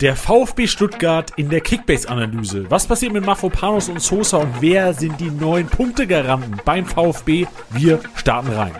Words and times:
Der 0.00 0.14
VfB 0.14 0.66
Stuttgart 0.66 1.32
in 1.36 1.48
der 1.48 1.62
Kickbase-Analyse. 1.62 2.70
Was 2.70 2.86
passiert 2.86 3.14
mit 3.14 3.24
Mafropanos 3.24 3.88
und 3.88 4.02
Sosa 4.02 4.36
und 4.38 4.60
wer 4.60 4.92
sind 4.92 5.18
die 5.20 5.30
neuen 5.30 5.66
Punktegaranten 5.66 6.60
beim 6.66 6.84
VfB? 6.84 7.46
Wir 7.70 8.00
starten 8.14 8.52
rein. 8.52 8.72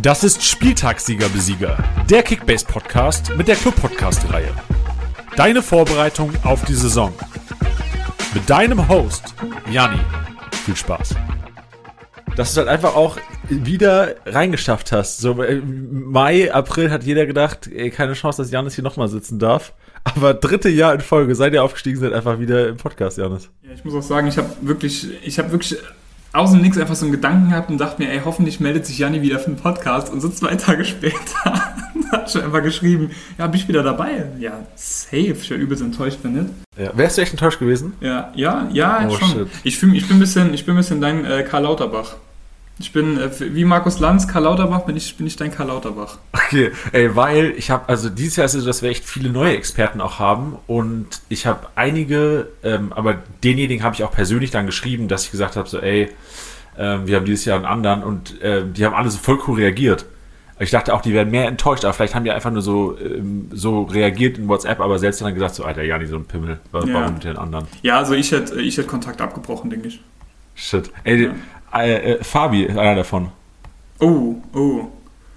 Das 0.00 0.24
ist 0.24 0.42
Spieltagssieger-Besieger, 0.42 1.76
der 2.08 2.22
Kickbase-Podcast 2.22 3.36
mit 3.36 3.48
der 3.48 3.56
Club-Podcast-Reihe. 3.56 4.52
Deine 5.36 5.60
Vorbereitung 5.60 6.32
auf 6.42 6.64
die 6.64 6.74
Saison. 6.74 7.12
Mit 8.32 8.48
deinem 8.48 8.88
Host, 8.88 9.34
Janni. 9.70 10.00
Viel 10.64 10.76
Spaß. 10.76 11.14
Dass 12.34 12.54
du 12.54 12.60
halt 12.60 12.68
einfach 12.68 12.94
auch 12.96 13.18
wieder 13.50 14.14
reingeschafft 14.24 14.92
hast. 14.92 15.18
So 15.18 15.42
äh, 15.42 15.56
Mai, 15.60 16.50
April 16.52 16.90
hat 16.90 17.04
jeder 17.04 17.26
gedacht, 17.26 17.66
ey, 17.66 17.90
keine 17.90 18.14
Chance, 18.14 18.40
dass 18.40 18.50
Janis 18.50 18.76
hier 18.76 18.84
nochmal 18.84 19.08
sitzen 19.08 19.38
darf. 19.38 19.74
Aber 20.04 20.34
dritte 20.34 20.68
Jahr 20.68 20.94
in 20.94 21.00
Folge, 21.00 21.34
seid 21.34 21.52
ihr 21.52 21.62
aufgestiegen 21.62 21.98
seid, 21.98 22.12
einfach 22.12 22.38
wieder 22.38 22.68
im 22.68 22.76
Podcast, 22.76 23.18
Janis. 23.18 23.48
Ja, 23.62 23.70
ich 23.74 23.84
muss 23.84 23.94
auch 23.94 24.02
sagen, 24.02 24.26
ich 24.28 24.38
habe 24.38 24.48
wirklich, 24.62 25.06
ich 25.24 25.38
habe 25.38 25.52
wirklich 25.52 25.76
aus 26.32 26.52
dem 26.52 26.60
Nix 26.62 26.78
einfach 26.78 26.94
so 26.94 27.04
einen 27.04 27.12
Gedanken 27.12 27.50
gehabt 27.50 27.70
und 27.70 27.78
dachte 27.78 28.00
mir, 28.02 28.10
ey, 28.10 28.20
hoffentlich 28.24 28.60
meldet 28.60 28.86
sich 28.86 28.98
Janni 28.98 29.20
wieder 29.22 29.38
für 29.38 29.50
den 29.50 29.56
Podcast. 29.56 30.12
Und 30.12 30.20
so 30.20 30.28
zwei 30.28 30.54
Tage 30.56 30.84
später 30.84 31.16
hat 32.12 32.30
schon 32.30 32.42
einfach 32.42 32.62
geschrieben, 32.62 33.10
ja, 33.38 33.46
bin 33.46 33.60
ich 33.60 33.68
wieder 33.68 33.82
dabei? 33.82 34.26
Ja, 34.38 34.64
safe. 34.76 35.16
Ich 35.32 35.50
wäre 35.50 35.60
übelst 35.60 35.82
enttäuscht, 35.82 36.18
wenn 36.22 36.32
nicht. 36.34 36.50
Ja, 36.78 36.96
wärst 36.96 37.18
du 37.18 37.22
echt 37.22 37.32
enttäuscht 37.32 37.58
gewesen? 37.58 37.94
Ja, 38.00 38.32
ja, 38.34 38.68
ja, 38.72 39.06
Oh, 39.08 39.14
schon. 39.16 39.28
shit. 39.28 39.48
Ich, 39.64 39.76
fühl, 39.78 39.94
ich, 39.96 40.06
bin 40.06 40.16
ein 40.16 40.20
bisschen, 40.20 40.54
ich 40.54 40.64
bin 40.64 40.74
ein 40.74 40.78
bisschen 40.78 41.00
dein 41.00 41.24
äh, 41.24 41.42
Karl 41.42 41.64
Lauterbach. 41.64 42.16
Ich 42.80 42.92
bin, 42.92 43.18
äh, 43.18 43.28
wie 43.54 43.64
Markus 43.66 44.00
Lanz, 44.00 44.26
Karl 44.26 44.44
Lauterbach, 44.44 44.80
bin 44.86 44.96
ich, 44.96 45.16
bin 45.16 45.26
ich 45.26 45.36
dein 45.36 45.50
Karl 45.50 45.68
Lauterbach. 45.68 46.16
Okay, 46.32 46.70
ey, 46.92 47.14
weil 47.14 47.52
ich 47.56 47.70
habe, 47.70 47.88
also 47.88 48.08
dieses 48.08 48.36
Jahr 48.36 48.46
ist 48.46 48.54
es 48.54 48.62
so, 48.62 48.66
dass 48.66 48.80
wir 48.82 48.88
echt 48.88 49.04
viele 49.04 49.28
neue 49.28 49.54
Experten 49.54 50.00
auch 50.00 50.18
haben 50.18 50.56
und 50.66 51.20
ich 51.28 51.46
habe 51.46 51.66
einige, 51.74 52.48
ähm, 52.64 52.92
aber 52.94 53.16
denjenigen 53.44 53.84
habe 53.84 53.94
ich 53.94 54.02
auch 54.02 54.12
persönlich 54.12 54.50
dann 54.50 54.64
geschrieben, 54.66 55.08
dass 55.08 55.24
ich 55.26 55.30
gesagt 55.30 55.56
habe, 55.56 55.68
so, 55.68 55.78
ey, 55.78 56.08
ähm, 56.78 57.06
wir 57.06 57.16
haben 57.16 57.26
dieses 57.26 57.44
Jahr 57.44 57.56
einen 57.56 57.66
anderen 57.66 58.02
und 58.02 58.36
ähm, 58.42 58.72
die 58.72 58.84
haben 58.86 58.94
alle 58.94 59.10
so 59.10 59.18
voll 59.18 59.38
cool 59.46 59.56
reagiert. 59.56 60.06
Ich 60.58 60.70
dachte 60.70 60.92
auch, 60.94 61.00
die 61.02 61.12
werden 61.12 61.30
mehr 61.30 61.46
enttäuscht, 61.48 61.84
aber 61.84 61.94
vielleicht 61.94 62.14
haben 62.14 62.24
die 62.24 62.30
einfach 62.30 62.50
nur 62.50 62.62
so, 62.62 62.96
ähm, 62.98 63.48
so 63.52 63.82
reagiert 63.82 64.38
in 64.38 64.48
WhatsApp, 64.48 64.80
aber 64.80 64.98
selbst 64.98 65.20
dann 65.20 65.32
gesagt, 65.34 65.54
so, 65.54 65.64
Alter, 65.64 65.82
Jani, 65.82 66.06
so 66.06 66.16
ein 66.16 66.24
Pimmel, 66.24 66.60
warum 66.70 66.88
Ja. 66.90 67.10
mit 67.10 67.24
den 67.24 67.36
anderen? 67.36 67.66
Ja, 67.82 67.98
also 67.98 68.14
ich 68.14 68.32
hätte 68.32 68.60
ich 68.60 68.78
hätt 68.78 68.86
Kontakt 68.88 69.20
abgebrochen, 69.20 69.68
denke 69.70 69.88
ich. 69.88 70.00
Shit. 70.54 70.90
Ey, 71.04 71.30
äh, 71.74 72.12
äh, 72.14 72.24
Fabi 72.24 72.62
ist 72.64 72.76
einer 72.78 72.96
davon. 72.96 73.28
Oh, 74.00 74.36
oh. 74.54 74.86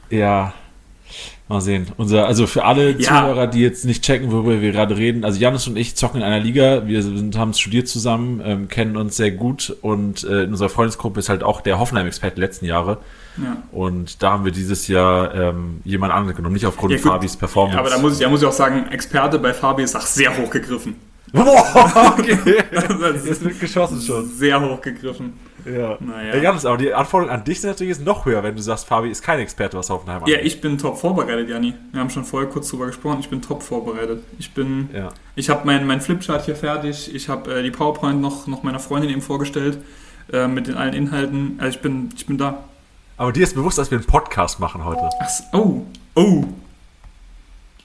Ja, 0.09 0.53
mal 1.50 1.59
sehen. 1.62 1.88
Unser, 1.98 2.28
also 2.28 2.48
für 2.48 2.64
alle 2.66 2.92
Ja. 2.92 3.00
Zuhörer, 3.00 3.48
die 3.48 3.59
jetzt 3.62 3.84
nicht 3.86 4.03
checken, 4.03 4.31
worüber 4.31 4.62
wir 4.62 4.72
gerade 4.72 4.95
reden, 4.95 5.25
also 5.25 5.40
Janis 5.40 5.67
und 5.67 5.78
ich 5.78 5.95
zocken 5.95 6.22
in 6.22 6.25
einer 6.25 6.40
Liga, 6.40 6.88
wir 6.88 7.03
sind, 7.03 7.38
haben 7.38 7.53
studiert 7.53 7.88
zusammen, 7.88 8.42
ähm, 8.45 8.67
kennen 8.70 8.95
uns 8.95 9.17
sehr 9.17 9.31
gut 9.31 9.75
und 9.81 10.23
äh, 10.23 10.44
in 10.44 10.52
unserer 10.52 10.70
Freundesgruppe 10.70 11.20
ist 11.20 11.30
halt 11.30 11.44
auch 11.44 11.62
der 11.62 11.80
Hoffenheim-Experte 11.80 12.36
der 12.36 12.47
letzten 12.47 12.66
Jahre 12.66 13.00
Ja. 13.42 13.58
und 13.72 14.23
da 14.23 14.31
haben 14.31 14.45
wir 14.45 14.52
dieses 14.53 14.88
Jahr 14.88 15.34
ähm, 15.36 15.81
jemand 15.84 16.14
anderen 16.14 16.36
genommen, 16.36 16.53
nicht 16.53 16.66
aufgrund 16.66 16.94
Ja. 16.94 17.00
Fabis 17.00 17.36
Performance. 17.36 17.80
Aber 17.80 17.90
da 17.90 17.97
muss, 17.97 18.14
ich, 18.14 18.20
da 18.20 18.30
muss 18.30 18.42
ich 18.42 18.47
auch 18.47 18.53
sagen, 18.53 18.88
Experte 18.92 19.40
bei 19.40 19.53
Fabi 19.53 19.84
ist 19.84 19.95
auch 19.95 20.02
sehr 20.06 20.36
hoch 20.38 20.50
gegriffen. 20.50 20.95
Boah, 21.34 22.16
okay. 22.20 22.38
Das 22.72 23.25
Jetzt 23.25 23.44
wird 23.44 23.59
geschossen 23.59 24.00
schon. 24.02 24.30
Sehr 24.30 24.62
hoch 24.62 24.80
gegriffen. 24.81 25.34
Ja. 25.66 25.97
Naja. 26.00 26.36
Ja, 26.36 26.42
Janis, 26.42 26.66
aber 26.66 26.78
die 26.78 26.94
Anforderung 26.94 27.33
an 27.33 27.44
dich 27.44 27.58
ist 27.59 27.64
natürlich 27.66 27.97
jetzt 27.97 28.06
noch 28.06 28.25
höher, 28.25 28.44
wenn 28.44 28.56
du 28.56 28.61
sagst, 28.61 28.86
Fabi 28.88 29.09
ist 29.09 29.22
kein 29.23 29.39
Experte, 29.39 29.78
was 29.78 29.89
Hoffenheim 29.89 30.22
Ja, 30.28 30.36
angeht. 30.38 30.45
ich 30.45 30.61
bin 30.61 30.78
top 30.78 30.97
vorbereitet, 30.97 31.50
Janni. 31.50 31.73
Wir 31.92 32.00
haben 32.02 32.09
schon 32.09 32.25
vorher 32.25 32.50
kurz 32.50 32.69
drüber 32.69 32.88
gesprochen. 32.88 33.19
Ich 33.19 33.30
bin 33.30 33.42
top 33.42 33.64
vorbereitet. 33.64 34.23
Ich 34.39 34.53
bin, 34.53 34.89
Ja. 34.94 35.09
ich 35.36 35.50
habe 35.50 35.61
mein, 35.66 35.86
mein 35.88 36.02
Flipchart 36.02 36.45
hier 36.45 36.56
fertig. 36.56 37.14
Ich 37.16 37.30
habe 37.30 37.53
äh, 37.59 37.64
die 37.64 37.72
PowerPoint 37.72 38.19
noch, 38.22 38.47
noch 38.47 38.64
meiner 38.64 38.80
Freundin 38.80 39.09
eben 39.09 39.22
vorgestellt 39.22 39.78
äh, 40.31 40.47
mit 40.47 40.67
den 40.67 40.75
allen 40.75 40.94
Inhalten. 40.94 41.56
Also 41.59 41.78
ich 41.78 41.81
bin, 41.81 42.09
ich 42.16 42.25
bin 42.25 42.38
da. 42.38 42.63
Aber 43.18 43.31
dir 43.31 43.44
ist 43.44 43.53
bewusst, 43.56 43.78
dass 43.78 43.91
wir 43.91 43.97
einen 43.97 44.07
Podcast 44.07 44.59
machen 44.59 44.84
heute. 44.84 45.07
Ach, 45.22 45.29
so, 45.29 45.44
oh, 45.57 45.85
oh. 46.16 46.44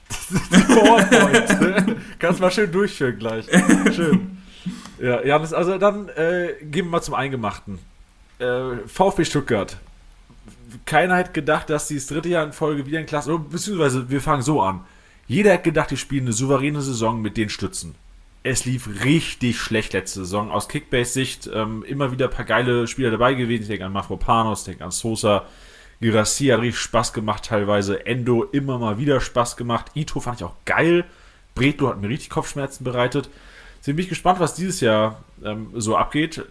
PowerPoint. 0.67 1.95
Kannst 2.19 2.39
mal 2.41 2.51
schön 2.51 2.71
durchführen 2.71 3.17
gleich. 3.19 3.45
Schön. 3.95 4.37
Ja, 5.01 5.23
Janis, 5.23 5.53
also 5.53 5.77
dann 5.77 6.09
äh, 6.09 6.55
gehen 6.61 6.85
wir 6.85 6.91
mal 6.91 7.01
zum 7.01 7.13
Eingemachten. 7.13 7.79
Äh, 8.39 8.77
VfB 8.85 9.25
Stuttgart. 9.25 9.77
Keiner 10.85 11.15
hat 11.15 11.33
gedacht, 11.33 11.69
dass 11.69 11.87
sie 11.87 11.95
das 11.95 12.07
dritte 12.07 12.29
Jahr 12.29 12.45
in 12.45 12.53
Folge 12.53 12.85
wieder 12.85 12.99
in 12.99 13.05
Klasse, 13.05 13.37
beziehungsweise 13.37 14.09
wir 14.09 14.21
fangen 14.21 14.41
so 14.41 14.61
an. 14.61 14.81
Jeder 15.27 15.53
hat 15.53 15.63
gedacht, 15.63 15.91
die 15.91 15.97
spielen 15.97 16.25
eine 16.25 16.33
souveräne 16.33 16.81
Saison 16.81 17.21
mit 17.21 17.37
den 17.37 17.49
Stützen. 17.49 17.95
Es 18.43 18.65
lief 18.65 19.03
richtig 19.03 19.59
schlecht 19.59 19.93
letzte 19.93 20.21
Saison. 20.21 20.49
Aus 20.51 20.69
Kickbase-Sicht 20.69 21.49
ähm, 21.53 21.83
immer 21.83 22.11
wieder 22.11 22.27
ein 22.27 22.31
paar 22.31 22.45
geile 22.45 22.87
Spieler 22.87 23.11
dabei 23.11 23.33
gewesen. 23.33 23.63
Ich 23.63 23.67
denke 23.67 23.85
an 23.85 23.93
Mafropanos, 23.93 24.63
denke 24.63 24.83
an 24.83 24.91
Sosa. 24.91 25.45
Girassi 26.01 26.47
hat 26.47 26.61
richtig 26.61 26.81
Spaß 26.81 27.13
gemacht 27.13 27.45
teilweise. 27.45 28.05
Endo 28.05 28.43
immer 28.43 28.79
mal 28.79 28.97
wieder 28.97 29.19
Spaß 29.19 29.57
gemacht. 29.57 29.91
Ito 29.93 30.19
fand 30.19 30.39
ich 30.39 30.45
auch 30.45 30.55
geil. 30.65 31.05
Bretlo 31.55 31.89
hat 31.89 32.01
mir 32.01 32.07
richtig 32.07 32.29
Kopfschmerzen 32.29 32.83
bereitet. 32.85 33.29
Sind 33.81 33.95
mich 33.95 34.09
gespannt, 34.09 34.39
was 34.39 34.55
dieses 34.55 34.81
Jahr 34.81 35.23
ähm, 35.43 35.69
so 35.75 35.95
abgeht. 35.95 36.45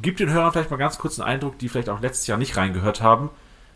Gib 0.00 0.16
den 0.16 0.30
Hörern 0.30 0.52
vielleicht 0.52 0.70
mal 0.70 0.76
ganz 0.76 0.98
kurz 0.98 1.18
einen 1.18 1.28
Eindruck, 1.28 1.58
die 1.58 1.68
vielleicht 1.68 1.88
auch 1.88 2.00
letztes 2.00 2.26
Jahr 2.26 2.38
nicht 2.38 2.56
reingehört 2.56 3.02
haben. 3.02 3.30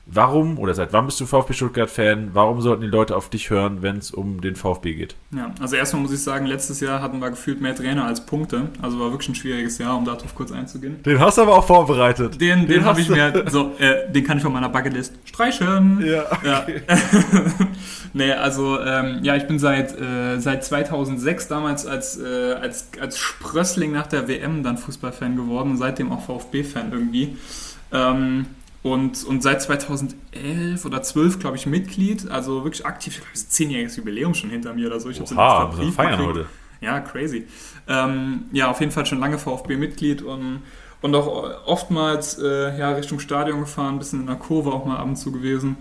Warum 0.06 0.58
oder 0.58 0.74
seit 0.74 0.92
wann 0.92 1.06
bist 1.06 1.20
du 1.20 1.26
VfB 1.26 1.52
Stuttgart-Fan? 1.52 2.30
Warum 2.32 2.60
sollten 2.60 2.82
die 2.82 2.88
Leute 2.88 3.16
auf 3.16 3.30
dich 3.30 3.50
hören, 3.50 3.82
wenn 3.82 3.98
es 3.98 4.10
um 4.10 4.40
den 4.40 4.56
VfB 4.56 4.94
geht? 4.94 5.14
Ja, 5.30 5.52
also 5.60 5.76
erstmal 5.76 6.02
muss 6.02 6.12
ich 6.12 6.22
sagen, 6.22 6.46
letztes 6.46 6.80
Jahr 6.80 7.00
hatten 7.00 7.20
wir 7.20 7.30
gefühlt 7.30 7.60
mehr 7.60 7.74
Trainer 7.74 8.04
als 8.04 8.26
Punkte. 8.26 8.68
Also 8.82 8.98
war 8.98 9.12
wirklich 9.12 9.28
ein 9.28 9.34
schwieriges 9.36 9.78
Jahr, 9.78 9.96
um 9.96 10.04
darauf 10.04 10.34
kurz 10.34 10.50
einzugehen. 10.50 11.00
Den 11.04 11.20
hast 11.20 11.38
du 11.38 11.42
aber 11.42 11.56
auch 11.56 11.66
vorbereitet. 11.66 12.41
Den, 12.41 12.66
den, 12.66 12.84
habe 12.84 12.98
hast 12.98 13.08
ich 13.08 13.08
mir, 13.08 13.44
so, 13.48 13.74
äh, 13.78 14.10
den 14.10 14.24
kann 14.24 14.38
ich 14.38 14.42
von 14.42 14.52
meiner 14.52 14.68
Bucketlist 14.68 15.14
streichen. 15.24 16.04
Ja, 16.04 16.24
Ja. 16.44 16.66
nee, 18.12 18.32
also 18.32 18.80
ähm, 18.80 19.20
ja, 19.22 19.36
ich 19.36 19.46
bin 19.46 19.60
seit, 19.60 19.98
äh, 19.98 20.41
seit 20.41 20.64
2006 20.64 21.46
damals 21.46 21.86
als, 21.86 22.18
äh, 22.18 22.54
als, 22.60 22.88
als 23.00 23.18
Sprössling 23.18 23.92
nach 23.92 24.08
der 24.08 24.26
WM 24.26 24.64
dann 24.64 24.78
Fußballfan 24.78 25.36
geworden 25.36 25.70
und 25.70 25.76
seitdem 25.76 26.10
auch 26.10 26.22
VfB-Fan 26.22 26.92
irgendwie. 26.92 27.36
Ähm, 27.92 28.46
und, 28.82 29.25
und 29.25 29.43
seit 29.43 29.62
2011 29.62 30.84
oder 30.84 31.03
12, 31.03 31.38
glaube 31.38 31.56
ich, 31.56 31.66
Mitglied, 31.66 32.28
also 32.31 32.65
wirklich 32.65 32.84
aktiv, 32.84 33.15
ich 33.15 33.19
glaube, 33.20 33.31
es 33.32 33.41
ist 33.43 33.48
ein 33.48 33.53
zehnjähriges 33.53 33.97
Jubiläum 33.97 34.34
schon 34.34 34.50
hinter 34.50 34.75
mir 34.75 34.88
oder 34.88 34.98
so. 34.98 35.09
Ich 35.09 35.20
habe 35.20 35.28
so 35.28 35.38
einen 35.38 35.70
Brief 35.70 35.94
feiern 35.94 36.19
gekriegt. 36.19 36.28
heute. 36.28 36.47
Ja, 36.81 36.98
crazy. 36.98 37.47
Ähm, 37.87 38.44
ja, 38.50 38.69
auf 38.71 38.81
jeden 38.81 38.91
Fall 38.91 39.06
schon 39.06 39.21
lange 39.21 39.38
VfB-Mitglied 39.38 40.22
und, 40.22 40.62
und 41.00 41.15
auch 41.15 41.65
oftmals 41.65 42.38
äh, 42.38 42.76
ja, 42.76 42.91
Richtung 42.91 43.21
Stadion 43.21 43.60
gefahren, 43.60 43.94
ein 43.94 43.98
bisschen 44.00 44.22
in 44.22 44.26
der 44.26 44.37
Kurve 44.37 44.72
auch 44.72 44.84
mal 44.84 44.97
ab 44.97 45.06
und 45.06 45.16
zu 45.16 45.31
gewesen. 45.31 45.76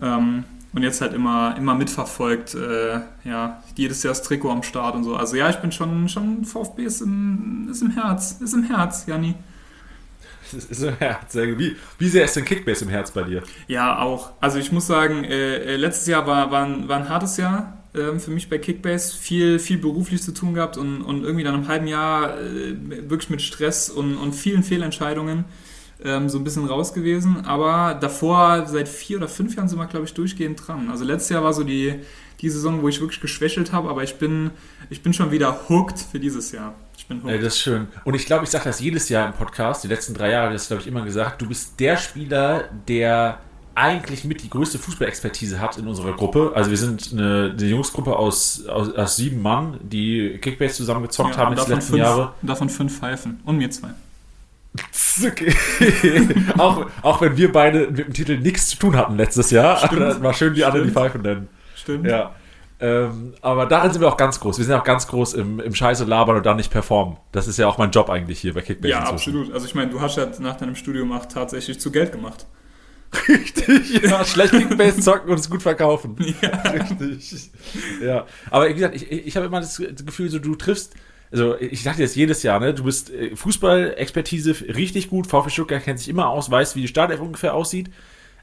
Ähm, 0.00 0.44
und 0.72 0.82
jetzt 0.82 1.00
halt 1.02 1.12
immer, 1.12 1.54
immer 1.56 1.74
mitverfolgt, 1.74 2.54
äh, 2.54 3.00
ja, 3.24 3.62
jedes 3.74 4.02
Jahr 4.02 4.12
das 4.12 4.22
Trikot 4.22 4.50
am 4.50 4.62
Start 4.62 4.94
und 4.94 5.04
so. 5.04 5.16
Also 5.16 5.36
ja, 5.36 5.50
ich 5.50 5.56
bin 5.56 5.72
schon, 5.72 6.08
schon 6.08 6.44
VfB 6.44 6.84
ist 6.84 7.02
im, 7.02 7.68
ist 7.70 7.82
im 7.82 7.90
Herz, 7.90 8.38
ist 8.40 8.54
im 8.54 8.64
Herz, 8.64 9.04
Janni. 9.06 9.34
Das 10.52 10.64
ist 10.64 10.82
im 10.82 10.96
Herz. 10.96 11.32
Sehr 11.32 11.46
gut. 11.48 11.58
Wie, 11.58 11.76
wie 11.98 12.08
sehr 12.08 12.24
ist 12.24 12.36
denn 12.36 12.44
Kickbase 12.44 12.84
im 12.84 12.90
Herz 12.90 13.10
bei 13.10 13.22
dir? 13.22 13.42
Ja, 13.66 14.00
auch. 14.00 14.32
Also 14.40 14.58
ich 14.58 14.72
muss 14.72 14.86
sagen, 14.86 15.24
äh, 15.24 15.56
äh, 15.56 15.76
letztes 15.76 16.06
Jahr 16.06 16.26
war, 16.26 16.50
war, 16.50 16.64
ein, 16.64 16.88
war 16.88 16.96
ein 16.96 17.08
hartes 17.08 17.36
Jahr 17.36 17.84
ähm, 17.94 18.20
für 18.20 18.30
mich 18.30 18.48
bei 18.48 18.58
Kickbase. 18.58 19.16
Viel, 19.16 19.58
viel 19.58 19.78
beruflich 19.78 20.22
zu 20.22 20.32
tun 20.32 20.54
gehabt 20.54 20.76
und, 20.76 21.02
und 21.02 21.24
irgendwie 21.24 21.44
dann 21.44 21.54
im 21.54 21.68
halben 21.68 21.86
Jahr 21.86 22.38
äh, 22.40 22.74
wirklich 23.08 23.30
mit 23.30 23.42
Stress 23.42 23.90
und, 23.90 24.16
und 24.16 24.34
vielen 24.34 24.62
Fehlentscheidungen 24.62 25.44
ähm, 26.04 26.28
so 26.28 26.38
ein 26.38 26.44
bisschen 26.44 26.66
raus 26.66 26.94
gewesen. 26.94 27.44
Aber 27.44 27.94
davor, 27.94 28.66
seit 28.66 28.88
vier 28.88 29.18
oder 29.18 29.28
fünf 29.28 29.56
Jahren 29.56 29.68
sind 29.68 29.78
wir, 29.78 29.86
glaube 29.86 30.06
ich, 30.06 30.14
durchgehend 30.14 30.66
dran. 30.66 30.90
Also 30.90 31.04
letztes 31.04 31.30
Jahr 31.30 31.42
war 31.42 31.52
so 31.52 31.64
die, 31.64 31.94
die 32.40 32.50
Saison, 32.50 32.82
wo 32.82 32.88
ich 32.88 33.00
wirklich 33.00 33.20
geschwächelt 33.20 33.72
habe, 33.72 33.88
aber 33.88 34.02
ich 34.02 34.16
bin, 34.16 34.50
ich 34.90 35.02
bin 35.02 35.12
schon 35.12 35.30
wieder 35.30 35.68
hooked 35.68 35.98
für 35.98 36.20
dieses 36.20 36.52
Jahr. 36.52 36.74
Bin 37.08 37.18
Ey, 37.18 37.32
hooked. 37.34 37.44
das 37.44 37.54
ist 37.54 37.60
schön. 37.60 37.88
Und 38.04 38.14
ich 38.14 38.26
glaube, 38.26 38.44
ich 38.44 38.50
sage 38.50 38.64
das 38.64 38.80
jedes 38.80 39.08
Jahr 39.08 39.26
im 39.26 39.32
Podcast, 39.32 39.82
die 39.84 39.88
letzten 39.88 40.14
drei 40.14 40.30
Jahre, 40.30 40.46
habe 40.46 40.54
ich 40.54 40.60
das 40.60 40.68
glaube 40.68 40.82
ich 40.82 40.88
immer 40.88 41.02
gesagt, 41.02 41.40
du 41.40 41.48
bist 41.48 41.80
der 41.80 41.96
Spieler, 41.96 42.64
der 42.86 43.38
eigentlich 43.74 44.24
mit 44.24 44.42
die 44.42 44.50
größte 44.50 44.78
Fußballexpertise 44.78 45.60
hat 45.60 45.78
in 45.78 45.86
unserer 45.86 46.12
Gruppe. 46.12 46.52
Also 46.54 46.70
wir 46.70 46.76
sind 46.76 47.10
eine, 47.12 47.54
eine 47.56 47.68
Jungsgruppe 47.68 48.16
aus, 48.16 48.66
aus, 48.66 48.92
aus 48.92 49.16
sieben 49.16 49.40
Mann, 49.40 49.78
die 49.82 50.38
Kickbase 50.40 50.74
zusammengezockt 50.74 51.38
haben 51.38 51.54
jetzt 51.54 51.68
die 51.68 51.72
letzten 51.72 51.92
fünf, 51.92 52.02
Jahre. 52.02 52.34
davon 52.42 52.68
fünf 52.68 52.98
Pfeifen 52.98 53.40
und 53.44 53.56
mir 53.58 53.70
zwei. 53.70 53.88
Okay. 55.26 55.52
auch, 56.58 56.86
auch 57.02 57.20
wenn 57.20 57.36
wir 57.36 57.50
beide 57.50 57.88
mit 57.88 57.98
dem 57.98 58.12
Titel 58.12 58.38
nichts 58.38 58.68
zu 58.68 58.78
tun 58.78 58.94
hatten 58.94 59.16
letztes 59.16 59.50
Jahr. 59.50 59.76
Stimmt. 59.84 60.22
War 60.22 60.32
schön, 60.32 60.54
die 60.54 60.64
anderen 60.64 60.86
die. 60.86 60.92
Pfeifen 60.92 61.22
nennen. 61.22 61.48
Stimmt. 61.74 62.06
Ja. 62.06 62.36
Ähm, 62.80 63.34
aber 63.40 63.66
darin 63.66 63.92
sind 63.92 64.00
wir 64.00 64.08
auch 64.08 64.16
ganz 64.16 64.38
groß. 64.38 64.58
Wir 64.58 64.64
sind 64.64 64.74
auch 64.74 64.84
ganz 64.84 65.08
groß 65.08 65.34
im, 65.34 65.58
im 65.58 65.74
Scheiße 65.74 66.04
labern 66.04 66.36
und 66.36 66.46
dann 66.46 66.56
nicht 66.56 66.70
performen. 66.70 67.16
Das 67.32 67.48
ist 67.48 67.58
ja 67.58 67.66
auch 67.66 67.76
mein 67.76 67.90
Job 67.90 68.08
eigentlich 68.08 68.38
hier 68.38 68.54
bei 68.54 68.60
Kickbase. 68.60 68.90
Ja, 68.90 69.00
absolut. 69.00 69.52
Also 69.52 69.66
ich 69.66 69.74
meine, 69.74 69.90
du 69.90 70.00
hast 70.00 70.16
ja 70.16 70.28
nach 70.38 70.56
deinem 70.56 70.76
Studium 70.76 71.10
auch 71.12 71.26
tatsächlich 71.26 71.80
zu 71.80 71.90
Geld 71.90 72.12
gemacht. 72.12 72.46
Richtig, 73.28 74.02
ja, 74.02 74.24
schlecht 74.26 74.52
Kickbase 74.52 75.00
zocken 75.00 75.30
und 75.30 75.40
es 75.40 75.50
gut 75.50 75.62
verkaufen. 75.62 76.16
Ja. 76.42 76.50
Richtig. 76.70 77.50
Ja, 78.02 78.26
aber 78.50 78.68
wie 78.68 78.74
gesagt, 78.74 78.94
ich, 78.94 79.10
ich 79.10 79.36
habe 79.36 79.46
immer 79.46 79.60
das 79.60 79.82
Gefühl, 80.04 80.28
so 80.28 80.38
du 80.38 80.54
triffst, 80.54 80.94
also 81.32 81.58
ich 81.58 81.82
dachte 81.82 82.02
jetzt 82.02 82.16
jedes 82.16 82.42
Jahr, 82.42 82.60
ne, 82.60 82.74
du 82.74 82.84
bist 82.84 83.10
äh, 83.10 83.34
Fußball-Expertise 83.34 84.54
richtig 84.74 85.10
gut, 85.10 85.26
VfB 85.26 85.50
Stuttgart 85.50 85.82
kennt 85.82 85.98
sich 85.98 86.08
immer 86.08 86.28
aus, 86.28 86.50
weiß, 86.50 86.76
wie 86.76 86.82
die 86.82 86.88
Startelf 86.88 87.20
ungefähr 87.20 87.54
aussieht. 87.54 87.90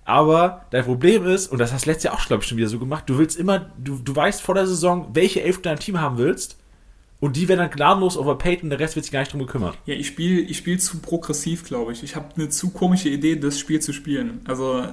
Aber 0.06 0.68
dein 0.70 0.86
Problem 0.86 1.26
ist, 1.26 1.48
und 1.48 1.58
das 1.58 1.74
hast 1.74 1.86
du 1.86 1.90
letztes 1.90 2.04
Jahr 2.06 2.14
auch, 2.14 2.26
glaube 2.26 2.44
ich, 2.44 2.50
schon 2.50 2.60
wieder 2.60 2.70
so 2.70 2.78
gemacht, 2.78 3.06
du 3.08 3.18
willst 3.18 3.38
immer, 3.38 3.72
du, 3.78 3.98
du 3.98 4.16
weißt 4.16 4.42
vor 4.42 4.54
der 4.54 4.68
Saison, 4.68 5.10
welche 5.14 5.42
Elf 5.42 5.58
du 5.58 5.64
dein 5.64 5.80
Team 5.80 6.00
haben 6.00 6.18
willst. 6.18 6.58
Und 7.22 7.38
die 7.38 7.48
werden 7.48 7.60
dann 7.60 7.72
gnadenlos 7.72 8.18
overpaid 8.18 8.62
und 8.62 8.70
der 8.70 8.80
Rest 8.80 8.96
wird 8.96 9.06
sich 9.06 9.12
gar 9.12 9.22
nicht 9.22 9.32
drum 9.32 9.40
gekümmert. 9.40 9.78
Ja, 9.86 9.96
ich 9.96 10.06
spiele 10.06 10.42
ich 10.42 10.58
spiel 10.58 10.80
zu 10.80 11.00
progressiv, 11.00 11.64
glaube 11.64 11.92
ich. 11.94 12.04
Ich 12.04 12.16
habe 12.16 12.28
eine 12.36 12.50
zu 12.50 12.70
komische 12.70 13.10
Idee, 13.10 13.36
das 13.36 13.58
Spiel 13.58 13.80
zu 13.80 13.94
spielen. 13.94 14.42
Also, 14.46 14.82
äh, 14.82 14.92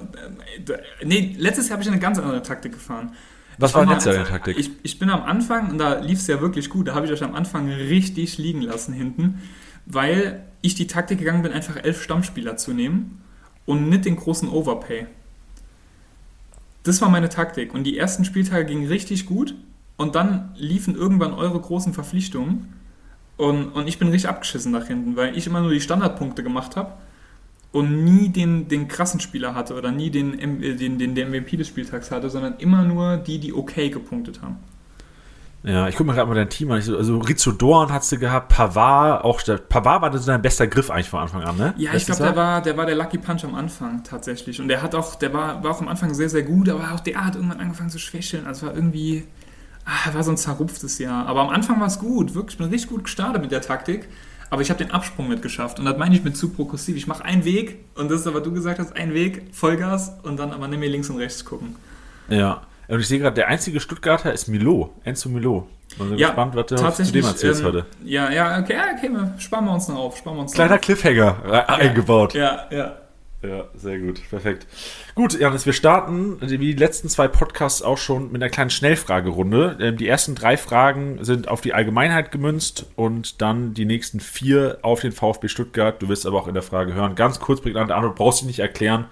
nee, 1.05 1.35
letztes 1.37 1.69
Jahr 1.69 1.75
habe 1.75 1.83
ich 1.83 1.91
eine 1.91 1.99
ganz 1.99 2.19
andere 2.19 2.43
Taktik 2.43 2.73
gefahren. 2.73 3.13
Was 3.59 3.75
war 3.75 3.85
letztes 3.85 4.07
Jahr 4.07 4.15
deine 4.15 4.29
Taktik? 4.29 4.57
Ich, 4.57 4.71
ich 4.83 4.99
bin 4.99 5.11
am 5.11 5.25
Anfang, 5.25 5.73
und 5.73 5.79
da 5.79 5.99
lief 5.99 6.21
es 6.21 6.27
ja 6.27 6.41
wirklich 6.41 6.71
gut, 6.71 6.89
da 6.89 6.95
habe 6.95 7.05
ich 7.05 7.13
euch 7.13 7.23
am 7.23 7.35
Anfang 7.35 7.69
richtig 7.69 8.39
liegen 8.39 8.63
lassen 8.63 8.95
hinten, 8.95 9.43
weil 9.85 10.45
ich 10.63 10.75
die 10.75 10.87
Taktik 10.87 11.19
gegangen 11.19 11.43
bin, 11.43 11.53
einfach 11.53 11.77
elf 11.77 12.03
Stammspieler 12.03 12.57
zu 12.57 12.73
nehmen 12.73 13.21
und 13.67 13.89
nicht 13.89 14.05
den 14.05 14.17
großen 14.17 14.49
Overpay. 14.49 15.07
Das 16.83 17.01
war 17.01 17.09
meine 17.09 17.29
Taktik. 17.29 17.75
Und 17.75 17.85
die 17.85 17.97
ersten 17.97 18.25
Spieltage 18.25 18.67
gingen 18.67 18.89
richtig 18.89 19.27
gut. 19.27 19.55
Und 19.97 20.15
dann 20.15 20.53
liefen 20.57 20.97
irgendwann 20.97 21.33
eure 21.33 21.61
großen 21.61 21.95
Verpflichtungen. 21.95 22.73
Und, 23.37 23.69
und 23.69 23.89
ich 23.89 23.99
bin 23.99 24.09
richtig 24.09 24.29
abgeschissen 24.29 24.73
nach 24.73 24.87
hinten, 24.87 25.17
weil 25.17 25.37
ich 25.37 25.47
immer 25.47 25.61
nur 25.61 25.71
die 25.71 25.81
Standardpunkte 25.81 26.43
gemacht 26.43 26.77
habe 26.77 26.93
und 27.73 28.05
nie 28.05 28.29
den, 28.29 28.69
den 28.69 28.87
krassen 28.87 29.19
Spieler 29.21 29.55
hatte 29.55 29.75
oder 29.75 29.91
nie 29.91 30.11
den, 30.11 30.39
äh, 30.39 30.77
den, 30.77 30.99
den, 30.99 31.15
den 31.15 31.31
MVP 31.31 31.57
des 31.57 31.69
Spieltags 31.69 32.11
hatte, 32.11 32.29
sondern 32.31 32.59
immer 32.59 32.83
nur 32.83 33.17
die, 33.17 33.39
die 33.39 33.53
okay 33.53 33.89
gepunktet 33.89 34.43
haben. 34.43 34.57
Ja, 35.65 35.87
ich 35.87 35.95
gucke 35.95 36.09
mir 36.09 36.15
gerade 36.15 36.29
mal 36.29 36.35
dein 36.35 36.51
Team 36.51 36.73
an. 36.73 36.79
Also 36.79 37.19
Rizzo 37.19 37.53
Dorn 37.53 37.93
hast 37.93 38.11
du 38.11 38.19
gehabt, 38.19 38.49
Pavard, 38.49 39.25
auch 39.25 39.41
Pavard 39.69 40.03
war 40.03 40.11
das 40.11 40.25
dein 40.25 40.43
bester 40.43 40.67
Griff 40.67 40.91
eigentlich 40.91 41.09
von 41.09 41.21
Anfang 41.21 41.43
an, 41.43 41.57
ne? 41.57 41.75
Ja, 41.77 41.95
ich 41.95 42.05
glaube, 42.05 42.23
der 42.23 42.35
war, 42.35 42.63
der 42.63 42.77
war 42.77 42.87
der 42.87 42.97
Lucky 42.97 43.19
Punch 43.19 43.45
am 43.45 43.55
Anfang 43.55 44.03
tatsächlich. 44.03 44.61
Und 44.61 44.69
der 44.69 44.83
hat 44.83 44.95
auch, 44.97 45.15
der 45.15 45.33
war, 45.33 45.63
war 45.63 45.71
auch 45.71 45.81
am 45.81 45.87
Anfang 45.87 46.15
sehr, 46.15 46.29
sehr 46.29 46.43
gut, 46.43 46.69
aber 46.69 46.93
auch 46.93 47.01
der 47.01 47.25
hat 47.25 47.37
irgendwann 47.37 47.61
angefangen 47.61 47.91
zu 47.91 48.01
schwächeln. 48.01 48.45
Also 48.47 48.67
war 48.67 48.75
irgendwie, 48.75 49.25
ah, 49.85 50.13
war 50.13 50.25
so 50.25 50.33
ein 50.33 50.37
zerrupftes 50.37 50.99
Jahr. 50.99 51.27
Aber 51.27 51.43
am 51.43 51.51
Anfang 51.51 51.79
war 51.79 51.87
es 51.87 52.01
gut, 52.01 52.35
wirklich, 52.35 52.55
ich 52.55 52.59
bin 52.59 52.69
richtig 52.69 52.91
gut 52.91 53.05
gestartet 53.05 53.41
mit 53.41 53.53
der 53.53 53.61
Taktik. 53.61 54.09
Aber 54.51 54.63
ich 54.63 54.69
habe 54.69 54.85
den 54.85 54.91
Absprung 54.91 55.29
mit 55.29 55.43
geschafft. 55.43 55.79
Und 55.79 55.85
das 55.85 55.97
meine 55.97 56.15
ich 56.15 56.25
mit 56.25 56.37
zu 56.37 56.51
progressiv. 56.51 56.97
Ich 56.97 57.07
mache 57.07 57.25
einen 57.25 57.45
Weg 57.45 57.85
und 57.95 58.11
das 58.11 58.23
ist 58.23 58.27
aber, 58.27 58.41
du 58.41 58.53
gesagt 58.53 58.81
hast, 58.81 58.97
ein 58.97 59.15
Weg, 59.15 59.45
Vollgas 59.53 60.13
und 60.25 60.39
dann 60.39 60.51
aber 60.51 60.67
nimm 60.67 60.81
mir 60.81 60.91
links 60.91 61.09
und 61.09 61.19
rechts 61.19 61.45
gucken. 61.45 61.77
Ja. 62.29 62.63
Und 62.89 63.01
ich 63.01 63.09
sehe 63.09 63.19
gerade, 63.19 63.35
der 63.35 63.49
einzige 63.49 63.81
Stuttgarter 63.81 64.33
ist 64.33 64.49
Milo, 64.49 64.93
Enzo 65.05 65.29
Milo. 65.29 65.69
Ich 65.89 65.99
bin 65.99 66.17
ja, 66.17 66.29
gespannt, 66.29 66.55
was 66.55 66.67
du 66.67 67.05
zu 67.05 67.13
dem 67.13 67.25
erzählst 67.25 67.61
ähm, 67.61 67.67
heute. 67.67 67.87
Ja, 68.05 68.31
ja, 68.31 68.59
okay, 68.59 68.79
okay, 68.97 69.11
sparen 69.39 69.67
wir 69.67 69.75
uns 69.75 69.89
noch 69.89 69.97
auf. 69.97 70.17
Sparen 70.17 70.37
wir 70.37 70.43
uns 70.43 70.53
Kleiner 70.53 70.79
Cliffhanger 70.79 71.37
ja, 71.47 71.67
eingebaut. 71.67 72.35
Ja, 72.35 72.67
ja. 72.71 72.97
Ja, 73.43 73.65
sehr 73.75 73.99
gut, 73.99 74.23
perfekt. 74.31 74.69
Gut, 75.17 75.39
Janis, 75.39 75.67
wir 75.67 75.73
starten, 75.73 76.37
wie 76.41 76.59
die 76.59 76.73
letzten 76.75 77.09
zwei 77.09 77.27
Podcasts 77.27 77.83
auch 77.83 77.99
schon, 77.99 78.31
mit 78.31 78.41
einer 78.41 78.51
kleinen 78.51 78.71
Schnellfragerunde. 78.71 79.79
Ähm, 79.81 79.97
die 79.97 80.07
ersten 80.07 80.37
drei 80.37 80.57
Fragen 80.57 81.25
sind 81.25 81.49
auf 81.49 81.61
die 81.61 81.75
Allgemeinheit 81.75 82.31
gemünzt 82.31 82.87
und 82.95 83.43
dann 83.43 83.75
die 83.75 83.85
nächsten 83.85 84.21
vier 84.21 84.79
auf 84.83 85.01
den 85.01 85.11
VfB 85.11 85.49
Stuttgart. 85.49 86.01
Du 86.01 86.09
wirst 86.09 86.25
aber 86.25 86.39
auch 86.41 86.47
in 86.47 86.55
der 86.55 86.63
Frage 86.63 86.95
hören. 86.95 87.17
Ganz 87.17 87.41
kurz, 87.41 87.61
prägnante 87.61 87.97
Antwort, 87.97 88.15
brauchst 88.15 88.43
du 88.43 88.47
nicht 88.47 88.61
erklären. 88.61 89.07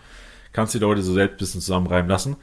Kannst 0.53 0.75
die 0.75 0.79
Leute 0.79 1.03
so 1.03 1.13
selbst 1.13 1.35
ein 1.35 1.39
bisschen 1.39 1.61
zusammenreimen 1.61 2.09
lassen. 2.09 2.37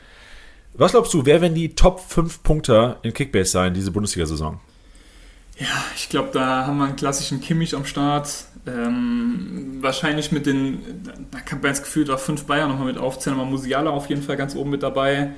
Was 0.77 0.91
glaubst 0.91 1.11
du, 1.13 1.25
wer 1.25 1.41
werden 1.41 1.55
die 1.55 1.73
Top 1.73 1.99
5 1.99 2.43
Punkter 2.43 2.99
in 3.01 3.11
Kickbase 3.11 3.49
sein, 3.49 3.73
diese 3.73 3.91
Bundesliga-Saison? 3.91 4.59
Ja, 5.57 5.65
ich 5.95 6.07
glaube, 6.09 6.29
da 6.31 6.67
haben 6.67 6.77
wir 6.77 6.85
einen 6.85 6.95
klassischen 6.95 7.41
Kimmich 7.41 7.75
am 7.75 7.83
Start. 7.85 8.45
Ähm, 8.67 9.77
wahrscheinlich 9.81 10.31
mit 10.31 10.45
den, 10.45 11.01
da 11.31 11.39
kann 11.39 11.61
man 11.61 11.71
das 11.71 11.81
Gefühl, 11.81 12.05
da 12.05 12.17
fünf 12.17 12.45
Bayern 12.45 12.69
nochmal 12.69 12.87
mit 12.87 12.99
aufzählen, 12.99 13.39
aber 13.39 13.49
Musiala 13.49 13.89
auf 13.89 14.07
jeden 14.07 14.21
Fall 14.21 14.37
ganz 14.37 14.55
oben 14.55 14.69
mit 14.69 14.83
dabei. 14.83 15.31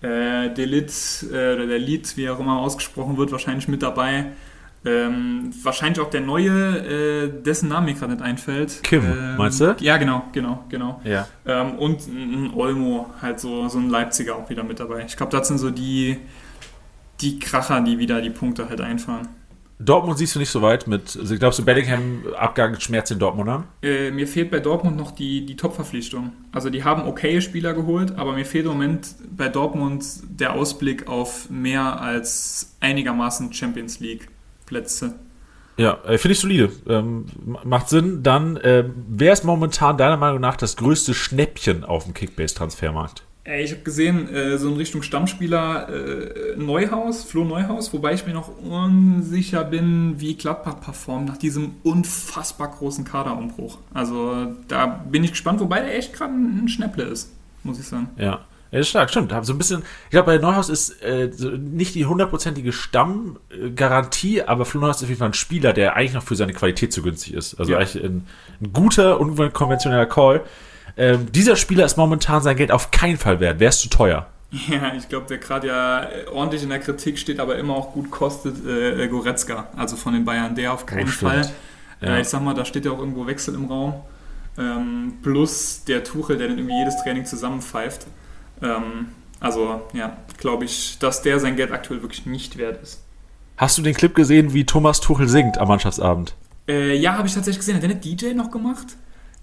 Äh, 0.00 0.54
Delit, 0.54 0.92
äh, 1.30 1.54
oder 1.54 1.66
der 1.66 1.78
Lied, 1.78 2.16
wie 2.16 2.30
auch 2.30 2.40
immer 2.40 2.58
ausgesprochen 2.60 3.18
wird, 3.18 3.32
wahrscheinlich 3.32 3.68
mit 3.68 3.82
dabei. 3.82 4.26
Ähm, 4.84 5.50
wahrscheinlich 5.62 6.00
auch 6.00 6.10
der 6.10 6.20
neue, 6.20 6.50
äh, 6.50 7.42
dessen 7.42 7.68
Name 7.68 7.86
mir 7.86 7.94
gerade 7.94 8.12
nicht 8.12 8.22
einfällt. 8.22 8.82
Kim, 8.84 9.04
ähm, 9.04 9.36
meinst 9.36 9.60
du? 9.60 9.76
Ja, 9.80 9.96
genau, 9.96 10.24
genau, 10.32 10.64
genau. 10.68 11.00
Ja. 11.04 11.26
Ähm, 11.44 11.78
und 11.78 12.06
ein 12.06 12.52
Olmo, 12.54 13.10
halt 13.20 13.40
so, 13.40 13.68
so 13.68 13.78
ein 13.78 13.90
Leipziger 13.90 14.36
auch 14.36 14.48
wieder 14.48 14.62
mit 14.62 14.78
dabei. 14.78 15.04
Ich 15.06 15.16
glaube, 15.16 15.32
das 15.32 15.48
sind 15.48 15.58
so 15.58 15.70
die, 15.70 16.18
die 17.20 17.38
Kracher, 17.40 17.80
die 17.80 17.98
wieder 17.98 18.20
die 18.20 18.30
Punkte 18.30 18.68
halt 18.68 18.80
einfahren. 18.80 19.28
Dortmund 19.78 20.16
siehst 20.16 20.34
du 20.34 20.38
nicht 20.38 20.48
so 20.48 20.62
weit 20.62 20.86
mit, 20.86 21.18
also 21.20 21.36
glaubst 21.36 21.58
du, 21.58 21.64
Bellingham 21.64 22.22
Abgang 22.38 22.80
schmerzt 22.80 23.10
den 23.10 23.18
Dortmundern? 23.18 23.64
Äh, 23.82 24.10
mir 24.10 24.26
fehlt 24.26 24.50
bei 24.50 24.58
Dortmund 24.58 24.96
noch 24.96 25.10
die, 25.10 25.44
die 25.44 25.56
Top-Verpflichtung. 25.56 26.32
Also 26.50 26.70
die 26.70 26.82
haben 26.82 27.06
okay 27.06 27.42
Spieler 27.42 27.74
geholt, 27.74 28.16
aber 28.16 28.32
mir 28.32 28.46
fehlt 28.46 28.64
im 28.64 28.72
Moment 28.72 29.08
bei 29.36 29.48
Dortmund 29.48 30.04
der 30.28 30.54
Ausblick 30.54 31.08
auf 31.08 31.50
mehr 31.50 32.00
als 32.00 32.74
einigermaßen 32.80 33.52
Champions 33.52 34.00
League 34.00 34.28
Plätze. 34.66 35.14
Ja, 35.76 35.98
äh, 36.04 36.18
finde 36.18 36.32
ich 36.32 36.40
solide. 36.40 36.70
Ähm, 36.88 37.26
macht 37.64 37.88
Sinn. 37.88 38.22
Dann, 38.22 38.56
äh, 38.56 38.84
wer 39.08 39.32
ist 39.32 39.44
momentan 39.44 39.98
deiner 39.98 40.16
Meinung 40.16 40.40
nach 40.40 40.56
das 40.56 40.76
größte 40.76 41.14
Schnäppchen 41.14 41.84
auf 41.84 42.04
dem 42.04 42.14
Kickbase-Transfermarkt? 42.14 43.22
Ey, 43.44 43.62
ich 43.62 43.70
habe 43.70 43.82
gesehen, 43.82 44.28
äh, 44.34 44.58
so 44.58 44.68
in 44.68 44.76
Richtung 44.76 45.02
Stammspieler 45.02 45.88
äh, 45.88 46.56
Neuhaus, 46.56 47.22
Flo 47.22 47.44
Neuhaus, 47.44 47.92
wobei 47.92 48.14
ich 48.14 48.26
mir 48.26 48.34
noch 48.34 48.50
unsicher 48.58 49.62
bin, 49.62 50.18
wie 50.18 50.34
Gladbach 50.34 50.80
performt 50.80 51.28
nach 51.28 51.36
diesem 51.36 51.74
unfassbar 51.84 52.72
großen 52.72 53.04
Kaderumbruch. 53.04 53.78
Also 53.94 54.48
da 54.66 54.86
bin 54.86 55.22
ich 55.22 55.30
gespannt, 55.30 55.60
wobei 55.60 55.80
der 55.80 55.96
echt 55.96 56.12
gerade 56.12 56.32
ein 56.32 56.68
Schnäpple 56.68 57.04
ist, 57.04 57.32
muss 57.62 57.78
ich 57.78 57.86
sagen. 57.86 58.08
Ja. 58.16 58.40
Ja, 58.70 58.80
ist 58.80 58.88
stark, 58.88 59.10
stimmt. 59.10 59.32
So 59.42 59.52
ein 59.52 59.58
bisschen, 59.58 59.82
ich 60.04 60.10
glaube, 60.10 60.26
bei 60.26 60.38
Neuhaus 60.38 60.68
ist 60.68 61.02
äh, 61.02 61.30
so 61.32 61.50
nicht 61.50 61.94
die 61.94 62.06
hundertprozentige 62.06 62.72
Stammgarantie, 62.72 64.42
aber 64.42 64.64
Flo 64.64 64.80
Neuhaus 64.80 64.96
ist 64.96 65.02
auf 65.04 65.08
jeden 65.08 65.18
Fall 65.18 65.28
ein 65.30 65.34
Spieler, 65.34 65.72
der 65.72 65.94
eigentlich 65.94 66.14
noch 66.14 66.24
für 66.24 66.36
seine 66.36 66.52
Qualität 66.52 66.92
zu 66.92 67.02
günstig 67.02 67.34
ist. 67.34 67.58
Also 67.60 67.72
ja. 67.72 67.78
eigentlich 67.78 68.02
ein, 68.02 68.26
ein 68.60 68.72
guter, 68.72 69.20
unkonventioneller 69.20 70.06
Call. 70.06 70.42
Ähm, 70.96 71.30
dieser 71.30 71.56
Spieler 71.56 71.84
ist 71.84 71.96
momentan 71.96 72.42
sein 72.42 72.56
Geld 72.56 72.72
auf 72.72 72.90
keinen 72.90 73.18
Fall 73.18 73.40
wert. 73.40 73.60
Wäre 73.60 73.70
es 73.70 73.80
zu 73.80 73.88
teuer. 73.88 74.26
Ja, 74.68 74.94
ich 74.94 75.08
glaube, 75.08 75.26
der 75.26 75.38
gerade 75.38 75.66
ja 75.66 76.06
ordentlich 76.32 76.62
in 76.62 76.70
der 76.70 76.78
Kritik 76.78 77.18
steht, 77.18 77.40
aber 77.40 77.58
immer 77.58 77.74
auch 77.74 77.92
gut 77.92 78.10
kostet, 78.12 78.64
äh, 78.64 79.06
Goretzka, 79.08 79.68
also 79.76 79.96
von 79.96 80.14
den 80.14 80.24
Bayern. 80.24 80.54
Der 80.54 80.72
auf 80.72 80.86
keinen 80.86 81.08
oh, 81.08 81.10
Fall. 81.10 81.50
Ja. 82.00 82.16
Äh, 82.16 82.20
ich 82.20 82.28
sag 82.28 82.42
mal, 82.42 82.54
da 82.54 82.64
steht 82.64 82.84
ja 82.84 82.92
auch 82.92 82.98
irgendwo 82.98 83.26
Wechsel 83.26 83.54
im 83.54 83.66
Raum. 83.66 83.94
Ähm, 84.56 85.14
plus 85.22 85.84
der 85.84 86.04
Tuchel, 86.04 86.38
der 86.38 86.48
dann 86.48 86.58
irgendwie 86.58 86.78
jedes 86.78 86.96
Training 87.02 87.26
zusammenpfeift. 87.26 88.06
Ähm, 88.62 89.08
also, 89.40 89.82
ja, 89.92 90.16
glaube 90.38 90.64
ich, 90.64 90.98
dass 90.98 91.22
der 91.22 91.38
sein 91.40 91.56
Geld 91.56 91.72
aktuell 91.72 92.02
wirklich 92.02 92.26
nicht 92.26 92.56
wert 92.56 92.82
ist. 92.82 93.02
Hast 93.56 93.78
du 93.78 93.82
den 93.82 93.94
Clip 93.94 94.14
gesehen, 94.14 94.52
wie 94.52 94.64
Thomas 94.64 95.00
Tuchel 95.00 95.28
singt 95.28 95.58
am 95.58 95.68
Mannschaftsabend? 95.68 96.34
Äh, 96.68 96.96
ja, 96.96 97.16
habe 97.16 97.28
ich 97.28 97.34
tatsächlich 97.34 97.58
gesehen. 97.58 97.76
Hat 97.76 97.82
der 97.82 97.90
eine 97.90 98.00
DJ 98.00 98.34
noch 98.34 98.50
gemacht? 98.50 98.96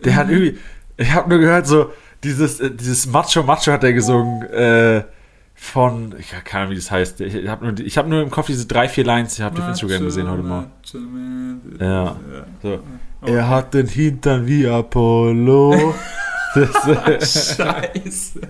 Der 0.04 0.16
hat 0.16 0.30
irgendwie, 0.30 0.60
ich 0.98 1.12
habe 1.12 1.30
nur 1.30 1.40
gehört, 1.40 1.68
so 1.68 1.92
dieses, 2.24 2.60
äh, 2.60 2.72
dieses 2.72 3.08
Macho 3.08 3.44
Macho 3.44 3.72
hat 3.72 3.84
er 3.84 3.94
gesungen 3.94 4.44
äh, 4.50 5.04
von, 5.56 6.16
ich 6.20 6.32
keine 6.44 6.64
Ahnung, 6.64 6.72
wie 6.72 6.76
das 6.76 6.92
heißt. 6.92 7.22
Ich 7.22 7.48
habe 7.48 7.66
nur, 7.66 7.76
hab 7.76 8.08
nur 8.08 8.22
im 8.22 8.30
Kopf 8.30 8.48
diese 8.48 8.66
drei, 8.66 8.90
vier 8.90 9.06
Lines. 9.06 9.34
Ich 9.34 9.42
habe 9.42 9.62
auf 9.62 9.70
Instagram 9.70 10.06
gesehen 10.06 10.30
heute 10.30 10.44
Morgen. 10.44 10.72
Ja. 11.80 12.16
So. 12.62 12.80
Oh. 13.22 13.28
Er 13.28 13.48
hat 13.48 13.74
den 13.74 13.88
Hintern 13.88 14.46
wie 14.46 14.68
Apollo. 14.68 15.96
das, 16.56 17.56
Scheiße. 17.58 18.42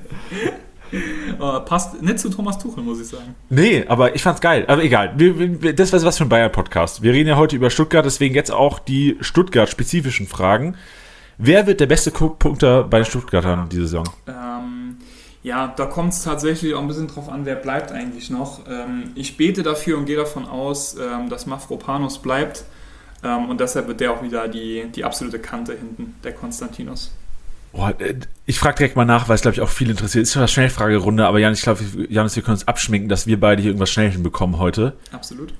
Oh, 1.39 1.59
passt 1.61 2.01
nicht 2.01 2.19
zu 2.19 2.29
Thomas 2.29 2.59
Tuchel, 2.59 2.83
muss 2.83 2.99
ich 2.99 3.07
sagen. 3.07 3.35
Nee, 3.49 3.83
aber 3.87 4.15
ich 4.15 4.21
fand's 4.21 4.41
geil. 4.41 4.65
Aber 4.67 4.83
egal. 4.83 5.13
Wir, 5.17 5.61
wir, 5.61 5.73
das 5.73 5.91
war 5.91 6.01
was 6.03 6.17
für 6.17 6.25
ein 6.25 6.29
Bayern-Podcast. 6.29 7.01
Wir 7.01 7.13
reden 7.13 7.29
ja 7.29 7.37
heute 7.37 7.55
über 7.55 7.69
Stuttgart, 7.69 8.05
deswegen 8.05 8.35
jetzt 8.35 8.51
auch 8.51 8.79
die 8.79 9.17
Stuttgart-spezifischen 9.21 10.27
Fragen. 10.27 10.75
Wer 11.37 11.65
wird 11.65 11.79
der 11.79 11.87
beste 11.87 12.11
Punkter 12.11 12.83
bei 12.83 12.99
den 12.99 13.05
Stuttgartern 13.05 13.67
diese 13.69 13.83
Saison? 13.83 14.07
Ähm, 14.27 14.97
ja, 15.41 15.73
da 15.75 15.85
kommt 15.85 16.13
es 16.13 16.23
tatsächlich 16.23 16.75
auch 16.75 16.81
ein 16.81 16.87
bisschen 16.87 17.07
drauf 17.07 17.27
an, 17.27 17.45
wer 17.45 17.55
bleibt 17.55 17.91
eigentlich 17.91 18.29
noch. 18.29 18.61
Ähm, 18.69 19.11
ich 19.15 19.35
bete 19.35 19.63
dafür 19.63 19.97
und 19.97 20.05
gehe 20.05 20.15
davon 20.15 20.45
aus, 20.45 20.95
ähm, 20.95 21.29
dass 21.29 21.47
Mafropanos 21.47 22.19
bleibt. 22.19 22.65
Ähm, 23.23 23.49
und 23.49 23.59
deshalb 23.59 23.87
wird 23.87 23.99
der 23.99 24.11
auch 24.11 24.21
wieder 24.21 24.47
die, 24.47 24.85
die 24.95 25.03
absolute 25.03 25.39
Kante 25.39 25.73
hinten, 25.73 26.15
der 26.23 26.33
Konstantinos. 26.33 27.11
Oh, 27.75 27.89
ich 28.45 28.59
frage 28.59 28.77
direkt 28.77 28.95
mal 28.95 29.03
nach, 29.05 29.27
weil 29.29 29.35
es, 29.35 29.41
glaube 29.41 29.55
ich, 29.55 29.61
auch 29.61 29.69
viel 29.69 29.89
interessiert. 29.89 30.23
Ist 30.23 30.33
schon 30.33 30.41
eine 30.41 30.47
Schnellfragerunde, 30.47 31.25
aber 31.25 31.39
Janis, 31.39 31.59
ich 31.59 31.63
glaube, 31.63 31.81
Janis, 32.07 32.35
wir 32.35 32.43
können 32.43 32.55
uns 32.55 32.67
abschminken, 32.67 33.09
dass 33.09 33.25
wir 33.25 33.39
beide 33.39 33.61
hier 33.61 33.71
irgendwas 33.71 33.89
schnell 33.89 34.11
hinbekommen 34.11 34.59
heute. 34.59 34.93
Absolut. 35.11 35.53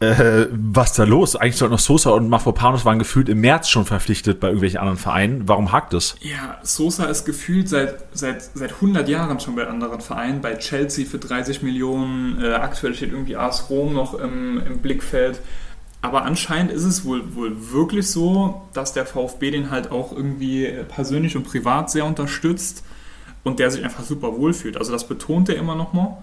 äh, 0.00 0.46
was 0.50 0.94
da 0.94 1.04
los? 1.04 1.36
Eigentlich 1.36 1.56
sollten 1.56 1.72
noch 1.72 1.80
Sosa 1.80 2.10
und 2.10 2.28
Mafropanos 2.30 2.84
waren 2.84 2.98
gefühlt 2.98 3.28
im 3.28 3.40
März 3.40 3.68
schon 3.68 3.84
verpflichtet 3.84 4.40
bei 4.40 4.46
irgendwelchen 4.46 4.78
anderen 4.78 4.96
Vereinen. 4.96 5.42
Warum 5.46 5.72
hakt 5.72 5.92
es? 5.92 6.14
Ja, 6.20 6.58
Sosa 6.62 7.04
ist 7.06 7.26
gefühlt 7.26 7.68
seit, 7.68 7.96
seit, 8.14 8.42
seit 8.54 8.72
100 8.74 9.08
Jahren 9.08 9.38
schon 9.40 9.56
bei 9.56 9.66
anderen 9.66 10.00
Vereinen. 10.00 10.40
Bei 10.40 10.54
Chelsea 10.54 11.04
für 11.04 11.18
30 11.18 11.62
Millionen. 11.62 12.42
Äh, 12.42 12.54
aktuell 12.54 12.94
steht 12.94 13.10
irgendwie 13.12 13.36
AS 13.36 13.68
Rom 13.68 13.92
noch 13.92 14.14
im, 14.14 14.62
im 14.64 14.78
Blickfeld. 14.78 15.40
Aber 16.00 16.22
anscheinend 16.22 16.70
ist 16.70 16.84
es 16.84 17.04
wohl, 17.04 17.34
wohl 17.34 17.72
wirklich 17.72 18.06
so, 18.06 18.62
dass 18.72 18.92
der 18.92 19.04
VfB 19.04 19.50
den 19.50 19.70
halt 19.70 19.90
auch 19.90 20.12
irgendwie 20.12 20.72
persönlich 20.88 21.36
und 21.36 21.42
privat 21.42 21.90
sehr 21.90 22.04
unterstützt 22.04 22.84
und 23.42 23.58
der 23.58 23.70
sich 23.70 23.84
einfach 23.84 24.04
super 24.04 24.36
wohlfühlt. 24.36 24.76
Also 24.76 24.92
das 24.92 25.08
betont 25.08 25.48
er 25.48 25.56
immer 25.56 25.74
noch 25.74 25.92
mal 25.92 26.18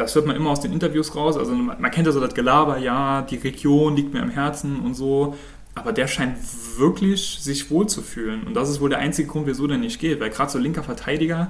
das 0.00 0.14
hört 0.14 0.26
man 0.26 0.36
immer 0.36 0.50
aus 0.50 0.60
den 0.60 0.72
Interviews 0.72 1.14
raus. 1.14 1.36
Also 1.36 1.52
man 1.52 1.90
kennt 1.90 2.06
ja 2.06 2.12
so 2.12 2.20
das 2.20 2.34
Gelaber, 2.34 2.78
ja, 2.78 3.22
die 3.22 3.36
Region 3.36 3.96
liegt 3.96 4.12
mir 4.12 4.22
am 4.22 4.30
Herzen 4.30 4.80
und 4.80 4.94
so. 4.94 5.36
Aber 5.74 5.92
der 5.92 6.08
scheint 6.08 6.36
wirklich 6.78 7.38
sich 7.40 7.70
wohlzufühlen. 7.70 8.42
Und 8.44 8.54
das 8.54 8.68
ist 8.68 8.80
wohl 8.80 8.90
der 8.90 8.98
einzige 8.98 9.28
Grund, 9.28 9.46
wieso 9.46 9.66
der 9.66 9.78
nicht 9.78 10.00
geht. 10.00 10.20
Weil 10.20 10.30
gerade 10.30 10.50
so 10.50 10.58
linker 10.58 10.82
Verteidiger 10.82 11.48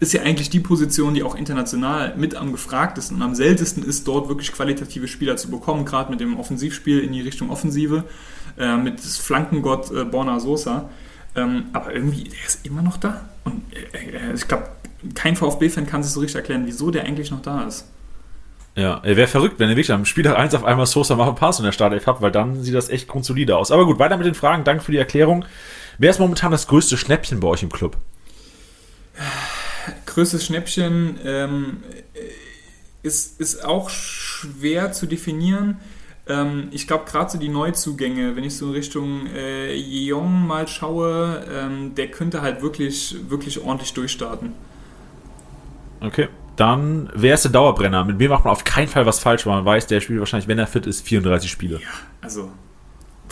ist 0.00 0.14
ja 0.14 0.22
eigentlich 0.22 0.48
die 0.48 0.60
Position, 0.60 1.14
die 1.14 1.22
auch 1.22 1.34
international 1.34 2.14
mit 2.16 2.34
am 2.34 2.52
gefragtesten 2.52 3.18
und 3.18 3.22
am 3.22 3.34
seltensten 3.34 3.84
ist, 3.84 4.08
dort 4.08 4.28
wirklich 4.28 4.50
qualitative 4.50 5.06
Spieler 5.06 5.36
zu 5.36 5.50
bekommen, 5.50 5.84
gerade 5.84 6.10
mit 6.10 6.20
dem 6.20 6.38
Offensivspiel 6.38 7.00
in 7.00 7.12
die 7.12 7.20
Richtung 7.20 7.50
Offensive, 7.50 8.04
äh, 8.58 8.76
mit 8.76 8.98
Flankengott 8.98 9.90
äh, 9.92 10.04
Borna 10.04 10.40
Sosa. 10.40 10.88
Ähm, 11.36 11.66
aber 11.74 11.94
irgendwie, 11.94 12.24
der 12.24 12.46
ist 12.46 12.66
immer 12.66 12.82
noch 12.82 12.96
da. 12.96 13.28
Und 13.44 13.62
äh, 13.72 14.30
äh 14.30 14.34
ich 14.34 14.48
glaube, 14.48 14.68
kein 15.14 15.36
VfB-Fan 15.36 15.86
kann 15.86 16.02
sich 16.02 16.12
so 16.12 16.20
richtig 16.20 16.36
erklären, 16.36 16.62
wieso 16.64 16.90
der 16.90 17.04
eigentlich 17.04 17.30
noch 17.30 17.42
da 17.42 17.64
ist. 17.64 17.86
Ja, 18.76 19.02
wäre 19.02 19.26
verrückt, 19.26 19.58
wenn 19.58 19.68
ihr 19.68 19.76
wirklich 19.76 19.92
am 19.92 20.06
Spieltag 20.06 20.38
1 20.38 20.54
auf 20.54 20.64
einmal 20.64 20.86
Sosa 20.86 21.16
machen 21.16 21.34
Pass 21.34 21.58
in 21.58 21.64
der 21.64 21.72
Startelf 21.72 22.06
habt, 22.06 22.22
weil 22.22 22.30
dann 22.30 22.62
sieht 22.62 22.74
das 22.74 22.88
echt 22.88 23.08
grundsolide 23.08 23.56
aus. 23.56 23.70
Aber 23.70 23.84
gut, 23.84 23.98
weiter 23.98 24.16
mit 24.16 24.26
den 24.26 24.34
Fragen. 24.34 24.64
Danke 24.64 24.82
für 24.82 24.92
die 24.92 24.98
Erklärung. 24.98 25.44
Wer 25.98 26.10
ist 26.10 26.20
momentan 26.20 26.50
das 26.50 26.66
größte 26.66 26.96
Schnäppchen 26.96 27.40
bei 27.40 27.48
euch 27.48 27.62
im 27.62 27.70
Club? 27.70 27.98
Größtes 30.20 30.44
Schnäppchen 30.44 31.18
ähm, 31.24 31.78
ist, 33.02 33.40
ist 33.40 33.64
auch 33.64 33.88
schwer 33.88 34.92
zu 34.92 35.06
definieren. 35.06 35.78
Ähm, 36.28 36.68
ich 36.72 36.86
glaube, 36.86 37.06
gerade 37.06 37.30
so 37.30 37.38
die 37.38 37.48
Neuzugänge, 37.48 38.36
wenn 38.36 38.44
ich 38.44 38.54
so 38.54 38.66
in 38.66 38.72
Richtung 38.72 39.26
äh, 39.28 39.72
Jeong 39.72 40.46
mal 40.46 40.68
schaue, 40.68 41.42
ähm, 41.50 41.94
der 41.94 42.08
könnte 42.08 42.42
halt 42.42 42.60
wirklich, 42.60 43.16
wirklich 43.30 43.62
ordentlich 43.62 43.94
durchstarten. 43.94 44.52
Okay. 46.02 46.28
Dann, 46.54 47.08
wer 47.14 47.32
ist 47.32 47.44
der 47.44 47.52
Dauerbrenner? 47.52 48.04
Mit 48.04 48.18
mir 48.18 48.28
macht 48.28 48.44
man 48.44 48.52
auf 48.52 48.64
keinen 48.64 48.88
Fall 48.88 49.06
was 49.06 49.20
falsch, 49.20 49.46
weil 49.46 49.54
man 49.54 49.64
weiß, 49.64 49.86
der 49.86 50.02
spielt 50.02 50.18
wahrscheinlich, 50.18 50.48
wenn 50.48 50.58
er 50.58 50.66
fit 50.66 50.86
ist, 50.86 51.00
34 51.00 51.50
Spiele. 51.50 51.76
Ja, 51.76 51.88
also 52.20 52.50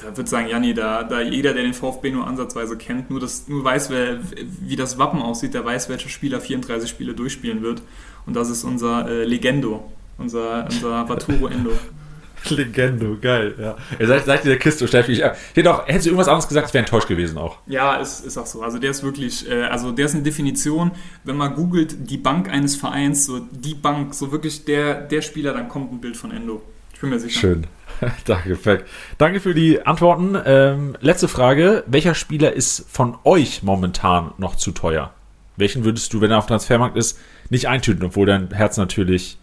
da 0.02 0.17
würde 0.17 0.28
sagen, 0.28 0.49
Janni, 0.49 0.75
da, 0.75 1.02
da 1.02 1.21
jeder, 1.21 1.55
der 1.55 1.62
den 1.62 1.75
VfB 1.75 2.11
nur 2.11 2.26
ansatzweise 2.26 2.76
kennt, 2.76 3.11
nur, 3.11 3.21
das, 3.21 3.49
nur 3.49 3.64
weiß, 3.64 3.90
wer, 3.90 4.19
wie 4.61 4.76
das 4.76 4.99
Wappen 4.99 5.21
aussieht, 5.21 5.55
der 5.55 5.64
weiß, 5.64 5.88
welcher 5.88 6.09
Spieler 6.09 6.40
34 6.40 6.88
Spiele 6.88 7.14
durchspielen 7.14 7.62
wird. 7.62 7.83
Und 8.26 8.35
das 8.35 8.50
ist 8.50 8.64
unser 8.64 9.09
äh, 9.09 9.25
Legendo, 9.25 9.90
unser, 10.19 10.64
unser 10.64 11.05
Baturo 11.05 11.49
Endo. 11.49 11.73
Legendo, 12.50 13.17
geil, 13.21 13.55
ja. 13.59 13.76
Seid, 14.07 14.25
seid 14.26 14.45
ihr 14.45 14.50
der 14.50 14.59
Kiste, 14.59 14.87
Steffi. 14.87 15.12
Ich, 15.12 15.23
ich 15.55 15.69
auch, 15.69 15.87
hättest 15.87 16.07
du 16.07 16.11
irgendwas 16.11 16.28
anderes 16.28 16.47
gesagt, 16.47 16.69
ich 16.69 16.75
wäre 16.75 16.85
enttäuscht 16.85 17.09
gewesen 17.09 17.37
auch. 17.37 17.59
Ja, 17.67 17.97
ist, 17.97 18.25
ist 18.25 18.38
auch 18.38 18.47
so. 18.47 18.62
Also 18.62 18.78
der 18.78 18.90
ist 18.90 19.02
wirklich, 19.02 19.50
äh, 19.50 19.64
also 19.64 19.90
der 19.90 20.07
ist 20.07 20.14
eine 20.14 20.23
Definition, 20.23 20.93
wenn 21.25 21.37
man 21.37 21.55
googelt, 21.55 22.11
die 22.11 22.19
Bank 22.19 22.49
eines 22.49 22.76
Vereins, 22.76 23.26
so 23.26 23.40
die 23.50 23.75
Bank, 23.75 24.14
so 24.14 24.31
wirklich 24.31 24.64
der, 24.64 24.95
der 24.95 25.23
Spieler, 25.23 25.52
dann 25.52 25.69
kommt 25.69 25.93
ein 25.93 26.00
Bild 26.00 26.17
von 26.17 26.31
Endo. 26.31 26.62
Ich 26.95 27.00
bin 27.00 27.11
mir 27.11 27.19
sicher. 27.19 27.40
Schön. 27.40 27.67
Danke, 28.25 28.57
perfekt. 28.57 28.88
Danke 29.19 29.40
für 29.40 29.55
die 29.55 29.85
Antworten. 29.85 30.37
Ähm, 30.45 30.97
letzte 31.00 31.28
Frage. 31.28 31.85
Welcher 31.87 32.14
Spieler 32.14 32.52
ist 32.52 32.85
von 32.88 33.17
euch 33.25 33.62
momentan 33.62 34.33
noch 34.38 34.57
zu 34.57 34.73
teuer? 34.73 35.12
Welchen 35.57 35.85
würdest 35.85 36.12
du, 36.12 36.21
wenn 36.21 36.31
er 36.31 36.38
auf 36.38 36.47
Transfermarkt 36.47 36.97
ist, 36.97 37.19
nicht 37.50 37.69
eintüten, 37.69 38.05
obwohl 38.05 38.26
dein 38.26 38.50
Herz 38.52 38.76
natürlich 38.76 39.38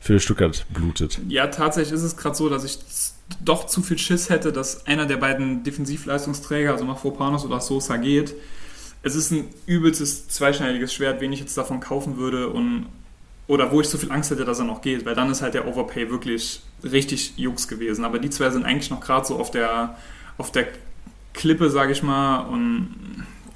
für 0.00 0.20
Stuttgart 0.20 0.64
blutet. 0.70 1.18
Ja, 1.28 1.48
tatsächlich 1.48 1.94
ist 1.94 2.02
es 2.02 2.16
gerade 2.16 2.36
so, 2.36 2.48
dass 2.48 2.64
ich 2.64 2.78
doch 3.44 3.66
zu 3.66 3.82
viel 3.82 3.98
Schiss 3.98 4.30
hätte, 4.30 4.52
dass 4.52 4.86
einer 4.86 5.06
der 5.06 5.16
beiden 5.16 5.64
Defensivleistungsträger, 5.64 6.72
also 6.72 6.84
Mafropanos 6.84 7.44
oder 7.44 7.60
Sosa, 7.60 7.96
geht. 7.96 8.34
Es 9.02 9.14
ist 9.14 9.30
ein 9.30 9.48
übelstes 9.66 10.28
zweischneidiges 10.28 10.92
Schwert, 10.92 11.20
wen 11.20 11.32
ich 11.32 11.40
jetzt 11.40 11.56
davon 11.56 11.80
kaufen 11.80 12.16
würde 12.16 12.48
und 12.48 12.86
oder 13.48 13.72
wo 13.72 13.80
ich 13.80 13.88
so 13.88 13.98
viel 13.98 14.12
Angst 14.12 14.30
hätte, 14.30 14.44
dass 14.44 14.60
er 14.60 14.66
noch 14.66 14.82
geht, 14.82 15.04
weil 15.04 15.14
dann 15.14 15.30
ist 15.30 15.42
halt 15.42 15.54
der 15.54 15.66
Overpay 15.66 16.10
wirklich 16.10 16.60
richtig 16.84 17.32
Jux 17.36 17.66
gewesen. 17.66 18.04
Aber 18.04 18.18
die 18.18 18.30
zwei 18.30 18.50
sind 18.50 18.64
eigentlich 18.64 18.90
noch 18.90 19.00
gerade 19.00 19.26
so 19.26 19.36
auf 19.36 19.50
der, 19.50 19.96
auf 20.36 20.52
der 20.52 20.68
Klippe, 21.32 21.70
sage 21.70 21.92
ich 21.92 22.02
mal, 22.02 22.40
und 22.40 22.94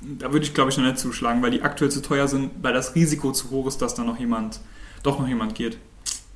da 0.01 0.33
würde 0.33 0.45
ich 0.45 0.55
glaube 0.55 0.71
ich 0.71 0.79
noch 0.79 0.85
nicht 0.85 0.99
zuschlagen, 0.99 1.43
weil 1.43 1.51
die 1.51 1.63
aktuell 1.63 1.91
zu 1.91 2.03
teuer 2.03 2.27
sind, 2.27 2.51
weil 2.63 2.73
das 2.73 2.95
Risiko 2.95 3.33
zu 3.33 3.51
hoch 3.51 3.67
ist, 3.67 3.83
dass 3.83 3.95
da 3.95 4.03
noch 4.03 4.19
jemand, 4.19 4.61
doch 5.03 5.21
noch 5.21 5.29
jemand 5.29 5.55
geht. 5.55 5.79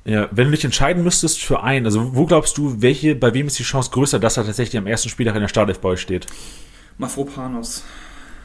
Ja, 0.05 0.29
wenn 0.31 0.45
du 0.45 0.51
dich 0.51 0.63
entscheiden 0.63 1.03
müsstest 1.03 1.43
für 1.43 1.63
einen, 1.63 1.85
also 1.85 2.15
wo 2.15 2.25
glaubst 2.25 2.57
du, 2.57 2.81
welche, 2.81 3.15
bei 3.15 3.33
wem 3.33 3.47
ist 3.47 3.59
die 3.59 3.63
Chance 3.63 3.89
größer, 3.91 4.19
dass 4.19 4.37
er 4.37 4.45
tatsächlich 4.45 4.77
am 4.77 4.87
ersten 4.87 5.09
Spieltag 5.09 5.35
in 5.35 5.41
der 5.41 5.49
Startelf 5.49 5.79
bei 5.79 5.89
euch 5.89 6.01
steht? 6.01 6.27
Mafropanos. 6.97 7.83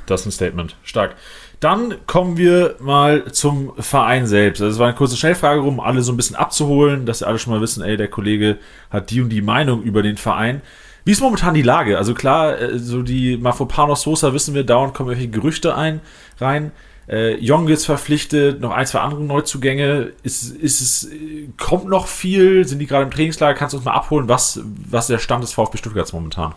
Das 0.06 0.22
ist 0.22 0.26
ein 0.26 0.32
Statement. 0.32 0.76
Stark. 0.82 1.16
Dann 1.60 1.94
kommen 2.06 2.36
wir 2.36 2.74
mal 2.80 3.30
zum 3.32 3.72
Verein 3.78 4.26
selbst. 4.26 4.60
Also 4.60 4.72
es 4.72 4.78
war 4.80 4.88
eine 4.88 4.96
kurze 4.96 5.16
Schnellfrage 5.16 5.60
rum, 5.60 5.78
alle 5.78 6.02
so 6.02 6.12
ein 6.12 6.16
bisschen 6.16 6.34
abzuholen, 6.34 7.06
dass 7.06 7.22
alle 7.22 7.38
schon 7.38 7.52
mal 7.52 7.60
wissen, 7.60 7.84
ey, 7.84 7.96
der 7.96 8.08
Kollege 8.08 8.58
hat 8.90 9.10
die 9.10 9.20
und 9.20 9.28
die 9.28 9.42
Meinung 9.42 9.82
über 9.82 10.02
den 10.02 10.16
Verein. 10.16 10.60
Wie 11.04 11.12
ist 11.12 11.20
momentan 11.20 11.54
die 11.54 11.62
Lage? 11.62 11.98
Also 11.98 12.14
klar, 12.14 12.58
äh, 12.60 12.78
so 12.78 13.02
die 13.02 13.36
Mafropanos 13.36 14.02
Sosa 14.02 14.32
wissen 14.32 14.54
wir, 14.54 14.64
dauernd 14.64 14.94
kommen 14.94 15.10
irgendwelche 15.10 15.30
Gerüchte 15.30 15.76
ein, 15.76 16.00
rein. 16.40 16.72
Äh, 17.08 17.36
Jong 17.36 17.68
ist 17.68 17.86
verpflichtet, 17.86 18.60
noch 18.60 18.70
ein, 18.70 18.86
zwei 18.86 19.00
andere 19.00 19.22
Neuzugänge. 19.22 20.12
Ist, 20.22 20.54
ist 20.56 20.80
es, 20.80 21.10
kommt 21.58 21.86
noch 21.86 22.06
viel? 22.06 22.66
Sind 22.66 22.78
die 22.78 22.86
gerade 22.86 23.04
im 23.04 23.10
Trainingslager? 23.10 23.54
Kannst 23.58 23.72
du 23.72 23.78
uns 23.78 23.86
mal 23.86 23.92
abholen, 23.92 24.28
was, 24.28 24.60
was 24.64 25.08
der 25.08 25.18
Stand 25.18 25.42
des 25.42 25.52
VfB 25.52 25.78
Stuttgarts 25.78 26.12
momentan? 26.12 26.54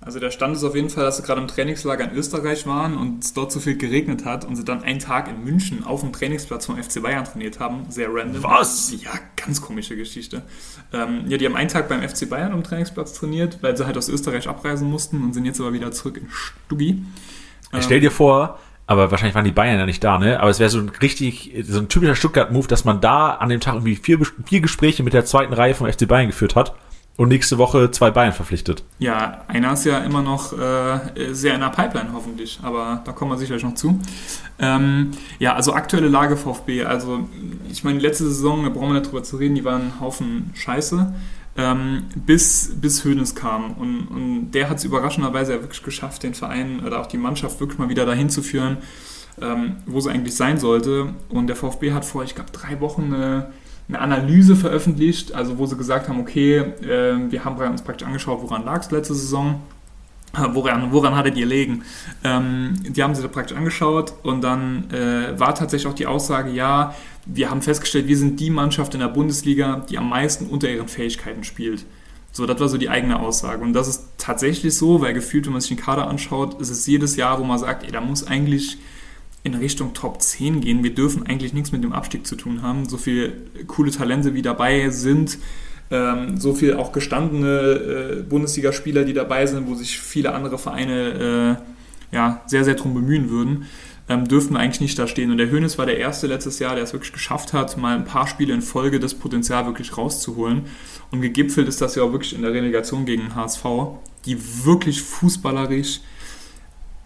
Also 0.00 0.20
der 0.20 0.30
Stand 0.30 0.56
ist 0.56 0.62
auf 0.62 0.76
jeden 0.76 0.90
Fall, 0.90 1.04
dass 1.04 1.16
sie 1.16 1.22
gerade 1.24 1.40
im 1.40 1.48
Trainingslager 1.48 2.10
in 2.10 2.16
Österreich 2.16 2.66
waren 2.66 2.96
und 2.96 3.24
es 3.24 3.34
dort 3.34 3.50
zu 3.50 3.58
viel 3.58 3.76
geregnet 3.76 4.24
hat 4.24 4.44
und 4.44 4.54
sie 4.54 4.64
dann 4.64 4.84
einen 4.84 5.00
Tag 5.00 5.28
in 5.28 5.42
München 5.42 5.84
auf 5.84 6.00
dem 6.00 6.12
Trainingsplatz 6.12 6.66
vom 6.66 6.80
FC 6.80 7.02
Bayern 7.02 7.24
trainiert 7.24 7.58
haben. 7.58 7.86
Sehr 7.88 8.08
random. 8.12 8.42
Was? 8.42 8.92
Ja, 9.02 9.10
ganz 9.36 9.60
komische 9.60 9.96
Geschichte. 9.96 10.42
Ähm, 10.92 11.24
ja, 11.26 11.36
die 11.36 11.46
haben 11.46 11.56
einen 11.56 11.68
Tag 11.68 11.88
beim 11.88 12.08
FC 12.08 12.28
Bayern 12.28 12.52
am 12.52 12.62
Trainingsplatz 12.62 13.12
trainiert, 13.12 13.58
weil 13.60 13.76
sie 13.76 13.86
halt 13.86 13.98
aus 13.98 14.08
Österreich 14.08 14.48
abreisen 14.48 14.88
mussten 14.88 15.22
und 15.22 15.34
sind 15.34 15.44
jetzt 15.44 15.60
aber 15.60 15.72
wieder 15.72 15.90
zurück 15.90 16.16
in 16.16 16.28
Stuggi. 16.30 17.02
Ähm, 17.72 17.82
Stell 17.82 18.00
dir 18.00 18.12
vor, 18.12 18.60
aber 18.86 19.10
wahrscheinlich 19.10 19.34
waren 19.34 19.44
die 19.44 19.52
Bayern 19.52 19.80
ja 19.80 19.84
nicht 19.84 20.02
da, 20.02 20.18
ne? 20.18 20.40
Aber 20.40 20.48
es 20.48 20.60
wäre 20.60 20.70
so 20.70 20.78
ein 20.78 20.90
richtig, 21.02 21.52
so 21.64 21.80
ein 21.80 21.88
typischer 21.88 22.14
Stuttgart-Move, 22.14 22.68
dass 22.68 22.84
man 22.84 23.00
da 23.00 23.32
an 23.32 23.48
dem 23.48 23.60
Tag 23.60 23.74
irgendwie 23.74 23.96
vier, 23.96 24.20
vier 24.46 24.60
Gespräche 24.60 25.02
mit 25.02 25.12
der 25.12 25.24
zweiten 25.24 25.52
Reihe 25.52 25.74
vom 25.74 25.90
FC 25.92 26.06
Bayern 26.06 26.28
geführt 26.28 26.54
hat 26.54 26.74
und 27.18 27.28
nächste 27.28 27.58
Woche 27.58 27.90
zwei 27.90 28.10
Bayern 28.10 28.32
verpflichtet. 28.32 28.84
Ja, 28.98 29.44
einer 29.48 29.74
ist 29.74 29.84
ja 29.84 29.98
immer 29.98 30.22
noch 30.22 30.56
äh, 30.56 31.32
sehr 31.32 31.54
in 31.54 31.60
der 31.60 31.68
Pipeline 31.68 32.10
hoffentlich, 32.14 32.60
aber 32.62 33.02
da 33.04 33.12
kommen 33.12 33.32
wir 33.32 33.36
sicherlich 33.36 33.64
noch 33.64 33.74
zu. 33.74 33.98
Ähm, 34.58 35.10
ja, 35.38 35.54
also 35.54 35.74
aktuelle 35.74 36.08
Lage 36.08 36.36
VfB, 36.36 36.84
also 36.84 37.28
ich 37.70 37.84
meine, 37.84 37.98
letzte 37.98 38.24
Saison, 38.24 38.62
da 38.62 38.70
brauchen 38.70 38.88
wir 38.88 39.00
nicht 39.00 39.10
drüber 39.10 39.24
zu 39.24 39.36
reden, 39.36 39.56
die 39.56 39.64
waren 39.64 39.82
ein 39.82 40.00
Haufen 40.00 40.52
Scheiße 40.54 41.12
ähm, 41.58 42.04
bis, 42.14 42.72
bis 42.80 43.04
Hoeneß 43.04 43.34
kam. 43.34 43.72
Und, 43.72 44.06
und 44.06 44.50
der 44.52 44.70
hat 44.70 44.78
es 44.78 44.84
überraschenderweise 44.84 45.54
ja 45.54 45.60
wirklich 45.60 45.82
geschafft, 45.82 46.22
den 46.22 46.34
Verein 46.34 46.80
oder 46.86 47.00
auch 47.00 47.06
die 47.06 47.18
Mannschaft 47.18 47.58
wirklich 47.60 47.78
mal 47.78 47.88
wieder 47.88 48.06
dahin 48.06 48.30
zu 48.30 48.42
führen, 48.42 48.78
ähm, 49.42 49.76
wo 49.86 50.00
sie 50.00 50.10
eigentlich 50.10 50.36
sein 50.36 50.58
sollte. 50.58 51.14
Und 51.28 51.48
der 51.48 51.56
VfB 51.56 51.92
hat 51.92 52.04
vor, 52.04 52.22
ich 52.22 52.36
glaube, 52.36 52.52
drei 52.52 52.80
Wochen 52.80 53.12
eine, 53.12 53.52
eine, 53.88 54.00
Analyse 54.00 54.56
veröffentlicht, 54.56 55.34
also 55.34 55.58
wo 55.58 55.66
sie 55.66 55.76
gesagt 55.76 56.08
haben, 56.08 56.20
okay, 56.20 56.58
äh, 56.58 57.30
wir 57.30 57.44
haben 57.44 57.56
uns 57.56 57.82
praktisch 57.82 58.06
angeschaut, 58.06 58.42
woran 58.42 58.64
lag 58.64 58.80
es 58.80 58.90
letzte 58.90 59.14
Saison 59.14 59.60
Woran, 60.32 60.92
woran 60.92 61.16
hattet 61.16 61.36
ihr 61.36 61.46
legen? 61.46 61.82
Ähm, 62.22 62.74
die 62.82 63.02
haben 63.02 63.14
sie 63.14 63.22
da 63.22 63.28
praktisch 63.28 63.56
angeschaut 63.56 64.12
und 64.22 64.42
dann 64.42 64.90
äh, 64.90 65.38
war 65.38 65.54
tatsächlich 65.54 65.90
auch 65.90 65.96
die 65.96 66.06
Aussage, 66.06 66.50
ja, 66.50 66.94
wir 67.24 67.50
haben 67.50 67.62
festgestellt, 67.62 68.08
wir 68.08 68.16
sind 68.16 68.38
die 68.38 68.50
Mannschaft 68.50 68.94
in 68.94 69.00
der 69.00 69.08
Bundesliga, 69.08 69.84
die 69.88 69.96
am 69.96 70.08
meisten 70.08 70.46
unter 70.46 70.68
ihren 70.68 70.88
Fähigkeiten 70.88 71.44
spielt. 71.44 71.84
So, 72.30 72.46
das 72.46 72.60
war 72.60 72.68
so 72.68 72.76
die 72.76 72.90
eigene 72.90 73.20
Aussage. 73.20 73.62
Und 73.62 73.72
das 73.72 73.88
ist 73.88 74.04
tatsächlich 74.18 74.76
so, 74.76 75.00
weil 75.00 75.14
gefühlt, 75.14 75.46
wenn 75.46 75.52
man 75.52 75.62
sich 75.62 75.70
den 75.70 75.78
Kader 75.78 76.06
anschaut, 76.08 76.60
ist 76.60 76.68
es 76.68 76.86
jedes 76.86 77.16
Jahr, 77.16 77.40
wo 77.40 77.44
man 77.44 77.58
sagt, 77.58 77.84
ey, 77.84 77.90
da 77.90 78.00
muss 78.00 78.26
eigentlich 78.26 78.78
in 79.42 79.54
Richtung 79.54 79.94
Top 79.94 80.20
10 80.20 80.60
gehen. 80.60 80.82
Wir 80.82 80.94
dürfen 80.94 81.24
eigentlich 81.26 81.52
nichts 81.52 81.72
mit 81.72 81.84
dem 81.84 81.92
Abstieg 81.92 82.26
zu 82.26 82.36
tun 82.36 82.62
haben. 82.62 82.88
So 82.88 82.96
viele 82.96 83.32
coole 83.66 83.90
Talente 83.90 84.34
wie 84.34 84.42
dabei 84.42 84.90
sind, 84.90 85.38
ähm, 85.90 86.38
so 86.38 86.54
viel 86.54 86.74
auch 86.74 86.92
gestandene 86.92 88.18
äh, 88.18 88.22
Bundesligaspieler, 88.22 89.04
die 89.04 89.14
dabei 89.14 89.46
sind, 89.46 89.66
wo 89.68 89.74
sich 89.74 89.98
viele 89.98 90.34
andere 90.34 90.58
Vereine 90.58 91.58
äh, 92.12 92.14
ja, 92.14 92.42
sehr, 92.46 92.64
sehr 92.64 92.74
drum 92.74 92.94
bemühen 92.94 93.30
würden. 93.30 93.66
ähm, 94.08 94.26
dürften 94.26 94.56
eigentlich 94.56 94.80
nicht 94.80 94.98
da 94.98 95.06
stehen. 95.06 95.30
Und 95.30 95.38
der 95.38 95.50
Hönes 95.50 95.76
war 95.78 95.86
der 95.86 95.98
erste 95.98 96.26
letztes 96.26 96.58
Jahr, 96.58 96.74
der 96.74 96.84
es 96.84 96.92
wirklich 96.92 97.12
geschafft 97.12 97.52
hat, 97.52 97.76
mal 97.76 97.94
ein 97.94 98.04
paar 98.04 98.26
Spiele 98.26 98.54
in 98.54 98.62
Folge 98.62 99.00
das 99.00 99.14
Potenzial 99.14 99.66
wirklich 99.66 99.96
rauszuholen. 99.96 100.62
Und 101.10 101.20
gegipfelt 101.20 101.68
ist 101.68 101.80
das 101.80 101.94
ja 101.94 102.02
auch 102.02 102.12
wirklich 102.12 102.34
in 102.34 102.42
der 102.42 102.52
Relegation 102.52 103.04
gegen 103.04 103.34
HSV, 103.34 103.64
die 104.24 104.38
wirklich 104.64 105.02
fußballerisch 105.02 106.00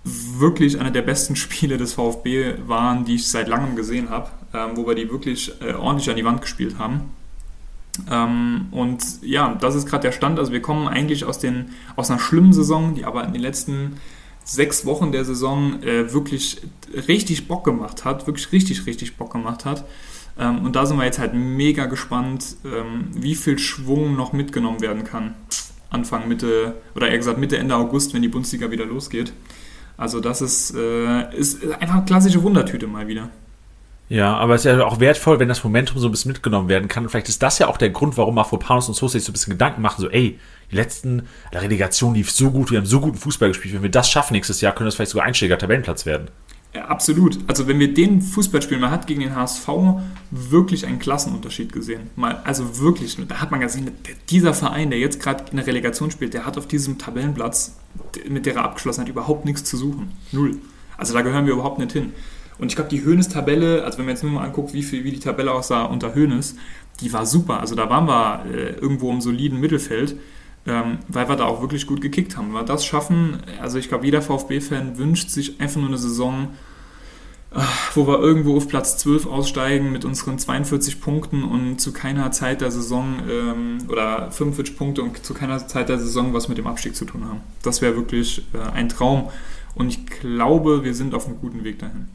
wirklich 0.05 0.81
einer 0.81 0.91
der 0.91 1.03
besten 1.03 1.37
Spiele 1.37 1.77
des 1.79 1.95
VfB 1.95 2.55
waren, 2.67 3.05
die 3.05 3.17
ich 3.17 3.29
seit 3.29 3.49
langem 3.49 3.77
gesehen 3.77 4.11
habe, 4.11 4.31
ähm, 4.53 4.71
wo 4.75 4.87
wir 4.87 4.95
die 4.95 5.11
wirklich 5.11 5.53
äh, 5.61 5.75
ordentlich 5.75 6.11
an 6.11 6.17
die 6.17 6.25
Wand 6.25 6.41
gespielt 6.41 6.79
haben. 6.79 7.11
Ähm, 8.11 8.67
und 8.71 9.03
ja, 9.23 9.55
das 9.61 9.75
ist 9.75 9.87
gerade 9.87 10.03
der 10.03 10.13
Stand. 10.13 10.39
Also 10.39 10.53
wir 10.53 10.63
kommen 10.63 10.89
eigentlich 10.89 11.25
aus, 11.25 11.39
den, 11.39 11.71
aus 11.97 12.11
einer 12.11 12.19
schlimmen 12.19 12.53
Saison, 12.53 12.95
die 12.95 13.05
aber 13.05 13.25
in 13.25 13.33
den 13.33 13.43
letzten 13.43 13.99
sechs 14.45 14.85
Wochen 14.87 15.13
der 15.13 15.25
Saison 15.25 15.83
äh, 15.83 16.13
wirklich 16.13 16.63
richtig 17.09 17.47
Bock 17.47 17.65
gemacht 17.65 18.05
hat, 18.05 18.27
wirklich 18.27 18.51
richtig, 18.51 18.87
richtig 18.87 19.17
Bock 19.17 19.33
gemacht 19.33 19.65
hat. 19.65 19.85
Ähm, 20.39 20.65
und 20.65 20.75
da 20.75 20.87
sind 20.87 20.97
wir 20.97 21.05
jetzt 21.05 21.19
halt 21.19 21.35
mega 21.35 21.87
gespannt, 21.87 22.57
ähm, 22.65 23.09
wie 23.13 23.35
viel 23.35 23.59
Schwung 23.59 24.17
noch 24.17 24.33
mitgenommen 24.33 24.81
werden 24.81 25.05
kann. 25.05 25.35
Anfang, 25.91 26.27
Mitte, 26.27 26.77
oder 26.95 27.09
eher 27.09 27.19
gesagt 27.19 27.39
Mitte, 27.39 27.59
Ende 27.59 27.77
August, 27.77 28.15
wenn 28.15 28.23
die 28.23 28.29
Bundesliga 28.29 28.71
wieder 28.71 28.87
losgeht. 28.87 29.33
Also 29.97 30.21
das 30.21 30.43
ist, 30.43 30.75
äh, 30.75 31.35
ist 31.37 31.63
einfach 31.75 31.97
eine 31.97 32.05
klassische 32.05 32.43
Wundertüte 32.43 32.87
mal 32.87 33.07
wieder. 33.07 33.29
Ja, 34.09 34.37
aber 34.37 34.55
es 34.55 34.65
ist 34.65 34.71
ja 34.71 34.85
auch 34.85 35.01
wertvoll, 35.01 35.39
wenn 35.39 35.49
das 35.49 35.65
Momentum 35.65 35.99
so 35.99 36.07
ein 36.07 36.11
bisschen 36.11 36.33
mitgenommen 36.33 36.69
werden 36.69 36.87
kann. 36.87 37.09
Vielleicht 37.09 37.31
ist 37.31 37.43
das 37.43 37.59
ja 37.59 37.69
auch 37.69 37.79
der 37.79 37.89
Grund, 37.89 38.19
warum 38.19 38.35
Mafropanos 38.35 38.89
und 38.89 38.95
Sosa 38.95 39.13
sich 39.13 39.25
so 39.25 39.31
ein 39.31 39.33
bisschen 39.33 39.53
Gedanken 39.53 39.81
machen, 39.81 40.03
so, 40.03 40.11
ey, 40.11 40.39
die 40.71 40.77
letzten 40.77 41.29
der 41.53 41.63
Relegation 41.63 42.15
lief 42.15 42.31
so 42.31 42.51
gut, 42.51 42.71
wir 42.71 42.79
haben 42.79 42.87
so 42.87 43.01
guten 43.01 43.17
Fußball 43.17 43.49
gespielt. 43.49 43.75
Wenn 43.75 43.83
wir 43.83 43.91
das 43.91 44.11
schaffen 44.11 44.35
nächstes 44.35 44.61
Jahr, 44.61 44.73
könnte 44.73 44.87
das 44.87 44.97
vielleicht 44.97 45.13
sogar 45.13 45.27
Einsteiger 45.27 45.57
Tabellenplatz 45.57 46.05
werden. 46.05 46.29
Ja, 46.75 46.87
absolut. 46.87 47.39
Also 47.49 47.69
wenn 47.69 47.79
wir 47.79 47.93
den 47.93 48.23
Fußballspiel, 48.23 48.79
man 48.79 48.91
hat 48.91 49.07
gegen 49.07 49.21
den 49.21 49.37
HSV 49.37 49.69
wirklich 50.31 50.87
einen 50.87 50.99
Klassenunterschied 50.99 51.73
gesehen. 51.73 52.11
Mal, 52.17 52.41
also 52.45 52.79
wirklich, 52.79 53.17
da 53.29 53.41
hat 53.41 53.51
man 53.51 53.61
gesehen, 53.61 53.91
dieser 54.31 54.55
Verein, 54.55 54.91
der 54.91 54.99
jetzt 54.99 55.21
gerade 55.21 55.45
in 55.51 55.59
der 55.59 55.67
Relegation 55.67 56.11
spielt, 56.11 56.33
der 56.33 56.47
hat 56.47 56.57
auf 56.57 56.67
diesem 56.67 56.99
Tabellenplatz, 56.99 57.77
mit 58.29 58.47
der 58.47 58.57
er 58.57 58.65
abgeschlossen 58.65 59.03
hat, 59.03 59.09
überhaupt 59.09 59.45
nichts 59.45 59.65
zu 59.65 59.77
suchen. 59.77 60.13
Null. 60.33 60.59
Also 60.97 61.15
da 61.15 61.23
gehören 61.23 61.47
wir 61.47 61.53
überhaupt 61.53 61.79
nicht 61.79 61.93
hin. 61.93 62.13
Und 62.59 62.69
ich 62.69 62.77
glaube, 62.77 62.91
die 62.91 63.05
Hönes-Tabelle, 63.05 63.85
also 63.85 63.99
wenn 63.99 64.05
man 64.05 64.15
jetzt 64.15 64.23
nur 64.23 64.33
mal 64.33 64.45
anguckt, 64.45 64.73
wie, 64.73 64.83
viel, 64.83 65.05
wie 65.05 65.11
die 65.11 65.21
Tabelle 65.21 65.53
aussah 65.53 65.85
unter 65.85 66.15
Hönes, 66.15 66.57
die 67.01 67.13
war 67.13 67.27
super. 67.27 67.61
Also 67.61 67.75
da 67.75 67.89
waren 67.91 68.07
wir 68.07 68.45
äh, 68.47 68.75
irgendwo 68.75 69.11
im 69.11 69.21
soliden 69.21 69.59
Mittelfeld 69.59 70.17
ähm, 70.67 70.99
weil 71.09 71.29
wir 71.29 71.37
da 71.37 71.45
auch 71.47 71.61
wirklich 71.61 71.87
gut 71.87 72.01
gekickt 72.01 72.37
haben. 72.37 72.49
Wenn 72.49 72.55
wir 72.55 72.65
das 72.65 72.85
schaffen, 72.85 73.39
also 73.61 73.79
ich 73.79 73.89
glaube, 73.89 74.05
jeder 74.05 74.23
VfB-Fan 74.23 74.99
wünscht 74.99 75.31
sich 75.31 75.61
einfach 75.61 75.81
nur 75.81 75.89
eine 75.89 75.99
Saison, 75.99 76.51
wo 77.95 78.07
wir 78.07 78.21
irgendwo 78.21 78.57
auf 78.57 78.69
Platz 78.69 78.99
12 78.99 79.27
aussteigen 79.27 79.93
mit 79.93 80.05
unseren 80.05 80.39
42 80.39 81.01
Punkten 81.01 81.45
und 81.45 81.81
zu 81.81 81.93
keiner 81.93 82.31
Zeit 82.31 82.61
der 82.61 82.71
Saison 82.71 83.21
ähm, 83.29 83.79
oder 83.89 84.31
45 84.31 84.77
Punkte 84.77 85.03
und 85.03 85.25
zu 85.25 85.35
keiner 85.35 85.67
Zeit 85.67 85.89
der 85.89 85.99
Saison 85.99 86.33
was 86.33 86.49
mit 86.49 86.59
dem 86.59 86.67
Abstieg 86.67 86.97
zu 86.97 87.05
tun 87.05 87.25
haben. 87.27 87.41
Das 87.63 87.83
wäre 87.83 87.97
wirklich 87.97 88.45
äh, 88.55 88.59
ein 88.59 88.89
Traum 88.89 89.31
und 89.75 89.89
ich 89.89 90.07
glaube, 90.07 90.85
wir 90.85 90.95
sind 90.95 91.15
auf 91.15 91.27
einem 91.27 91.39
guten 91.41 91.65
Weg 91.65 91.79
dahin. 91.79 92.09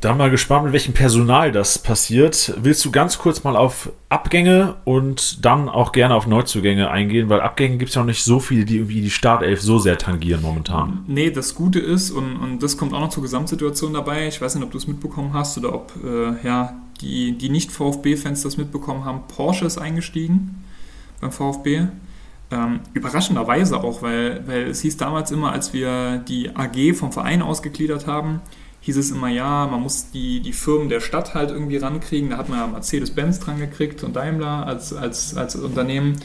Dann 0.00 0.16
mal 0.16 0.30
gespannt, 0.30 0.64
mit 0.64 0.74
welchem 0.74 0.94
Personal 0.94 1.50
das 1.50 1.78
passiert. 1.78 2.54
Willst 2.62 2.84
du 2.84 2.92
ganz 2.92 3.18
kurz 3.18 3.42
mal 3.42 3.56
auf 3.56 3.90
Abgänge 4.08 4.76
und 4.84 5.44
dann 5.44 5.68
auch 5.68 5.90
gerne 5.92 6.14
auf 6.14 6.26
Neuzugänge 6.26 6.90
eingehen? 6.90 7.28
Weil 7.28 7.40
Abgänge 7.40 7.78
gibt 7.78 7.88
es 7.88 7.94
ja 7.96 8.02
noch 8.02 8.06
nicht 8.06 8.22
so 8.22 8.38
viele, 8.38 8.64
die 8.64 8.76
irgendwie 8.76 9.00
die 9.00 9.10
Startelf 9.10 9.60
so 9.60 9.78
sehr 9.78 9.98
tangieren 9.98 10.42
momentan. 10.42 11.04
Nee, 11.08 11.30
das 11.30 11.54
Gute 11.54 11.80
ist, 11.80 12.10
und, 12.10 12.36
und 12.36 12.62
das 12.62 12.76
kommt 12.76 12.92
auch 12.92 13.00
noch 13.00 13.08
zur 13.08 13.24
Gesamtsituation 13.24 13.94
dabei, 13.94 14.28
ich 14.28 14.40
weiß 14.40 14.54
nicht, 14.54 14.64
ob 14.64 14.70
du 14.70 14.78
es 14.78 14.86
mitbekommen 14.86 15.32
hast 15.32 15.58
oder 15.58 15.74
ob 15.74 15.92
äh, 16.04 16.46
ja, 16.46 16.74
die, 17.00 17.32
die 17.32 17.48
Nicht-VfB-Fans 17.48 18.42
das 18.42 18.56
mitbekommen 18.56 19.04
haben, 19.04 19.22
Porsche 19.26 19.64
ist 19.64 19.78
eingestiegen 19.78 20.64
beim 21.20 21.32
VfB. 21.32 21.86
Ähm, 22.50 22.80
überraschenderweise 22.94 23.82
auch, 23.82 24.00
weil, 24.02 24.46
weil 24.46 24.68
es 24.68 24.80
hieß 24.80 24.96
damals 24.96 25.30
immer, 25.30 25.52
als 25.52 25.72
wir 25.72 26.18
die 26.18 26.54
AG 26.56 26.94
vom 26.94 27.12
Verein 27.12 27.42
ausgegliedert 27.42 28.06
haben, 28.06 28.40
hieß 28.80 28.96
es 28.96 29.10
immer, 29.10 29.28
ja, 29.28 29.66
man 29.66 29.82
muss 29.82 30.10
die, 30.10 30.40
die 30.40 30.52
Firmen 30.52 30.88
der 30.88 31.00
Stadt 31.00 31.34
halt 31.34 31.50
irgendwie 31.50 31.76
rankriegen. 31.76 32.30
Da 32.30 32.36
hat 32.38 32.48
man 32.48 32.58
ja 32.58 32.66
Mercedes-Benz 32.66 33.40
dran 33.40 33.58
gekriegt 33.58 34.02
und 34.04 34.16
Daimler 34.16 34.66
als, 34.66 34.92
als, 34.92 35.36
als 35.36 35.56
Unternehmen. 35.56 36.16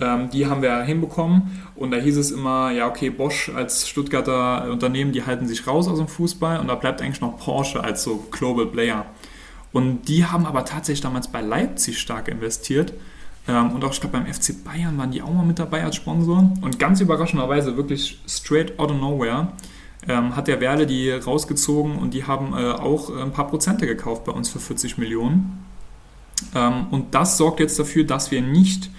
Ähm, 0.00 0.30
die 0.30 0.46
haben 0.46 0.62
wir 0.62 0.80
hinbekommen. 0.82 1.62
Und 1.74 1.90
da 1.90 1.96
hieß 1.96 2.16
es 2.16 2.30
immer, 2.30 2.70
ja, 2.70 2.88
okay, 2.88 3.10
Bosch 3.10 3.50
als 3.54 3.88
Stuttgarter 3.88 4.70
Unternehmen, 4.70 5.12
die 5.12 5.24
halten 5.24 5.46
sich 5.46 5.66
raus 5.66 5.88
aus 5.88 5.98
dem 5.98 6.08
Fußball 6.08 6.60
und 6.60 6.68
da 6.68 6.74
bleibt 6.74 7.00
eigentlich 7.02 7.20
noch 7.20 7.38
Porsche 7.38 7.82
als 7.82 8.02
so 8.02 8.26
Global 8.30 8.66
Player. 8.66 9.06
Und 9.72 10.08
die 10.08 10.24
haben 10.24 10.46
aber 10.46 10.64
tatsächlich 10.64 11.02
damals 11.02 11.28
bei 11.28 11.40
Leipzig 11.40 11.98
stark 11.98 12.28
investiert. 12.28 12.94
Ähm, 13.46 13.72
und 13.72 13.84
auch, 13.84 13.92
ich 13.92 14.00
glaube, 14.00 14.18
beim 14.18 14.32
FC 14.32 14.64
Bayern 14.64 14.96
waren 14.98 15.10
die 15.10 15.22
auch 15.22 15.32
mal 15.32 15.44
mit 15.44 15.58
dabei 15.58 15.84
als 15.84 15.96
Sponsor. 15.96 16.52
Und 16.60 16.78
ganz 16.78 17.00
überraschenderweise, 17.00 17.76
wirklich 17.76 18.20
straight 18.26 18.78
out 18.78 18.90
of 18.90 18.98
nowhere, 18.98 19.52
ähm, 20.06 20.36
hat 20.36 20.48
der 20.48 20.60
Werle 20.60 20.86
die 20.86 21.10
rausgezogen 21.10 21.98
und 21.98 22.14
die 22.14 22.24
haben 22.24 22.52
äh, 22.54 22.70
auch 22.70 23.10
äh, 23.10 23.22
ein 23.22 23.32
paar 23.32 23.48
Prozente 23.48 23.86
gekauft 23.86 24.24
bei 24.24 24.32
uns 24.32 24.48
für 24.48 24.60
40 24.60 24.98
Millionen. 24.98 25.64
Ähm, 26.54 26.86
und 26.90 27.14
das 27.14 27.36
sorgt 27.36 27.60
jetzt 27.60 27.78
dafür, 27.78 28.04
dass 28.04 28.30
wir 28.30 28.42
nicht 28.42 28.90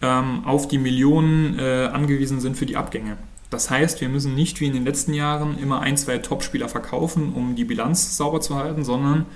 ähm, 0.00 0.44
auf 0.44 0.66
die 0.66 0.78
Millionen 0.78 1.58
äh, 1.58 1.88
angewiesen 1.92 2.40
sind 2.40 2.56
für 2.56 2.66
die 2.66 2.76
Abgänge. 2.76 3.16
Das 3.50 3.70
heißt, 3.70 4.00
wir 4.00 4.08
müssen 4.08 4.34
nicht 4.34 4.60
wie 4.60 4.66
in 4.66 4.72
den 4.72 4.84
letzten 4.84 5.12
Jahren 5.12 5.58
immer 5.58 5.80
ein, 5.80 5.96
zwei 5.96 6.18
Topspieler 6.18 6.68
verkaufen, 6.68 7.32
um 7.34 7.54
die 7.54 7.64
Bilanz 7.64 8.16
sauber 8.16 8.40
zu 8.40 8.56
halten, 8.56 8.82
sondern 8.82 9.26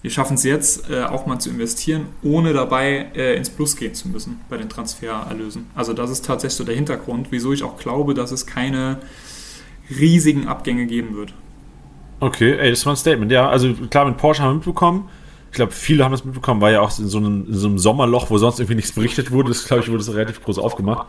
wir 0.00 0.10
schaffen 0.10 0.34
es 0.34 0.44
jetzt 0.44 0.88
äh, 0.90 1.02
auch 1.02 1.26
mal 1.26 1.38
zu 1.38 1.50
investieren, 1.50 2.06
ohne 2.22 2.52
dabei 2.52 3.10
äh, 3.14 3.36
ins 3.36 3.50
Plus 3.50 3.76
gehen 3.76 3.94
zu 3.94 4.08
müssen 4.08 4.40
bei 4.48 4.56
den 4.56 4.68
Transfererlösen. 4.68 5.66
Also 5.74 5.92
das 5.92 6.10
ist 6.10 6.24
tatsächlich 6.24 6.56
so 6.56 6.64
der 6.64 6.76
Hintergrund, 6.76 7.28
wieso 7.30 7.52
ich 7.52 7.62
auch 7.62 7.78
glaube, 7.78 8.14
dass 8.14 8.30
es 8.30 8.46
keine 8.46 9.00
riesigen 9.90 10.48
Abgänge 10.48 10.86
geben 10.86 11.16
wird. 11.16 11.32
Okay, 12.20 12.56
ey, 12.58 12.70
das 12.70 12.84
war 12.84 12.94
ein 12.94 12.96
Statement. 12.96 13.30
Ja, 13.30 13.48
also 13.48 13.72
klar, 13.90 14.06
mit 14.06 14.16
Porsche 14.16 14.42
haben 14.42 14.50
wir 14.50 14.54
mitbekommen. 14.56 15.08
Ich 15.50 15.56
glaube, 15.56 15.72
viele 15.72 16.04
haben 16.04 16.12
das 16.12 16.24
mitbekommen, 16.24 16.60
war 16.60 16.70
ja 16.70 16.80
auch 16.80 16.96
in 16.98 17.08
so, 17.08 17.18
einem, 17.18 17.46
in 17.46 17.54
so 17.54 17.68
einem 17.68 17.78
Sommerloch, 17.78 18.30
wo 18.30 18.38
sonst 18.38 18.58
irgendwie 18.58 18.76
nichts 18.76 18.92
berichtet 18.92 19.30
wurde. 19.30 19.48
Das, 19.48 19.64
glaube 19.66 19.82
ich, 19.82 19.88
wurde 19.88 19.98
das 20.04 20.12
relativ 20.14 20.42
groß 20.42 20.58
aufgemacht. 20.58 21.06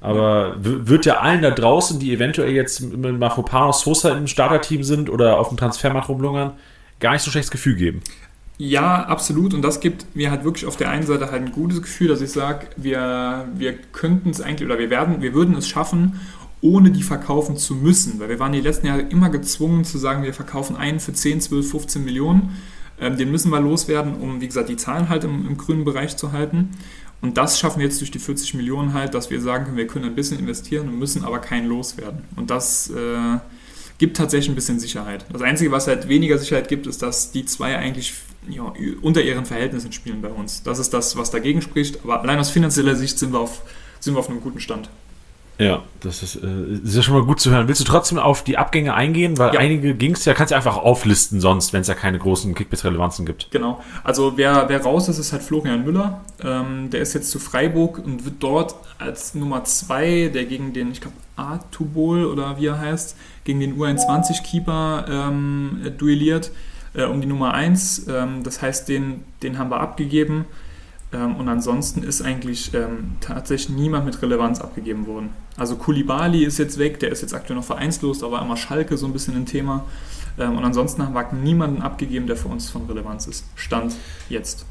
Aber 0.00 0.56
wird 0.58 1.06
ja 1.06 1.20
allen 1.20 1.42
da 1.42 1.50
draußen, 1.50 1.98
die 1.98 2.12
eventuell 2.12 2.52
jetzt 2.52 2.80
mit 2.80 3.18
Mafropanos 3.18 3.80
Sosa 3.80 4.16
im 4.16 4.26
Starterteam 4.26 4.82
sind 4.84 5.08
oder 5.08 5.38
auf 5.38 5.48
dem 5.48 5.56
Transfermarkt 5.56 6.08
rumlungern, 6.08 6.52
gar 7.00 7.12
nicht 7.12 7.22
so 7.22 7.30
schlechtes 7.30 7.50
Gefühl 7.50 7.74
geben. 7.74 8.02
Ja, 8.58 9.04
absolut. 9.04 9.54
Und 9.54 9.62
das 9.62 9.80
gibt 9.80 10.14
mir 10.14 10.30
halt 10.30 10.44
wirklich 10.44 10.66
auf 10.66 10.76
der 10.76 10.90
einen 10.90 11.06
Seite 11.06 11.30
halt 11.30 11.42
ein 11.42 11.52
gutes 11.52 11.82
Gefühl, 11.82 12.08
dass 12.08 12.20
ich 12.20 12.30
sage, 12.30 12.66
wir, 12.76 13.48
wir 13.54 13.72
könnten 13.92 14.30
es 14.30 14.40
eigentlich 14.40 14.68
oder 14.68 14.78
wir 14.78 14.90
werden, 14.90 15.22
wir 15.22 15.34
würden 15.34 15.56
es 15.56 15.66
schaffen, 15.66 16.20
ohne 16.64 16.90
die 16.90 17.02
verkaufen 17.02 17.58
zu 17.58 17.74
müssen. 17.74 18.18
Weil 18.18 18.30
wir 18.30 18.38
waren 18.38 18.52
die 18.52 18.60
letzten 18.62 18.86
Jahre 18.86 19.02
immer 19.02 19.28
gezwungen 19.28 19.84
zu 19.84 19.98
sagen, 19.98 20.22
wir 20.22 20.32
verkaufen 20.32 20.76
einen 20.76 20.98
für 20.98 21.12
10, 21.12 21.42
12, 21.42 21.70
15 21.70 22.04
Millionen. 22.04 22.56
Ähm, 22.98 23.18
den 23.18 23.30
müssen 23.30 23.50
wir 23.50 23.60
loswerden, 23.60 24.14
um, 24.14 24.40
wie 24.40 24.46
gesagt, 24.46 24.70
die 24.70 24.76
Zahlen 24.76 25.10
halt 25.10 25.24
im, 25.24 25.46
im, 25.46 25.58
grünen 25.58 25.84
Bereich 25.84 26.16
zu 26.16 26.32
halten. 26.32 26.70
Und 27.20 27.36
das 27.36 27.58
schaffen 27.58 27.80
wir 27.80 27.86
jetzt 27.86 28.00
durch 28.00 28.10
die 28.10 28.18
40 28.18 28.54
Millionen 28.54 28.94
halt, 28.94 29.12
dass 29.12 29.30
wir 29.30 29.40
sagen 29.42 29.66
können, 29.66 29.76
wir 29.76 29.86
können 29.86 30.06
ein 30.06 30.14
bisschen 30.14 30.38
investieren 30.38 30.88
und 30.88 30.98
müssen 30.98 31.22
aber 31.24 31.38
keinen 31.38 31.68
loswerden. 31.68 32.22
Und 32.34 32.48
das 32.48 32.88
äh, 32.90 33.38
gibt 33.98 34.16
tatsächlich 34.16 34.48
ein 34.48 34.54
bisschen 34.54 34.78
Sicherheit. 34.78 35.26
Das 35.30 35.42
Einzige, 35.42 35.70
was 35.70 35.86
halt 35.86 36.08
weniger 36.08 36.38
Sicherheit 36.38 36.68
gibt, 36.68 36.86
ist, 36.86 37.02
dass 37.02 37.30
die 37.30 37.44
zwei 37.44 37.76
eigentlich 37.76 38.14
ja, 38.48 38.72
unter 39.02 39.22
ihren 39.22 39.44
Verhältnissen 39.44 39.92
spielen 39.92 40.22
bei 40.22 40.28
uns. 40.28 40.62
Das 40.62 40.78
ist 40.78 40.94
das, 40.94 41.16
was 41.16 41.30
dagegen 41.30 41.60
spricht. 41.60 42.04
Aber 42.04 42.22
allein 42.22 42.38
aus 42.38 42.50
finanzieller 42.50 42.96
Sicht 42.96 43.18
sind 43.18 43.32
wir 43.32 43.40
auf, 43.40 43.62
sind 44.00 44.14
wir 44.14 44.20
auf 44.20 44.30
einem 44.30 44.40
guten 44.40 44.60
Stand. 44.60 44.88
Ja, 45.58 45.82
das 46.00 46.22
ist, 46.22 46.36
äh, 46.36 46.74
ist 46.82 46.96
ja 46.96 47.02
schon 47.02 47.14
mal 47.14 47.24
gut 47.24 47.38
zu 47.38 47.50
hören. 47.50 47.68
Willst 47.68 47.80
du 47.80 47.84
trotzdem 47.84 48.18
auf 48.18 48.42
die 48.42 48.58
Abgänge 48.58 48.94
eingehen? 48.94 49.38
Weil 49.38 49.54
ja. 49.54 49.60
einige 49.60 49.94
ging 49.94 50.12
es 50.12 50.24
ja, 50.24 50.34
kannst 50.34 50.50
du 50.50 50.56
einfach 50.56 50.76
auflisten 50.76 51.40
sonst, 51.40 51.72
wenn 51.72 51.82
es 51.82 51.88
ja 51.88 51.94
keine 51.94 52.18
großen 52.18 52.54
Kickbase-Relevanzen 52.54 53.24
gibt. 53.24 53.50
Genau. 53.52 53.80
Also 54.02 54.36
wer, 54.36 54.68
wer 54.68 54.82
raus 54.82 55.08
ist, 55.08 55.18
ist 55.18 55.32
halt 55.32 55.42
Florian 55.42 55.84
Müller. 55.84 56.22
Ähm, 56.42 56.90
der 56.90 57.00
ist 57.00 57.14
jetzt 57.14 57.30
zu 57.30 57.38
Freiburg 57.38 57.98
und 57.98 58.24
wird 58.24 58.36
dort 58.40 58.74
als 58.98 59.34
Nummer 59.34 59.62
2, 59.62 60.30
der 60.34 60.44
gegen 60.44 60.72
den, 60.72 60.90
ich 60.90 61.00
glaube, 61.00 61.16
Artubol 61.36 62.24
oder 62.24 62.58
wie 62.58 62.66
er 62.66 62.80
heißt, 62.80 63.16
gegen 63.44 63.60
den 63.60 63.78
U21-Keeper 63.78 65.06
ähm, 65.08 65.92
duelliert 65.98 66.50
äh, 66.94 67.04
um 67.04 67.20
die 67.20 67.26
Nummer 67.26 67.54
1. 67.54 68.06
Ähm, 68.08 68.42
das 68.42 68.60
heißt, 68.60 68.88
den, 68.88 69.22
den 69.42 69.58
haben 69.58 69.70
wir 69.70 69.80
abgegeben. 69.80 70.46
Ähm, 71.14 71.36
und 71.36 71.48
ansonsten 71.48 72.02
ist 72.02 72.22
eigentlich 72.22 72.74
ähm, 72.74 73.16
tatsächlich 73.20 73.76
niemand 73.76 74.04
mit 74.04 74.20
Relevanz 74.20 74.60
abgegeben 74.60 75.06
worden. 75.06 75.30
Also 75.56 75.76
Kulibali 75.76 76.44
ist 76.44 76.58
jetzt 76.58 76.78
weg, 76.78 76.98
der 76.98 77.10
ist 77.10 77.22
jetzt 77.22 77.34
aktuell 77.34 77.56
noch 77.56 77.64
vereinslos, 77.64 78.24
aber 78.24 78.42
immer 78.42 78.56
Schalke 78.56 78.96
so 78.96 79.06
ein 79.06 79.12
bisschen 79.12 79.36
ein 79.36 79.46
Thema. 79.46 79.84
Ähm, 80.38 80.58
und 80.58 80.64
ansonsten 80.64 81.02
haben 81.02 81.14
wir 81.14 81.32
niemanden 81.32 81.82
abgegeben, 81.82 82.26
der 82.26 82.36
für 82.36 82.48
uns 82.48 82.68
von 82.68 82.86
Relevanz 82.86 83.28
ist. 83.28 83.44
Stand 83.54 83.94
jetzt. 84.28 84.66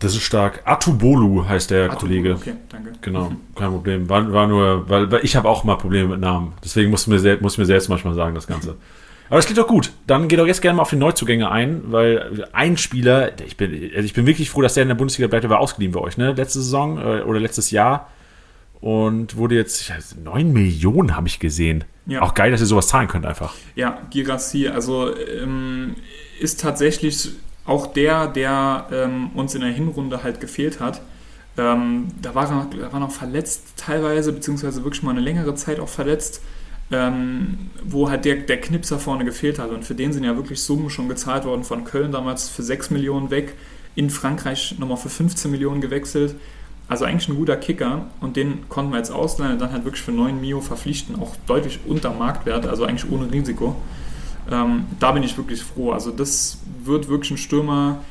Das 0.00 0.12
ist 0.14 0.22
stark. 0.22 0.60
Atubolu 0.64 1.46
heißt 1.48 1.70
der 1.70 1.84
Atubolu, 1.84 2.00
Kollege. 2.00 2.34
Okay, 2.34 2.54
danke. 2.68 2.92
Genau, 3.00 3.32
kein 3.54 3.70
Problem. 3.70 4.08
War, 4.08 4.30
war 4.32 4.46
nur, 4.46 4.90
weil, 4.90 5.10
weil 5.10 5.24
ich 5.24 5.36
habe 5.36 5.48
auch 5.48 5.64
mal 5.64 5.76
Probleme 5.76 6.08
mit 6.08 6.20
Namen. 6.20 6.52
Deswegen 6.62 6.90
muss 6.90 7.06
mir, 7.06 7.38
muss 7.40 7.56
mir 7.56 7.64
selbst 7.64 7.88
manchmal 7.88 8.14
sagen, 8.14 8.34
das 8.34 8.46
Ganze. 8.46 8.74
Aber 9.28 9.36
das 9.36 9.46
klingt 9.46 9.58
doch 9.58 9.66
gut. 9.66 9.92
Dann 10.06 10.28
geht 10.28 10.38
doch 10.38 10.46
jetzt 10.46 10.62
gerne 10.62 10.76
mal 10.76 10.82
auf 10.82 10.90
die 10.90 10.96
Neuzugänge 10.96 11.50
ein, 11.50 11.82
weil 11.86 12.46
ein 12.52 12.76
Spieler, 12.76 13.32
ich 13.44 13.56
bin, 13.56 13.72
also 13.94 14.04
ich 14.04 14.14
bin 14.14 14.26
wirklich 14.26 14.50
froh, 14.50 14.62
dass 14.62 14.74
der 14.74 14.82
in 14.82 14.88
der 14.88 14.94
Bundesliga 14.94 15.28
bleibt, 15.28 15.44
der 15.44 15.50
war 15.50 15.60
ausgeliehen 15.60 15.92
bei 15.92 16.00
euch, 16.00 16.16
ne? 16.16 16.32
Letzte 16.32 16.60
Saison 16.60 16.98
äh, 16.98 17.22
oder 17.22 17.40
letztes 17.40 17.70
Jahr. 17.70 18.10
Und 18.80 19.36
wurde 19.36 19.54
jetzt, 19.56 19.88
ja, 19.88 19.96
9 20.22 20.52
Millionen 20.52 21.16
habe 21.16 21.26
ich 21.28 21.40
gesehen. 21.40 21.84
Ja. 22.06 22.22
Auch 22.22 22.34
geil, 22.34 22.52
dass 22.52 22.60
ihr 22.60 22.66
sowas 22.66 22.86
zahlen 22.88 23.08
könnt 23.08 23.26
einfach. 23.26 23.54
Ja, 23.74 24.00
Girassi, 24.10 24.68
also 24.68 25.16
ähm, 25.16 25.96
ist 26.38 26.60
tatsächlich 26.60 27.30
auch 27.64 27.88
der, 27.88 28.28
der 28.28 28.86
ähm, 28.92 29.30
uns 29.34 29.54
in 29.54 29.62
der 29.62 29.70
Hinrunde 29.70 30.22
halt 30.22 30.40
gefehlt 30.40 30.78
hat. 30.78 31.00
Ähm, 31.58 32.08
da, 32.20 32.34
war 32.34 32.48
er, 32.48 32.68
da 32.78 32.92
war 32.92 33.00
noch 33.00 33.10
verletzt 33.10 33.74
teilweise, 33.76 34.32
beziehungsweise 34.32 34.84
wirklich 34.84 35.02
mal 35.02 35.12
eine 35.12 35.20
längere 35.20 35.54
Zeit 35.54 35.80
auch 35.80 35.88
verletzt, 35.88 36.42
ähm, 36.90 37.70
wo 37.84 38.08
halt 38.08 38.24
der, 38.24 38.36
der 38.36 38.60
Knipser 38.60 38.98
vorne 38.98 39.24
gefehlt 39.24 39.58
hat. 39.58 39.70
Und 39.70 39.84
für 39.84 39.94
den 39.94 40.12
sind 40.12 40.24
ja 40.24 40.36
wirklich 40.36 40.60
Summen 40.62 40.90
schon 40.90 41.08
gezahlt 41.08 41.44
worden 41.44 41.64
von 41.64 41.84
Köln 41.84 42.12
damals 42.12 42.48
für 42.48 42.62
6 42.62 42.90
Millionen 42.90 43.30
weg, 43.30 43.54
in 43.94 44.10
Frankreich 44.10 44.76
nochmal 44.78 44.98
für 44.98 45.08
15 45.08 45.50
Millionen 45.50 45.80
gewechselt. 45.80 46.36
Also 46.88 47.04
eigentlich 47.04 47.28
ein 47.28 47.36
guter 47.36 47.56
Kicker 47.56 48.06
und 48.20 48.36
den 48.36 48.68
konnten 48.68 48.92
wir 48.92 48.98
jetzt 48.98 49.10
ausleihen 49.10 49.54
und 49.54 49.58
dann 49.60 49.72
halt 49.72 49.84
wirklich 49.84 50.02
für 50.02 50.12
9 50.12 50.40
Mio 50.40 50.60
verpflichten, 50.60 51.16
auch 51.16 51.34
deutlich 51.46 51.80
unter 51.86 52.12
Marktwert, 52.12 52.66
also 52.66 52.84
eigentlich 52.84 53.10
ohne 53.10 53.32
Risiko. 53.32 53.74
Ähm, 54.48 54.84
da 55.00 55.10
bin 55.10 55.24
ich 55.24 55.36
wirklich 55.36 55.64
froh. 55.64 55.90
Also 55.90 56.12
das 56.12 56.58
wird 56.84 57.08
wirklich 57.08 57.32
ein 57.32 57.38
Stürmer, 57.38 58.04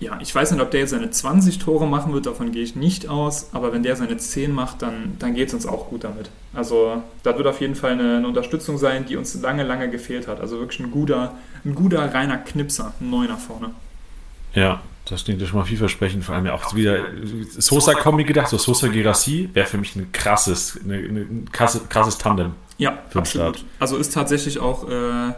ja, 0.00 0.18
ich 0.20 0.34
weiß 0.34 0.52
nicht, 0.52 0.60
ob 0.60 0.70
der 0.70 0.80
jetzt 0.80 0.90
seine 0.90 1.10
20 1.10 1.58
Tore 1.58 1.86
machen 1.86 2.12
wird, 2.12 2.26
davon 2.26 2.52
gehe 2.52 2.62
ich 2.62 2.76
nicht 2.76 3.08
aus, 3.08 3.50
aber 3.52 3.72
wenn 3.72 3.82
der 3.82 3.96
seine 3.96 4.16
10 4.16 4.52
macht, 4.52 4.82
dann, 4.82 5.16
dann 5.18 5.34
geht 5.34 5.48
es 5.48 5.54
uns 5.54 5.66
auch 5.66 5.88
gut 5.88 6.04
damit. 6.04 6.30
Also 6.54 7.02
das 7.22 7.36
wird 7.36 7.46
auf 7.46 7.60
jeden 7.60 7.74
Fall 7.74 7.92
eine, 7.92 8.18
eine, 8.18 8.28
Unterstützung 8.28 8.78
sein, 8.78 9.06
die 9.06 9.16
uns 9.16 9.34
lange, 9.40 9.64
lange 9.64 9.90
gefehlt 9.90 10.28
hat. 10.28 10.40
Also 10.40 10.58
wirklich 10.58 10.80
ein 10.80 10.90
guter, 10.90 11.34
ein 11.64 11.74
guter 11.74 12.14
reiner 12.14 12.38
Knipser, 12.38 12.92
ein 13.00 13.10
Neuner 13.10 13.36
vorne. 13.36 13.70
Ja, 14.54 14.80
das 15.08 15.24
klingt 15.24 15.40
ja 15.40 15.46
schon 15.46 15.58
mal 15.58 15.64
vielversprechend. 15.64 16.24
Vor 16.24 16.34
allem 16.34 16.46
ja 16.46 16.54
auch 16.54 16.74
wieder 16.74 17.00
Sosa 17.56 17.94
Kombi 17.94 18.24
gedacht, 18.24 18.48
so 18.48 18.58
Sosa 18.58 18.88
Gerassi 18.88 19.48
wäre 19.52 19.66
für 19.66 19.78
mich 19.78 19.96
ein 19.96 20.12
krasses, 20.12 20.78
eine, 20.84 20.96
ein 20.96 21.48
krasses, 21.52 21.88
krasses 21.88 22.18
Tandem. 22.18 22.52
Ja, 22.76 22.98
absolut. 23.14 23.64
Also 23.80 23.96
ist 23.96 24.14
tatsächlich 24.14 24.60
auch 24.60 24.88
äh, 24.88 25.32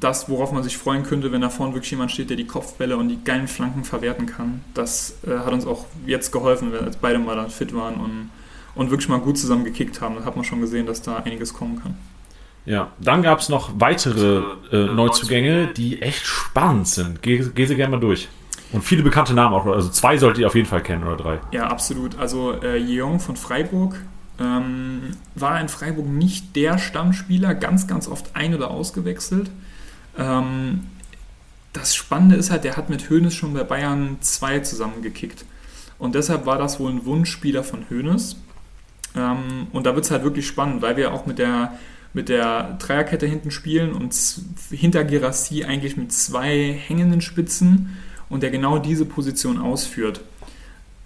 das, 0.00 0.28
worauf 0.28 0.52
man 0.52 0.62
sich 0.62 0.76
freuen 0.76 1.04
könnte, 1.04 1.32
wenn 1.32 1.40
da 1.40 1.50
vorne 1.50 1.74
wirklich 1.74 1.90
jemand 1.90 2.10
steht, 2.10 2.30
der 2.30 2.36
die 2.36 2.46
Kopfbälle 2.46 2.96
und 2.96 3.08
die 3.08 3.22
geilen 3.22 3.48
Flanken 3.48 3.84
verwerten 3.84 4.26
kann. 4.26 4.62
Das 4.74 5.16
äh, 5.26 5.38
hat 5.38 5.52
uns 5.52 5.66
auch 5.66 5.86
jetzt 6.06 6.32
geholfen, 6.32 6.72
als 6.74 6.96
beide 6.96 7.18
mal 7.18 7.36
dann 7.36 7.50
fit 7.50 7.74
waren 7.74 7.94
und, 7.94 8.30
und 8.74 8.90
wirklich 8.90 9.08
mal 9.08 9.20
gut 9.20 9.38
zusammen 9.38 9.64
gekickt 9.64 10.00
haben. 10.00 10.16
Da 10.16 10.24
hat 10.24 10.36
man 10.36 10.44
schon 10.44 10.60
gesehen, 10.60 10.86
dass 10.86 11.02
da 11.02 11.16
einiges 11.16 11.54
kommen 11.54 11.80
kann. 11.82 11.96
Ja, 12.66 12.92
dann 12.98 13.22
gab 13.22 13.40
es 13.40 13.48
noch 13.48 13.72
weitere 13.78 14.42
äh, 14.72 14.86
Neuzugänge, 14.86 15.68
die 15.68 16.00
echt 16.00 16.24
spannend 16.24 16.88
sind. 16.88 17.22
Geh, 17.22 17.44
geh 17.54 17.66
sie 17.66 17.76
gerne 17.76 17.96
mal 17.96 18.00
durch. 18.00 18.28
Und 18.72 18.82
viele 18.82 19.02
bekannte 19.02 19.34
Namen 19.34 19.54
auch, 19.54 19.66
also 19.66 19.88
zwei 19.90 20.16
solltet 20.16 20.40
ihr 20.40 20.46
auf 20.46 20.54
jeden 20.54 20.66
Fall 20.66 20.82
kennen 20.82 21.04
oder 21.04 21.16
drei. 21.16 21.40
Ja, 21.52 21.68
absolut. 21.68 22.18
Also 22.18 22.60
äh, 22.62 22.76
Jeong 22.76 23.20
von 23.20 23.36
Freiburg 23.36 23.96
ähm, 24.40 25.12
war 25.34 25.60
in 25.60 25.68
Freiburg 25.68 26.06
nicht 26.06 26.56
der 26.56 26.78
Stammspieler, 26.78 27.54
ganz, 27.54 27.86
ganz 27.86 28.08
oft 28.08 28.34
ein- 28.34 28.54
oder 28.54 28.70
ausgewechselt. 28.70 29.50
Ähm, 30.18 30.86
das 31.72 31.94
Spannende 31.94 32.36
ist 32.36 32.50
halt, 32.50 32.64
der 32.64 32.76
hat 32.76 32.88
mit 32.88 33.10
Hoeneß 33.10 33.34
schon 33.34 33.54
bei 33.54 33.64
Bayern 33.64 34.18
2 34.20 34.60
zusammengekickt. 34.60 35.44
Und 35.98 36.14
deshalb 36.14 36.46
war 36.46 36.58
das 36.58 36.78
wohl 36.80 36.90
ein 36.90 37.04
Wunschspieler 37.04 37.64
von 37.64 37.86
Hoeneß. 37.90 38.36
Ähm, 39.16 39.66
und 39.72 39.86
da 39.86 39.94
wird 39.94 40.04
es 40.04 40.10
halt 40.10 40.22
wirklich 40.22 40.46
spannend, 40.46 40.82
weil 40.82 40.96
wir 40.96 41.12
auch 41.12 41.26
mit 41.26 41.38
der, 41.38 41.78
mit 42.12 42.28
der 42.28 42.76
Dreierkette 42.78 43.26
hinten 43.26 43.50
spielen 43.50 43.92
und 43.92 44.14
hinter 44.70 45.04
Gerassi 45.04 45.64
eigentlich 45.64 45.96
mit 45.96 46.12
zwei 46.12 46.72
hängenden 46.72 47.20
Spitzen 47.20 47.96
und 48.28 48.42
der 48.42 48.50
genau 48.50 48.78
diese 48.78 49.04
Position 49.04 49.58
ausführt. 49.58 50.20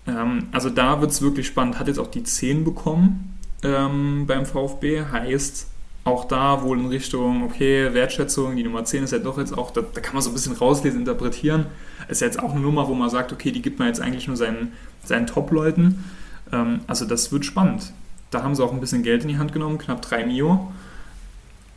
Ähm, 0.07 0.49
also 0.53 0.71
da 0.71 1.01
wird 1.01 1.11
es 1.11 1.23
wirklich 1.23 1.47
spannend. 1.47 1.79
Hat 1.79 1.89
jetzt 1.89 1.99
auch 1.99 2.11
die 2.11 2.25
10 2.25 2.65
bekommen 2.65 3.39
ähm, 3.63 4.27
beim 4.27 4.47
VfB, 4.47 5.03
heißt 5.13 5.67
auch 6.09 6.25
da 6.25 6.63
wohl 6.63 6.79
in 6.79 6.87
Richtung, 6.87 7.45
okay, 7.45 7.95
Wertschätzung, 7.95 8.57
die 8.57 8.63
Nummer 8.63 8.85
10 8.85 9.05
ist 9.05 9.13
ja 9.13 9.19
doch 9.19 9.39
jetzt 9.39 9.57
auch, 9.57 9.71
da, 9.71 9.83
da 9.83 10.01
kann 10.01 10.15
man 10.15 10.23
so 10.23 10.31
ein 10.31 10.35
bisschen 10.35 10.57
rauslesen, 10.57 11.01
interpretieren. 11.01 11.67
Ist 12.09 12.21
ja 12.21 12.27
jetzt 12.27 12.41
auch 12.41 12.53
eine 12.53 12.61
Nummer, 12.61 12.89
wo 12.89 12.95
man 12.95 13.11
sagt, 13.11 13.33
okay, 13.33 13.53
die 13.53 13.63
gibt 13.63 13.79
man 13.79 13.89
jetzt 13.89 14.01
eigentlich 14.01 14.27
nur 14.27 14.37
seinen, 14.37 14.73
seinen 15.05 15.27
Top-Leuten. 15.27 16.05
Ähm, 16.53 16.81
also 16.87 17.05
das 17.05 17.31
wird 17.31 17.45
spannend. 17.45 17.93
Da 18.31 18.43
haben 18.43 18.55
sie 18.55 18.65
auch 18.65 18.73
ein 18.73 18.81
bisschen 18.81 19.03
Geld 19.03 19.23
in 19.23 19.29
die 19.29 19.39
Hand 19.39 19.53
genommen, 19.53 19.79
knapp 19.79 20.03
3 20.03 20.27
Mio. 20.27 20.73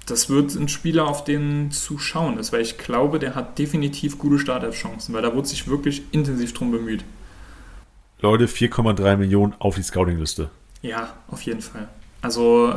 Das 0.08 0.30
wird 0.30 0.56
ein 0.56 0.68
Spieler, 0.68 1.08
auf 1.08 1.24
den 1.24 1.72
zu 1.72 2.00
schauen 2.00 2.38
ist, 2.38 2.52
weil 2.52 2.62
ich 2.62 2.78
glaube, 2.78 3.20
der 3.20 3.36
hat 3.36 3.60
definitiv 3.60 4.18
gute 4.18 4.40
Startelf-Chancen, 4.40 5.14
weil 5.14 5.22
da 5.22 5.34
wurde 5.34 5.48
sich 5.48 5.68
wirklich 5.68 6.04
intensiv 6.12 6.54
drum 6.54 6.72
bemüht. 6.72 7.04
Leute, 8.20 8.48
4,3 8.48 9.18
Millionen 9.18 9.54
auf 9.60 9.76
die 9.76 9.84
Scouting-Liste. 9.84 10.50
Ja, 10.82 11.14
auf 11.28 11.42
jeden 11.44 11.62
Fall. 11.62 11.88
Also 12.22 12.74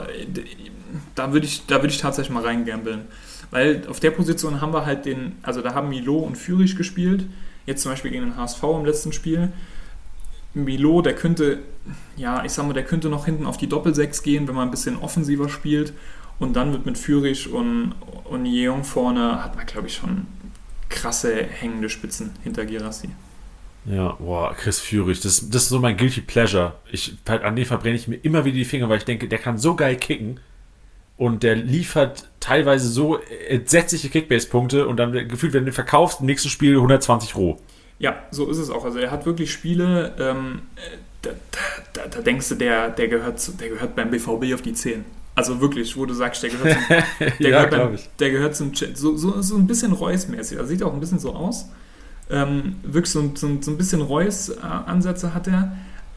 da 1.14 1.33
würde 1.33 1.46
ich, 1.46 1.66
da 1.66 1.83
ich 1.83 1.98
tatsächlich 1.98 2.33
mal 2.33 2.44
reingambeln. 2.44 3.02
Weil 3.50 3.87
auf 3.88 4.00
der 4.00 4.11
Position 4.11 4.61
haben 4.61 4.72
wir 4.72 4.87
halt 4.87 5.04
den, 5.04 5.37
also 5.42 5.61
da 5.61 5.74
haben 5.74 5.88
Milo 5.88 6.18
und 6.18 6.37
Fürich 6.37 6.76
gespielt. 6.76 7.26
Jetzt 7.66 7.83
zum 7.83 7.92
Beispiel 7.92 8.11
gegen 8.11 8.24
den 8.24 8.37
HSV 8.37 8.62
im 8.62 8.85
letzten 8.85 9.12
Spiel. 9.12 9.52
Milo, 10.54 11.02
der 11.02 11.14
könnte, 11.14 11.61
ja, 12.16 12.44
ich 12.44 12.52
sag 12.52 12.66
mal, 12.66 12.72
der 12.72 12.85
könnte 12.85 13.09
noch 13.09 13.24
hinten 13.26 13.46
auf 13.46 13.57
die 13.57 13.68
Doppelsechs 13.68 14.22
gehen, 14.22 14.46
wenn 14.48 14.54
man 14.54 14.68
ein 14.68 14.70
bisschen 14.70 14.96
offensiver 14.96 15.48
spielt. 15.48 15.92
Und 16.38 16.54
dann 16.54 16.72
wird 16.72 16.87
mit 16.87 16.98
Fürich 16.98 17.52
und, 17.52 17.94
und 18.24 18.46
Jeong 18.46 18.85
vorne, 18.85 19.44
hat 19.44 19.57
man, 19.57 19.66
glaube 19.66 19.87
ich, 19.87 19.94
schon 19.94 20.26
krasse 20.88 21.44
hängende 21.44 21.88
Spitzen 21.88 22.30
hinter 22.42 22.66
Girassi. 22.66 23.11
Ja, 23.87 24.16
boah, 24.18 24.55
Chris 24.55 24.81
Führig, 24.81 25.20
das, 25.20 25.51
das 25.51 25.64
ist 25.64 25.68
so 25.68 25.79
mein 25.79 25.97
Guilty 25.97 26.23
Pleasure. 26.23 26.75
Ich, 26.90 27.16
an 27.27 27.55
den 27.55 27.66
verbrenne 27.66 27.97
ich 27.97 28.09
mir 28.09 28.16
immer 28.16 28.44
wieder 28.44 28.57
die 28.57 28.64
Finger, 28.64 28.88
weil 28.88 28.99
ich 28.99 29.05
denke, 29.05 29.29
der 29.29 29.38
kann 29.38 29.59
so 29.59 29.77
geil 29.77 29.97
kicken 29.97 30.40
und 31.16 31.42
der 31.42 31.55
liefert 31.55 32.29
teilweise 32.40 32.88
so 32.88 33.18
entsetzliche 33.49 34.09
Kickbase-Punkte 34.09 34.88
und 34.88 34.97
dann 34.97 35.12
gefühlt, 35.29 35.53
wenn 35.53 35.61
du 35.61 35.70
den 35.70 35.75
verkaufst, 35.75 36.20
im 36.20 36.27
nächsten 36.27 36.49
Spiel 36.49 36.77
120 36.77 37.37
roh. 37.37 37.59
Ja, 37.99 38.16
so 38.31 38.49
ist 38.51 38.59
es 38.59 38.70
auch. 38.70 38.85
Also 38.85 38.99
er 38.99 39.11
hat 39.11 39.27
wirklich 39.27 39.53
Spiele, 39.53 40.14
ähm, 40.18 40.62
da, 41.23 41.31
da, 41.92 42.07
da, 42.09 42.20
denkst 42.20 42.49
du, 42.49 42.55
der, 42.57 42.90
der, 42.90 43.09
gehört 43.09 43.38
zu, 43.38 43.53
der 43.53 43.68
gehört 43.68 43.94
beim 43.94 44.11
BVB 44.11 44.55
auf 44.55 44.62
die 44.62 44.73
10. 44.73 45.05
Also 45.37 45.61
wirklich, 45.61 45.97
wo 45.97 46.07
du 46.07 46.14
sagst, 46.14 46.42
der 46.42 46.51
gehört 46.51 46.73
zum, 46.73 46.83
der 47.18 47.51
ja, 47.51 47.64
gehört, 47.64 47.70
beim, 47.70 47.99
der 48.18 48.31
gehört 48.31 48.57
zum 48.57 48.73
so, 48.75 49.16
so, 49.16 49.40
so 49.42 49.57
ein 49.57 49.66
bisschen 49.66 49.92
Reus-mäßig. 49.92 50.59
Also 50.59 50.70
sieht 50.70 50.83
auch 50.83 50.92
ein 50.92 51.01
bisschen 51.01 51.18
so 51.18 51.35
aus. 51.35 51.68
Ähm, 52.31 52.77
wirklich 52.83 53.11
so, 53.11 53.33
so, 53.35 53.61
so 53.61 53.71
ein 53.71 53.77
bisschen 53.77 54.01
Reus-Ansätze 54.01 55.35
hat 55.35 55.49
er. 55.49 55.77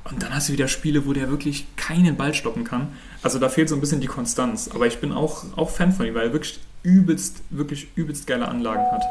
Und 0.10 0.24
dann 0.24 0.34
hast 0.34 0.48
du 0.48 0.54
wieder 0.54 0.68
Spiele, 0.68 1.06
wo 1.06 1.14
der 1.14 1.30
wirklich 1.30 1.68
keinen 1.76 2.16
Ball 2.16 2.34
stoppen 2.34 2.64
kann. 2.64 2.90
Also 3.24 3.40
da 3.40 3.50
fehlt 3.50 3.68
so 3.68 3.76
ein 3.76 3.82
bisschen 3.82 4.00
die 4.00 4.08
Konstanz. 4.08 4.70
Aber 4.74 4.88
ich 4.88 5.00
bin 5.00 5.12
auch, 5.12 5.44
auch 5.58 5.70
Fan 5.70 5.92
von 5.92 6.06
ihm, 6.06 6.16
weil 6.16 6.28
er 6.28 6.34
wirklich 6.34 6.60
übelst, 6.84 7.42
wirklich 7.50 7.90
übelst 7.96 8.26
geile 8.26 8.48
Anlagen 8.48 8.90
hat. 8.92 9.04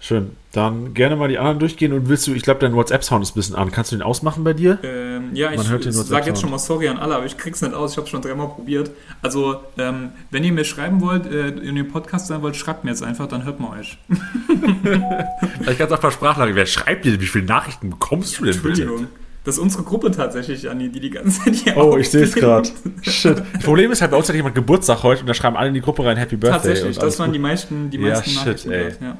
Schön. 0.00 0.30
Dann 0.52 0.94
gerne 0.94 1.16
mal 1.16 1.28
die 1.28 1.38
anderen 1.38 1.58
durchgehen 1.58 1.92
und 1.92 2.08
willst 2.08 2.26
du, 2.26 2.32
ich 2.32 2.42
glaube, 2.42 2.60
dein 2.60 2.74
WhatsApp-Sound 2.74 3.22
ist 3.22 3.32
ein 3.32 3.34
bisschen 3.34 3.56
an. 3.56 3.70
Kannst 3.70 3.92
du 3.92 3.96
den 3.96 4.02
ausmachen 4.02 4.44
bei 4.44 4.52
dir? 4.52 4.78
Ähm, 4.82 5.30
ja, 5.34 5.50
Man 5.50 5.60
ich 5.60 5.92
sage 5.92 6.26
jetzt 6.26 6.40
schon 6.40 6.50
mal 6.50 6.58
sorry 6.58 6.88
an 6.88 6.98
alle, 6.98 7.16
aber 7.16 7.26
ich 7.26 7.36
krieg's 7.36 7.60
nicht 7.62 7.74
aus. 7.74 7.92
Ich 7.92 7.98
habe 7.98 8.06
schon 8.06 8.22
dreimal 8.22 8.48
probiert. 8.48 8.90
Also, 9.22 9.56
ähm, 9.76 10.10
wenn 10.30 10.44
ihr 10.44 10.52
mir 10.52 10.64
schreiben 10.64 11.00
wollt, 11.00 11.26
äh, 11.26 11.48
in 11.48 11.74
dem 11.74 11.88
Podcast 11.88 12.28
sein 12.28 12.42
wollt, 12.42 12.56
schreibt 12.56 12.84
mir 12.84 12.90
jetzt 12.90 13.02
einfach, 13.02 13.26
dann 13.26 13.44
hört 13.44 13.60
man 13.60 13.78
euch. 13.78 13.98
ich 14.08 15.78
kann 15.78 15.86
es 15.86 15.92
auch 15.92 16.00
per 16.00 16.12
Sprachlage. 16.12 16.54
Wer 16.54 16.66
schreibt 16.66 17.04
dir? 17.04 17.20
Wie 17.20 17.26
viele 17.26 17.44
Nachrichten 17.46 17.90
bekommst 17.90 18.38
du 18.38 18.44
denn 18.44 18.54
Entschuldigung. 18.54 18.96
Bitte? 18.98 19.08
Das 19.44 19.56
ist 19.56 19.62
unsere 19.62 19.82
Gruppe 19.82 20.10
tatsächlich, 20.10 20.68
Anni, 20.68 20.90
die 20.90 21.00
die 21.00 21.10
ganze 21.10 21.42
Zeit 21.42 21.54
hier 21.54 21.76
Oh, 21.76 21.96
ich 21.96 22.10
sehe 22.10 22.24
es 22.24 22.34
gerade. 22.34 22.68
Shit. 23.02 23.42
Das 23.54 23.62
Problem 23.62 23.90
ist 23.90 24.00
halt, 24.02 24.10
bei 24.10 24.16
uns 24.16 24.28
hat 24.28 24.36
jemand 24.36 24.54
Geburtstag 24.54 25.02
heute 25.02 25.22
und 25.22 25.26
da 25.26 25.34
schreiben 25.34 25.56
alle 25.56 25.68
in 25.68 25.74
die 25.74 25.80
Gruppe 25.80 26.04
rein 26.04 26.16
Happy 26.16 26.36
Birthday. 26.36 26.72
Tatsächlich, 26.74 26.98
das 26.98 27.18
waren 27.18 27.28
gut. 27.28 27.34
die 27.34 27.38
meisten, 27.38 27.90
die 27.90 27.98
meisten 27.98 28.30
ja, 28.30 28.42
Shit, 28.42 28.66
ey. 28.66 28.92
Ja. 29.00 29.16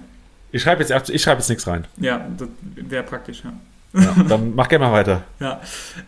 Ich 0.51 0.63
schreibe 0.63 0.83
jetzt, 0.83 1.11
ich 1.11 1.23
schreib 1.23 1.39
jetzt 1.39 1.49
nichts 1.49 1.67
rein. 1.67 1.87
Ja, 1.99 2.27
das 2.37 2.49
wäre 2.77 3.03
praktisch, 3.03 3.43
ja. 3.45 4.01
ja. 4.01 4.25
Dann 4.29 4.55
mach 4.55 4.69
gerne 4.69 4.87
mal 4.87 4.93
weiter. 4.93 5.23
Ja. 5.41 5.61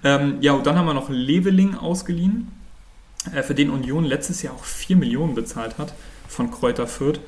Ähm, 0.02 0.38
ja, 0.40 0.52
und 0.52 0.66
dann 0.66 0.76
haben 0.76 0.86
wir 0.86 0.94
noch 0.94 1.10
Leveling 1.10 1.76
ausgeliehen, 1.76 2.48
äh, 3.34 3.42
für 3.42 3.54
den 3.54 3.70
Union 3.70 4.04
letztes 4.04 4.42
Jahr 4.42 4.54
auch 4.54 4.64
4 4.64 4.96
Millionen 4.96 5.34
bezahlt 5.34 5.78
hat 5.78 5.94
von 6.28 6.50
Kräuter 6.50 6.86
Fürth. 6.86 7.20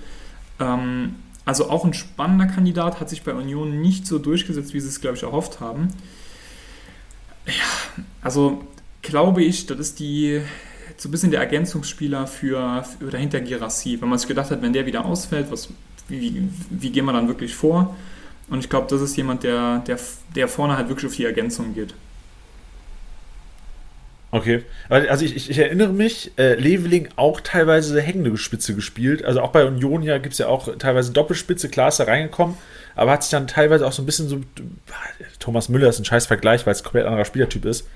Ähm, 0.59 1.17
also 1.45 1.71
auch 1.71 1.85
ein 1.85 1.95
spannender 1.95 2.47
Kandidat, 2.47 3.01
hat 3.01 3.11
sich 3.11 3.23
bei 3.23 3.35
Union 3.35 3.81
nicht 3.81 4.07
so 4.07 4.19
durchgesetzt, 4.19 4.75
wie 4.75 4.81
sie 4.81 4.89
es, 4.89 5.01
glaube 5.01 5.17
ich, 5.17 5.23
erhofft 5.23 5.61
haben. 5.61 5.89
Ja, 7.47 8.05
also 8.23 8.65
glaube 9.03 9.43
ich, 9.43 9.67
das 9.67 9.79
ist 9.79 9.99
die 9.99 10.41
so 10.97 11.09
ein 11.09 11.13
bisschen 11.13 11.33
der 11.33 11.41
Ergänzungsspieler 11.41 12.29
für, 12.29 12.85
für 12.85 13.11
dahinter 13.11 13.41
Girassi. 13.41 14.01
Wenn 14.01 14.09
man 14.09 14.19
sich 14.19 14.29
gedacht 14.29 14.51
hat, 14.51 14.63
wenn 14.63 14.73
der 14.73 14.87
wieder 14.87 15.05
ausfällt, 15.05 15.51
was 15.51 15.69
wie, 16.09 16.49
wie 16.71 16.91
gehen 16.91 17.05
wir 17.05 17.13
dann 17.13 17.29
wirklich 17.29 17.55
vor? 17.55 17.97
Und 18.49 18.61
ich 18.61 18.69
glaube, 18.69 18.87
das 18.91 19.01
ist 19.01 19.17
jemand, 19.17 19.45
der, 19.45 19.79
der, 19.87 19.99
der 20.35 20.49
vorne 20.49 20.77
halt 20.77 20.89
wirklich 20.89 21.07
auf 21.07 21.17
die 21.17 21.25
Ergänzung 21.25 21.75
geht. 21.75 21.95
Okay. 24.35 24.63
Also 24.89 25.27
ich, 25.27 25.37
ich, 25.37 25.51
ich 25.51 25.59
erinnere 25.59 25.93
mich, 25.93 26.33
äh, 26.39 26.55
Leveling 26.55 27.09
auch 27.17 27.43
teilweise 27.43 28.01
hängende 28.01 28.35
Spitze 28.39 28.75
gespielt. 28.75 29.23
Also 29.25 29.43
auch 29.43 29.53
bei 29.53 29.67
Union 29.67 30.03
ja 30.03 30.17
gibt 30.17 30.33
es 30.33 30.39
ja 30.39 30.49
auch 30.49 30.75
teilweise 30.79 31.13
Doppelspitze, 31.13 31.69
klar 31.69 31.89
ist 31.89 32.01
da 32.01 32.05
reingekommen, 32.05 32.57
aber 32.95 33.11
hat 33.11 33.23
sich 33.23 33.31
dann 33.31 33.47
teilweise 33.47 33.87
auch 33.87 33.93
so 33.93 34.03
ein 34.03 34.07
bisschen 34.07 34.29
so. 34.29 34.41
Thomas 35.39 35.69
Müller 35.69 35.91
ist 35.91 35.99
ein 35.99 36.07
scheiß 36.07 36.27
Vergleich, 36.27 36.65
weil 36.65 36.73
es 36.73 36.81
ein 36.81 36.85
komplett 36.85 37.07
anderer 37.07 37.27
Spielertyp 37.27 37.67
ist. 37.67 37.87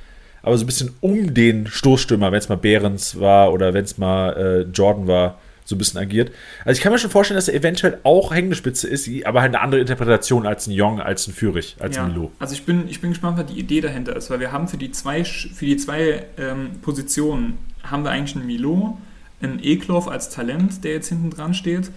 Aber 0.42 0.58
so 0.58 0.64
ein 0.64 0.66
bisschen 0.66 0.94
um 1.00 1.32
den 1.32 1.68
Stoßstürmer, 1.68 2.30
wenn 2.30 2.38
es 2.38 2.50
mal 2.50 2.56
Behrens 2.56 3.18
war 3.18 3.52
oder 3.52 3.72
wenn 3.72 3.84
es 3.84 3.96
mal 3.96 4.36
äh, 4.36 4.70
Jordan 4.70 5.06
war, 5.06 5.38
so 5.66 5.74
ein 5.74 5.78
bisschen 5.78 6.00
agiert. 6.00 6.30
Also 6.64 6.78
ich 6.78 6.82
kann 6.82 6.92
mir 6.92 6.98
schon 6.98 7.10
vorstellen, 7.10 7.36
dass 7.36 7.48
er 7.48 7.54
eventuell 7.54 7.98
auch 8.04 8.32
hängende 8.32 8.54
Spitze 8.54 8.88
ist, 8.88 9.08
aber 9.26 9.42
halt 9.42 9.52
eine 9.52 9.62
andere 9.62 9.80
Interpretation 9.80 10.46
als 10.46 10.68
ein 10.68 10.70
Jong, 10.70 11.00
als 11.00 11.26
ein 11.26 11.34
Fürich, 11.34 11.76
als 11.80 11.96
ja, 11.96 12.04
ein 12.04 12.12
Milo. 12.12 12.30
Also 12.38 12.54
ich 12.54 12.64
bin, 12.64 12.88
ich 12.88 13.00
bin 13.00 13.10
gespannt, 13.10 13.36
was 13.36 13.46
die 13.46 13.58
Idee 13.58 13.80
dahinter 13.80 14.14
ist, 14.14 14.30
weil 14.30 14.38
wir 14.38 14.52
haben 14.52 14.68
für 14.68 14.76
die 14.76 14.92
zwei, 14.92 15.24
für 15.24 15.66
die 15.66 15.76
zwei 15.76 16.24
ähm, 16.38 16.70
Positionen 16.82 17.58
haben 17.82 18.04
wir 18.04 18.10
eigentlich 18.12 18.36
einen 18.36 18.46
Milo, 18.46 18.96
einen 19.42 19.62
Eklov 19.62 20.08
als 20.08 20.30
Talent, 20.30 20.84
der 20.84 20.92
jetzt 20.92 21.08
hinten 21.08 21.30
dran 21.30 21.52
steht. 21.52 21.90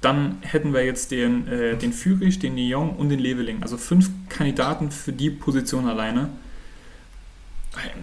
Dann 0.00 0.38
hätten 0.40 0.72
wir 0.72 0.82
jetzt 0.82 1.10
den, 1.10 1.46
äh, 1.46 1.76
den 1.76 1.92
Fürich, 1.92 2.38
den 2.38 2.54
Neon 2.54 2.90
und 2.90 3.10
den 3.10 3.18
Leveling. 3.18 3.62
Also 3.62 3.76
fünf 3.76 4.08
Kandidaten 4.30 4.90
für 4.90 5.12
die 5.12 5.28
Position 5.28 5.86
alleine. 5.86 6.30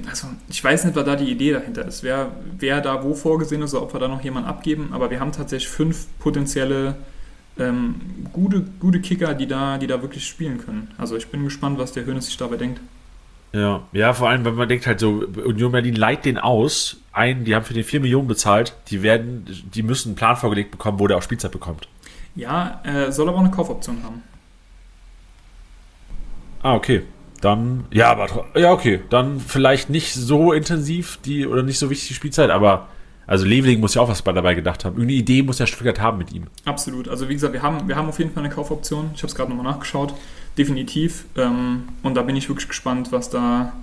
Also, 0.07 0.27
ich 0.49 0.63
weiß 0.63 0.85
nicht, 0.85 0.95
was 0.95 1.05
da 1.05 1.15
die 1.15 1.29
Idee 1.29 1.51
dahinter 1.53 1.85
ist. 1.85 2.03
Wer, 2.03 2.31
wer 2.57 2.79
da 2.81 3.03
wo 3.03 3.13
vorgesehen 3.13 3.61
ist, 3.61 3.73
oder 3.73 3.83
ob 3.83 3.93
wir 3.93 3.99
da 3.99 4.07
noch 4.07 4.21
jemanden 4.21 4.49
abgeben. 4.49 4.89
Aber 4.93 5.09
wir 5.09 5.19
haben 5.19 5.31
tatsächlich 5.31 5.69
fünf 5.69 6.07
potenzielle 6.19 6.95
ähm, 7.59 7.95
gute, 8.31 8.61
gute 8.79 9.01
Kicker, 9.01 9.33
die 9.33 9.47
da, 9.47 9.77
die 9.77 9.87
da 9.87 10.01
wirklich 10.01 10.25
spielen 10.25 10.59
können. 10.59 10.91
Also 10.97 11.17
ich 11.17 11.27
bin 11.27 11.43
gespannt, 11.43 11.79
was 11.79 11.91
der 11.91 12.05
Hönes 12.05 12.27
sich 12.27 12.37
dabei 12.37 12.57
denkt. 12.57 12.79
Ja, 13.53 13.83
ja, 13.93 14.13
vor 14.13 14.29
allem, 14.29 14.45
wenn 14.45 14.55
man 14.55 14.67
denkt 14.67 14.87
halt 14.87 14.99
so, 14.99 15.23
Union 15.45 15.71
Berlin 15.71 15.95
leiht 15.95 16.25
den 16.25 16.37
aus, 16.37 16.97
ein, 17.13 17.45
die 17.45 17.55
haben 17.55 17.65
für 17.65 17.73
den 17.73 17.83
4 17.83 18.01
Millionen 18.01 18.27
bezahlt, 18.27 18.75
die 18.89 19.01
werden, 19.03 19.45
die 19.73 19.83
müssen 19.83 20.09
einen 20.09 20.15
Plan 20.15 20.35
vorgelegt 20.35 20.71
bekommen, 20.71 20.99
wo 20.99 21.07
der 21.07 21.17
auch 21.17 21.21
Spielzeit 21.21 21.51
bekommt. 21.51 21.87
Ja, 22.35 22.81
äh, 22.83 23.11
soll 23.11 23.27
aber 23.27 23.37
auch 23.37 23.41
eine 23.41 23.51
Kaufoption 23.51 24.03
haben. 24.03 24.21
Ah, 26.61 26.75
okay. 26.75 27.03
Dann, 27.41 27.85
ja, 27.91 28.09
aber, 28.09 28.45
ja, 28.55 28.71
okay. 28.71 29.01
Dann 29.09 29.39
vielleicht 29.39 29.89
nicht 29.89 30.13
so 30.13 30.53
intensiv 30.53 31.19
die, 31.23 31.45
oder 31.45 31.63
nicht 31.63 31.77
so 31.79 31.89
wichtig 31.89 32.09
die 32.09 32.13
Spielzeit, 32.15 32.49
aber, 32.49 32.87
also 33.27 33.45
Leveling 33.45 33.79
muss 33.79 33.93
ja 33.93 34.01
auch 34.01 34.09
was 34.09 34.23
dabei 34.23 34.55
gedacht 34.55 34.85
haben. 34.85 34.95
Irgendeine 34.95 35.19
Idee 35.19 35.43
muss 35.43 35.59
ja 35.59 35.67
Stuttgart 35.67 35.99
haben 35.99 36.17
mit 36.17 36.31
ihm. 36.31 36.47
Absolut. 36.65 37.07
Also, 37.07 37.29
wie 37.29 37.33
gesagt, 37.33 37.53
wir 37.53 37.61
haben, 37.61 37.87
wir 37.87 37.95
haben 37.95 38.09
auf 38.09 38.19
jeden 38.19 38.31
Fall 38.31 38.43
eine 38.43 38.53
Kaufoption. 38.53 39.11
Ich 39.13 39.21
habe 39.21 39.27
es 39.27 39.35
gerade 39.35 39.49
nochmal 39.53 39.71
nachgeschaut. 39.71 40.13
Definitiv. 40.57 41.25
Ähm, 41.35 41.89
und 42.03 42.15
da 42.15 42.23
bin 42.23 42.35
ich 42.35 42.49
wirklich 42.49 42.69
gespannt, 42.69 43.11
was 43.11 43.29
da, 43.29 43.73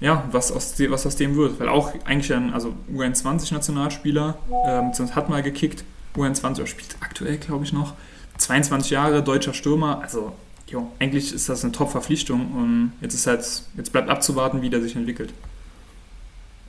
ja, 0.00 0.24
was 0.30 0.52
aus, 0.52 0.74
was 0.78 1.06
aus 1.06 1.16
dem 1.16 1.36
wird. 1.36 1.58
Weil 1.58 1.68
auch 1.68 1.92
eigentlich 2.04 2.32
ein, 2.32 2.52
also 2.52 2.74
UN20-Nationalspieler, 2.94 4.36
ähm, 4.66 4.92
hat 5.16 5.28
mal 5.28 5.42
gekickt. 5.42 5.84
UN20 6.16 6.66
spielt 6.66 6.96
aktuell, 7.00 7.38
glaube 7.38 7.64
ich, 7.64 7.72
noch. 7.72 7.94
22 8.36 8.90
Jahre, 8.90 9.22
deutscher 9.22 9.54
Stürmer. 9.54 10.00
Also 10.02 10.32
jo, 10.70 10.90
eigentlich 10.98 11.34
ist 11.34 11.48
das 11.48 11.64
eine 11.64 11.72
Top-Verpflichtung 11.72 12.52
und 12.52 12.92
jetzt 13.00 13.14
ist 13.14 13.26
halt, 13.26 13.44
jetzt 13.76 13.92
bleibt 13.92 14.08
abzuwarten, 14.08 14.62
wie 14.62 14.70
der 14.70 14.80
sich 14.80 14.96
entwickelt. 14.96 15.32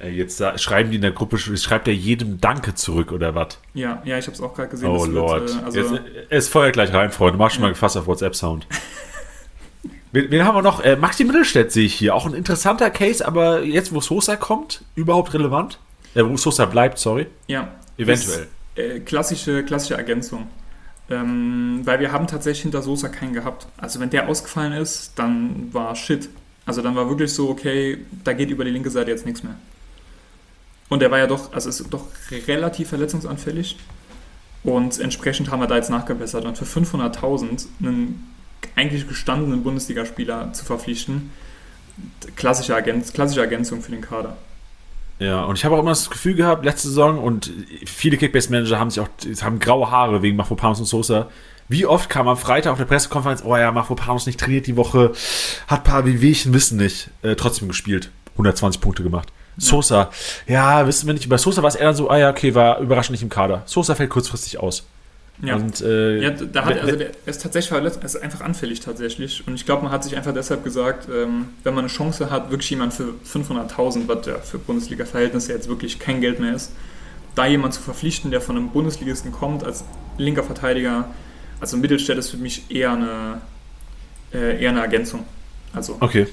Jetzt 0.04 0.44
schreiben 0.60 0.90
die 0.90 0.96
in 0.96 1.04
der 1.04 1.12
Gruppe, 1.12 1.38
schreibt 1.38 1.88
er 1.88 1.94
jedem 1.94 2.42
Danke 2.42 2.74
zurück 2.74 3.12
oder 3.12 3.36
was? 3.36 3.60
Ja, 3.76 4.02
ja, 4.04 4.18
ich 4.18 4.26
habe 4.26 4.34
es 4.34 4.42
auch 4.42 4.56
gerade 4.56 4.70
gesehen. 4.70 4.90
Oh 4.90 5.06
Lord. 5.06 5.42
Wird, 5.42 5.62
äh, 5.62 5.66
also 5.66 5.80
jetzt, 5.80 6.02
es 6.30 6.50
feuert 6.50 6.74
gleich 6.74 6.92
rein, 6.92 7.12
Freunde. 7.12 7.38
Mach 7.38 7.52
schon 7.52 7.60
ja. 7.60 7.68
mal 7.68 7.74
gefasst 7.74 7.98
auf 7.98 8.08
WhatsApp-Sound. 8.08 8.66
wen, 10.12 10.32
wen, 10.32 10.44
haben 10.44 10.56
wir 10.56 10.64
noch? 10.64 10.84
Äh, 10.84 10.96
Maxi 10.96 11.24
Mittelstädt 11.24 11.72
sehe 11.72 11.86
ich 11.86 11.94
hier. 11.94 12.16
Auch 12.16 12.26
ein 12.26 12.34
interessanter 12.34 12.90
Case, 12.90 13.26
aber 13.26 13.62
jetzt, 13.62 13.94
wo 13.94 14.02
Sosa 14.02 14.38
kommt, 14.38 14.84
überhaupt 14.96 15.36
relevant? 15.36 15.78
Äh, 16.16 16.26
wo 16.26 16.36
Sosa 16.36 16.66
bleibt, 16.66 16.98
sorry. 16.98 17.28
Ja. 17.48 17.68
Eventuell. 17.98 18.48
Ist, 18.76 18.82
äh, 18.82 19.00
klassische, 19.02 19.64
klassische 19.64 19.98
Ergänzung. 19.98 20.48
Ähm, 21.12 21.82
weil 21.84 22.00
wir 22.00 22.12
haben 22.12 22.28
tatsächlich 22.28 22.63
hinter 22.63 22.82
Sosa 22.82 23.10
keinen 23.10 23.34
gehabt. 23.34 23.67
Also 23.78 24.00
wenn 24.00 24.10
der 24.10 24.30
ausgefallen 24.30 24.74
ist, 24.74 25.13
dann 25.15 25.74
war 25.74 25.95
Shit. 25.95 26.30
Also 26.65 26.82
dann 26.82 26.95
war 26.95 27.10
wirklich 27.10 27.34
so, 27.34 27.50
okay, 27.50 28.00
da 28.24 28.34
geht 28.34 28.50
über 28.50 28.63
die 28.63 28.71
linke 28.71 28.89
Seite 28.89 29.12
jetzt 29.12 29.26
nichts 29.26 29.43
mehr. 29.43 29.56
Und 30.89 31.02
der 31.02 31.12
war 31.12 31.17
ja 31.19 31.28
doch, 31.28 31.54
also 31.54 31.69
ist 31.69 31.86
doch 31.89 32.06
relativ 32.47 32.89
verletzungsanfällig. 32.89 33.78
Und 34.63 35.00
entsprechend 35.00 35.50
haben 35.50 35.60
wir 35.60 35.67
da 35.67 35.76
jetzt 35.76 35.89
nachgebessert. 35.89 36.45
Und 36.45 36.58
für 36.58 36.65
500.000 36.65 37.65
einen 37.80 38.32
eigentlich 38.76 39.08
gestandenen 39.08 39.63
Bundesligaspieler 39.63 40.54
zu 40.54 40.65
verpflichten, 40.65 41.32
klassische, 42.36 42.74
Ergänz 42.74 43.13
klassische 43.13 43.41
Ergänzung 43.41 43.82
für 43.82 43.91
den 43.91 44.02
Kader. 44.02 44.38
Ja, 45.21 45.43
und 45.43 45.55
ich 45.55 45.63
habe 45.65 45.75
auch 45.75 45.79
immer 45.79 45.91
das 45.91 46.10
Gefühl 46.10 46.34
gehabt, 46.34 46.65
letzte 46.65 46.88
Saison, 46.88 47.19
und 47.19 47.51
viele 47.86 48.17
Kickbase-Manager 48.17 48.79
haben 48.79 48.89
sich 48.89 49.03
auch, 49.03 49.07
haben 49.43 49.60
graue 49.60 49.91
Haare 49.91 50.23
wegen 50.23 50.36
Mafropanos 50.36 50.79
und 50.79 50.88
Sosa. 50.88 51.29
Wie 51.67 51.86
oft 51.86 52.10
kam 52.10 52.27
am 52.27 52.38
Freitag 52.38 52.71
auf 52.71 52.79
der 52.79 52.86
Pressekonferenz, 52.86 53.43
oh 53.45 53.55
ja, 53.55 53.71
Mafropanos 53.71 54.25
nicht 54.25 54.39
trainiert 54.39 54.65
die 54.65 54.77
Woche, 54.77 55.12
hat 55.67 55.84
paar 55.84 56.07
Wehwehchen, 56.07 56.55
wissen 56.55 56.77
nicht, 56.77 57.12
äh, 57.21 57.36
trotzdem 57.36 57.67
gespielt. 57.67 58.10
120 58.31 58.81
Punkte 58.81 59.03
gemacht. 59.03 59.31
Sosa, 59.57 60.10
ja, 60.47 60.88
wissen 60.88 61.05
wir 61.05 61.13
nicht. 61.13 61.29
Bei 61.29 61.38
Sosa 61.38 61.62
war 61.62 61.69
es 61.69 61.75
eher 61.75 61.86
dann 61.86 61.95
so, 61.95 62.10
ah 62.10 62.17
ja, 62.17 62.31
okay, 62.31 62.55
war 62.55 62.79
überraschend 62.79 63.12
nicht 63.12 63.21
im 63.21 63.29
Kader. 63.29 63.62
Sosa 63.65 63.93
fällt 63.93 64.10
kurzfristig 64.10 64.57
aus. 64.57 64.88
Ja, 65.41 65.56
und, 65.56 65.82
äh, 65.82 66.22
ja 66.22 66.30
da 66.30 66.65
hat, 66.65 66.80
also 66.80 66.96
der 66.96 67.12
ist 67.26 67.41
tatsächlich 67.41 67.70
verletzt, 67.70 67.98
er 68.00 68.06
ist 68.06 68.22
einfach 68.22 68.41
anfällig 68.41 68.80
tatsächlich. 68.80 69.46
Und 69.48 69.56
ich 69.56 69.65
glaube, 69.65 69.84
man 69.84 69.91
hat 69.91 70.04
sich 70.04 70.15
einfach 70.15 70.34
deshalb 70.34 70.63
gesagt, 70.63 71.08
ähm, 71.12 71.50
wenn 71.63 71.74
man 71.74 71.86
eine 71.86 71.94
Chance 71.94 72.30
hat, 72.30 72.52
wirklich 72.52 72.70
jemand 72.70 72.94
für 72.94 73.15
500.000, 73.26 74.08
was 74.08 74.26
ja 74.28 74.38
für 74.38 74.60
Bundesliga-Verhältnisse 74.60 75.54
jetzt 75.54 75.67
wirklich 75.67 75.98
kein 76.00 76.22
Geld 76.22 76.39
mehr 76.39 76.54
ist, 76.54 76.72
da 77.34 77.48
jemand 77.48 77.74
zu 77.74 77.82
verpflichten, 77.82 78.30
der 78.30 78.41
von 78.41 78.56
einem 78.56 78.70
Bundesligisten 78.70 79.32
kommt, 79.32 79.63
als 79.63 79.84
linker 80.17 80.44
Verteidiger, 80.44 81.08
also 81.60 81.78
Mittelstädt 81.78 82.17
ist 82.17 82.30
für 82.30 82.38
mich 82.38 82.70
eher 82.70 82.91
eine, 82.91 83.41
äh, 84.34 84.62
eher 84.62 84.72
eine 84.72 84.82
Ergänzung. 84.82 85.26
Also, 85.74 85.98
okay. 86.00 86.28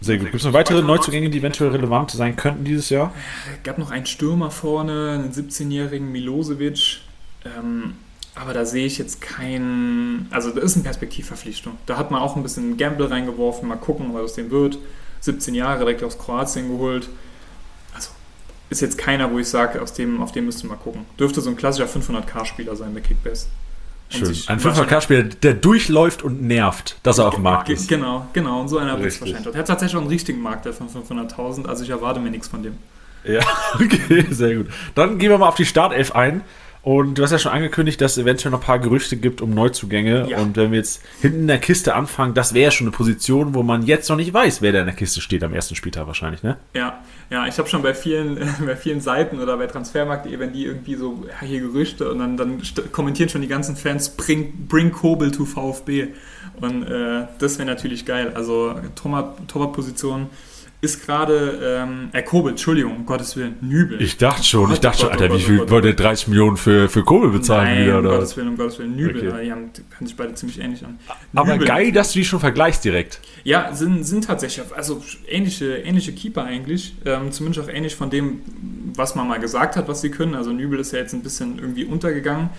Sehr 0.00 0.16
gut. 0.16 0.26
Gibt 0.26 0.36
es 0.36 0.44
noch 0.44 0.52
weitere 0.52 0.80
Neuzugänge, 0.80 1.28
die 1.28 1.38
eventuell 1.38 1.70
relevant 1.70 2.12
sein 2.12 2.36
könnten 2.36 2.64
dieses 2.64 2.88
Jahr? 2.88 3.12
Es 3.52 3.64
gab 3.64 3.78
noch 3.78 3.90
einen 3.90 4.06
Stürmer 4.06 4.52
vorne, 4.52 5.18
einen 5.18 5.32
17-jährigen 5.32 6.12
Milosevic. 6.12 7.00
Ähm, 7.44 7.94
aber 8.34 8.52
da 8.52 8.64
sehe 8.64 8.86
ich 8.86 8.98
jetzt 8.98 9.20
keinen. 9.20 10.28
Also, 10.30 10.50
da 10.50 10.60
ist 10.60 10.74
eine 10.74 10.84
Perspektivverpflichtung. 10.84 11.76
Da 11.86 11.96
hat 11.96 12.10
man 12.10 12.20
auch 12.20 12.36
ein 12.36 12.42
bisschen 12.42 12.76
Gamble 12.76 13.10
reingeworfen. 13.10 13.68
Mal 13.68 13.76
gucken, 13.76 14.14
was 14.14 14.22
aus 14.22 14.34
dem 14.34 14.50
wird. 14.50 14.78
17 15.20 15.54
Jahre 15.54 15.80
direkt 15.80 16.02
aus 16.04 16.18
Kroatien 16.18 16.68
geholt. 16.68 17.08
Also, 17.94 18.10
ist 18.70 18.80
jetzt 18.80 18.96
keiner, 18.96 19.32
wo 19.32 19.38
ich 19.38 19.48
sage, 19.48 19.82
aus 19.82 19.92
dem, 19.92 20.22
auf 20.22 20.30
den 20.30 20.44
müsste 20.44 20.66
man 20.66 20.78
mal 20.78 20.82
gucken. 20.82 21.04
Dürfte 21.18 21.40
so 21.40 21.50
ein 21.50 21.56
klassischer 21.56 21.88
500k-Spieler 21.88 22.76
sein, 22.76 22.94
der 22.94 23.02
Kickbase. 23.02 23.46
Schön. 24.10 24.34
Ein 24.46 24.60
500k-Spieler, 24.60 25.22
der 25.24 25.54
durchläuft 25.54 26.22
und 26.22 26.42
nervt, 26.42 26.96
dass 27.02 27.18
er 27.18 27.26
auf 27.28 27.34
dem 27.34 27.42
Markt 27.42 27.68
ist. 27.68 27.88
Genau, 27.88 28.26
genau. 28.32 28.60
Und 28.60 28.68
so 28.68 28.78
einer 28.78 28.98
wird 28.98 29.08
es 29.08 29.20
wahrscheinlich. 29.20 29.52
Er 29.52 29.58
hat 29.58 29.66
tatsächlich 29.66 29.96
auch 29.96 30.00
einen 30.00 30.10
richtigen 30.10 30.40
Markt, 30.40 30.64
der 30.64 30.72
von 30.72 30.88
500.000. 30.88 31.66
Also, 31.66 31.82
ich 31.82 31.90
erwarte 31.90 32.20
mir 32.20 32.30
nichts 32.30 32.48
von 32.48 32.62
dem. 32.62 32.78
Ja, 33.24 33.40
okay, 33.74 34.26
sehr 34.30 34.56
gut. 34.56 34.68
Dann 34.94 35.18
gehen 35.18 35.30
wir 35.30 35.38
mal 35.38 35.48
auf 35.48 35.56
die 35.56 35.66
Startelf 35.66 36.12
ein. 36.12 36.42
Und 36.82 37.18
du 37.18 37.22
hast 37.22 37.32
ja 37.32 37.38
schon 37.38 37.52
angekündigt, 37.52 38.00
dass 38.00 38.12
es 38.12 38.18
eventuell 38.18 38.52
noch 38.52 38.60
ein 38.60 38.64
paar 38.64 38.78
Gerüchte 38.78 39.16
gibt 39.16 39.42
um 39.42 39.50
Neuzugänge. 39.50 40.30
Ja. 40.30 40.38
Und 40.38 40.56
wenn 40.56 40.70
wir 40.70 40.78
jetzt 40.78 41.02
hinten 41.20 41.40
in 41.40 41.46
der 41.48 41.58
Kiste 41.58 41.94
anfangen, 41.94 42.34
das 42.34 42.54
wäre 42.54 42.70
schon 42.70 42.86
eine 42.86 42.96
Position, 42.96 43.54
wo 43.54 43.62
man 43.62 43.82
jetzt 43.82 44.08
noch 44.08 44.16
nicht 44.16 44.32
weiß, 44.32 44.62
wer 44.62 44.72
da 44.72 44.80
in 44.80 44.86
der 44.86 44.94
Kiste 44.94 45.20
steht 45.20 45.42
am 45.42 45.52
ersten 45.52 45.74
Spieltag 45.74 46.06
wahrscheinlich, 46.06 46.42
ne? 46.42 46.56
Ja, 46.74 47.02
ja, 47.30 47.46
ich 47.46 47.58
habe 47.58 47.68
schon 47.68 47.82
bei 47.82 47.94
vielen, 47.94 48.38
bei 48.64 48.76
vielen 48.76 49.00
Seiten 49.00 49.40
oder 49.40 49.56
bei 49.56 49.66
Transfermarkt, 49.66 50.26
wenn 50.38 50.52
die 50.52 50.64
irgendwie 50.64 50.94
so, 50.94 51.24
ja, 51.28 51.46
hier 51.46 51.60
Gerüchte 51.60 52.10
und 52.10 52.20
dann, 52.20 52.36
dann 52.36 52.62
kommentieren 52.92 53.28
schon 53.28 53.42
die 53.42 53.48
ganzen 53.48 53.76
Fans, 53.76 54.10
bring, 54.10 54.66
bring 54.68 54.92
Kobel 54.92 55.30
to 55.30 55.44
VfB. 55.44 56.08
Und 56.60 56.84
äh, 56.84 57.26
das 57.38 57.58
wäre 57.58 57.66
natürlich 57.66 58.06
geil. 58.06 58.32
Also 58.34 58.74
Torwartposition 58.94 60.28
ist 60.80 61.04
gerade, 61.04 61.58
ähm, 61.82 62.10
äh, 62.12 62.22
Kobel, 62.22 62.50
Entschuldigung, 62.50 62.94
um 62.94 63.06
Gottes 63.06 63.36
Willen, 63.36 63.56
Nübel. 63.60 64.00
Ich 64.00 64.16
dachte 64.16 64.44
schon, 64.44 64.72
ich 64.72 64.78
dachte 64.78 65.00
schon, 65.00 65.10
Alter, 65.10 65.34
wie 65.34 65.40
viel 65.40 65.68
wollte 65.70 65.92
30 65.92 66.28
Millionen 66.28 66.56
für, 66.56 66.88
für 66.88 67.02
Kobel 67.02 67.30
bezahlen 67.30 67.64
Nein, 67.64 67.84
wieder? 67.84 67.98
um 67.98 68.06
oder? 68.06 68.16
Gottes 68.16 68.36
Willen, 68.36 68.48
um 68.48 68.56
Gottes 68.56 68.78
Willen, 68.78 68.94
Nübel, 68.94 69.28
okay. 69.28 69.44
die, 69.44 69.50
haben, 69.50 69.72
die 69.72 69.80
hören 69.96 70.06
sich 70.06 70.16
beide 70.16 70.34
ziemlich 70.34 70.60
ähnlich 70.60 70.84
an. 70.84 71.00
Aber 71.34 71.54
Nübel. 71.54 71.66
geil, 71.66 71.90
dass 71.90 72.12
du 72.12 72.20
die 72.20 72.24
schon 72.24 72.38
vergleichst 72.38 72.84
direkt. 72.84 73.20
Ja, 73.42 73.74
sind, 73.74 74.04
sind 74.04 74.24
tatsächlich, 74.24 74.64
also 74.72 75.02
ähnliche, 75.26 75.78
ähnliche 75.78 76.12
Keeper 76.12 76.44
eigentlich, 76.44 76.94
ähm, 77.04 77.32
zumindest 77.32 77.66
auch 77.66 77.72
ähnlich 77.72 77.96
von 77.96 78.10
dem, 78.10 78.42
was 78.94 79.16
man 79.16 79.26
mal 79.26 79.40
gesagt 79.40 79.74
hat, 79.74 79.88
was 79.88 80.00
sie 80.00 80.10
können. 80.10 80.36
Also 80.36 80.52
Nübel 80.52 80.78
ist 80.78 80.92
ja 80.92 81.00
jetzt 81.00 81.12
ein 81.12 81.24
bisschen 81.24 81.58
irgendwie 81.58 81.86
untergegangen, 81.86 82.50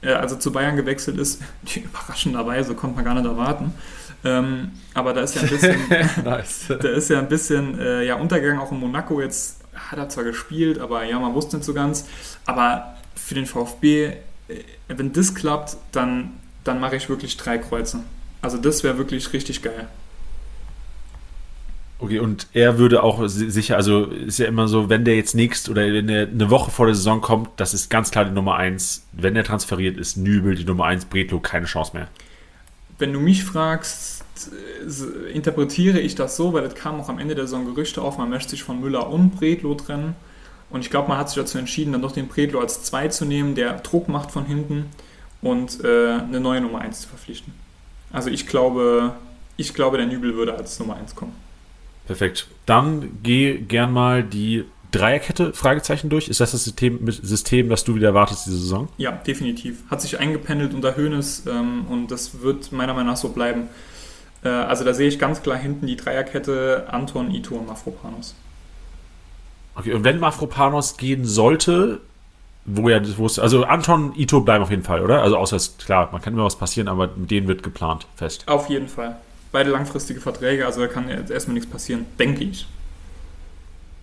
äh, 0.00 0.12
als 0.12 0.30
er 0.30 0.38
zu 0.38 0.52
Bayern 0.52 0.76
gewechselt 0.76 1.18
ist. 1.18 1.42
Überraschenderweise, 1.74 2.74
konnte 2.74 2.94
man 2.94 3.04
gar 3.04 3.14
nicht 3.14 3.26
erwarten. 3.26 3.74
Ähm, 4.24 4.72
aber 4.94 5.12
da 5.12 5.20
ist 5.20 5.34
ja 5.34 5.42
ein 5.42 5.48
bisschen, 5.48 5.76
nice. 6.24 6.66
da 6.68 6.88
ist 6.88 7.10
ja 7.10 7.18
ein 7.18 7.28
bisschen 7.28 7.78
äh, 7.78 8.04
ja, 8.04 8.16
Untergang 8.16 8.58
auch 8.58 8.72
in 8.72 8.80
Monaco. 8.80 9.20
Jetzt 9.20 9.60
hat 9.74 9.98
er 9.98 10.08
zwar 10.08 10.24
gespielt, 10.24 10.78
aber 10.78 11.04
ja, 11.04 11.18
man 11.18 11.34
wusste 11.34 11.56
nicht 11.56 11.66
so 11.66 11.74
ganz. 11.74 12.06
Aber 12.46 12.96
für 13.14 13.34
den 13.34 13.46
VfB, 13.46 14.04
äh, 14.06 14.14
wenn 14.88 15.12
das 15.12 15.34
klappt, 15.34 15.76
dann, 15.92 16.32
dann 16.64 16.80
mache 16.80 16.96
ich 16.96 17.08
wirklich 17.08 17.36
drei 17.36 17.58
Kreuze. 17.58 18.00
Also 18.40 18.58
das 18.58 18.82
wäre 18.82 18.98
wirklich 18.98 19.32
richtig 19.32 19.62
geil. 19.62 19.88
Okay, 21.98 22.18
und 22.18 22.48
er 22.52 22.76
würde 22.76 23.02
auch 23.02 23.26
sicher, 23.28 23.76
also 23.76 24.04
ist 24.04 24.38
ja 24.38 24.46
immer 24.46 24.68
so, 24.68 24.90
wenn 24.90 25.06
der 25.06 25.16
jetzt 25.16 25.34
nächst 25.34 25.70
oder 25.70 25.82
wenn 25.90 26.08
er 26.10 26.26
eine 26.26 26.50
Woche 26.50 26.70
vor 26.70 26.84
der 26.84 26.94
Saison 26.94 27.22
kommt, 27.22 27.48
das 27.56 27.72
ist 27.72 27.88
ganz 27.88 28.10
klar 28.10 28.26
die 28.26 28.32
Nummer 28.32 28.56
1. 28.56 29.06
Wenn 29.12 29.34
er 29.36 29.44
transferiert 29.44 29.96
ist, 29.96 30.18
Nübel 30.18 30.54
die 30.54 30.64
Nummer 30.64 30.84
1, 30.84 31.06
Bretlo 31.06 31.40
keine 31.40 31.64
Chance 31.64 31.92
mehr. 31.94 32.08
Wenn 32.98 33.14
du 33.14 33.20
mich 33.20 33.44
fragst, 33.44 34.13
interpretiere 35.32 36.00
ich 36.00 36.14
das 36.14 36.36
so, 36.36 36.52
weil 36.52 36.64
es 36.64 36.74
kam 36.74 37.00
auch 37.00 37.08
am 37.08 37.18
Ende 37.18 37.34
der 37.34 37.44
Saison 37.44 37.66
Gerüchte 37.66 38.02
auf, 38.02 38.18
man 38.18 38.30
möchte 38.30 38.50
sich 38.50 38.62
von 38.62 38.80
Müller 38.80 39.08
und 39.08 39.36
Bretlo 39.36 39.74
trennen. 39.74 40.16
Und 40.70 40.80
ich 40.80 40.90
glaube, 40.90 41.08
man 41.08 41.18
hat 41.18 41.28
sich 41.28 41.36
dazu 41.36 41.58
entschieden, 41.58 41.92
dann 41.92 42.02
doch 42.02 42.12
den 42.12 42.26
Bretlo 42.26 42.60
als 42.60 42.82
2 42.82 43.08
zu 43.08 43.24
nehmen, 43.24 43.54
der 43.54 43.74
Druck 43.74 44.08
macht 44.08 44.32
von 44.32 44.44
hinten 44.44 44.86
und 45.40 45.84
äh, 45.84 46.14
eine 46.14 46.40
neue 46.40 46.60
Nummer 46.60 46.80
1 46.80 47.02
zu 47.02 47.08
verpflichten. 47.08 47.52
Also 48.12 48.30
ich 48.30 48.46
glaube, 48.46 49.14
ich 49.56 49.74
glaube, 49.74 49.98
der 49.98 50.06
Nübel 50.06 50.34
würde 50.34 50.54
als 50.54 50.78
Nummer 50.80 50.96
1 50.96 51.14
kommen. 51.14 51.32
Perfekt. 52.06 52.48
Dann 52.66 53.18
geh 53.22 53.58
gern 53.58 53.92
mal 53.92 54.22
die 54.22 54.64
Dreierkette, 54.90 55.52
Fragezeichen 55.52 56.08
durch. 56.08 56.28
Ist 56.28 56.40
das 56.40 56.52
das 56.52 56.64
System, 56.64 57.10
System 57.10 57.68
das 57.68 57.84
du 57.84 57.94
wieder 57.94 58.08
erwartest 58.08 58.46
diese 58.46 58.58
Saison? 58.58 58.88
Ja, 58.96 59.12
definitiv. 59.12 59.82
Hat 59.90 60.00
sich 60.00 60.18
eingependelt 60.18 60.72
unter 60.72 60.96
Hönes 60.96 61.44
ähm, 61.46 61.86
und 61.88 62.08
das 62.08 62.42
wird 62.42 62.72
meiner 62.72 62.94
Meinung 62.94 63.10
nach 63.10 63.16
so 63.16 63.30
bleiben. 63.30 63.68
Äh, 64.44 64.48
also 64.48 64.84
da 64.84 64.94
sehe 64.94 65.08
ich 65.08 65.18
ganz 65.18 65.42
klar 65.42 65.56
hinten 65.56 65.86
die 65.86 65.96
Dreierkette 65.96 66.86
Anton, 66.88 67.30
Ito 67.30 67.56
und 67.56 67.66
Mafropanos. 67.66 68.34
Okay, 69.74 69.92
und 69.92 70.04
wenn 70.04 70.20
Mafropanos 70.20 70.96
gehen 70.96 71.24
sollte, 71.24 72.00
wo 72.64 72.88
ja, 72.88 73.00
wo 73.16 73.26
es, 73.26 73.38
also 73.38 73.64
Anton, 73.64 74.14
Ito 74.16 74.40
bleiben 74.40 74.62
auf 74.62 74.70
jeden 74.70 74.84
Fall, 74.84 75.02
oder? 75.02 75.22
Also 75.22 75.36
außer 75.36 75.56
es, 75.56 75.76
klar, 75.78 76.10
man 76.12 76.22
kann 76.22 76.32
immer 76.32 76.44
was 76.44 76.56
passieren, 76.56 76.88
aber 76.88 77.10
mit 77.16 77.30
denen 77.30 77.48
wird 77.48 77.62
geplant, 77.62 78.06
fest. 78.16 78.44
Auf 78.46 78.68
jeden 78.68 78.88
Fall 78.88 79.16
beide 79.54 79.70
langfristige 79.70 80.20
Verträge, 80.20 80.66
also 80.66 80.80
da 80.80 80.88
kann 80.88 81.08
jetzt 81.08 81.30
erstmal 81.30 81.54
nichts 81.54 81.70
passieren, 81.70 82.04
denke 82.18 82.44
ich. 82.44 82.66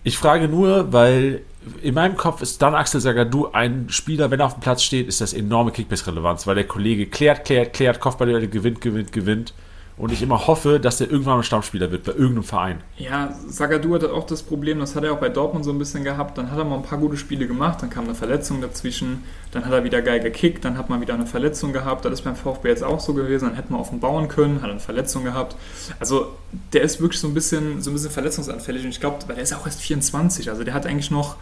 Ich 0.02 0.18
frage 0.18 0.48
nur, 0.48 0.92
weil 0.92 1.42
in 1.82 1.94
meinem 1.94 2.16
Kopf 2.16 2.42
ist 2.42 2.60
dann 2.62 2.74
Axel 2.74 3.00
Sagadou 3.00 3.50
ein 3.52 3.86
Spieler, 3.88 4.30
wenn 4.30 4.40
er 4.40 4.46
auf 4.46 4.54
dem 4.54 4.62
Platz 4.62 4.82
steht, 4.82 5.06
ist 5.06 5.20
das 5.20 5.32
enorme 5.32 5.70
Kickbase-Relevanz, 5.70 6.46
weil 6.46 6.56
der 6.56 6.66
Kollege 6.66 7.06
klärt, 7.06 7.44
klärt, 7.44 7.74
klärt, 7.74 8.00
Kopfball 8.00 8.48
gewinnt, 8.48 8.80
gewinnt, 8.80 9.12
gewinnt 9.12 9.54
und 9.96 10.10
ich 10.10 10.22
immer 10.22 10.46
hoffe, 10.46 10.80
dass 10.80 10.98
der 10.98 11.10
irgendwann 11.10 11.36
mal 11.36 11.42
Stammspieler 11.42 11.90
wird 11.90 12.04
bei 12.04 12.12
irgendeinem 12.12 12.44
Verein. 12.44 12.80
Ja, 12.96 13.34
Sagadu 13.46 13.94
hat 13.94 14.04
auch 14.04 14.24
das 14.24 14.42
Problem, 14.42 14.80
das 14.80 14.96
hat 14.96 15.04
er 15.04 15.12
auch 15.12 15.18
bei 15.18 15.28
Dortmund 15.28 15.64
so 15.64 15.70
ein 15.70 15.78
bisschen 15.78 16.02
gehabt. 16.02 16.38
Dann 16.38 16.50
hat 16.50 16.58
er 16.58 16.64
mal 16.64 16.76
ein 16.76 16.82
paar 16.82 16.98
gute 16.98 17.16
Spiele 17.16 17.46
gemacht, 17.46 17.82
dann 17.82 17.90
kam 17.90 18.04
eine 18.04 18.14
Verletzung 18.14 18.60
dazwischen, 18.62 19.24
dann 19.50 19.64
hat 19.66 19.72
er 19.72 19.84
wieder 19.84 20.00
geil 20.00 20.20
gekickt, 20.20 20.64
dann 20.64 20.78
hat 20.78 20.88
man 20.88 21.00
wieder 21.00 21.14
eine 21.14 21.26
Verletzung 21.26 21.72
gehabt. 21.72 22.04
Das 22.04 22.12
ist 22.12 22.22
beim 22.22 22.36
VfB 22.36 22.68
jetzt 22.68 22.82
auch 22.82 23.00
so 23.00 23.12
gewesen, 23.12 23.46
dann 23.46 23.54
hätte 23.54 23.70
man 23.70 23.80
auf 23.80 23.92
ihn 23.92 24.00
bauen 24.00 24.28
können, 24.28 24.62
hat 24.62 24.70
eine 24.70 24.80
Verletzung 24.80 25.24
gehabt. 25.24 25.56
Also 26.00 26.28
der 26.72 26.82
ist 26.82 27.00
wirklich 27.00 27.20
so 27.20 27.28
ein 27.28 27.34
bisschen, 27.34 27.82
so 27.82 27.90
ein 27.90 27.94
bisschen 27.94 28.10
verletzungsanfällig 28.10 28.84
und 28.84 28.90
ich 28.90 29.00
glaube, 29.00 29.18
weil 29.26 29.34
der 29.34 29.44
ist 29.44 29.52
auch 29.54 29.66
erst 29.66 29.82
24, 29.82 30.48
also 30.48 30.64
der 30.64 30.72
hat 30.72 30.86
eigentlich 30.86 31.10
noch 31.10 31.36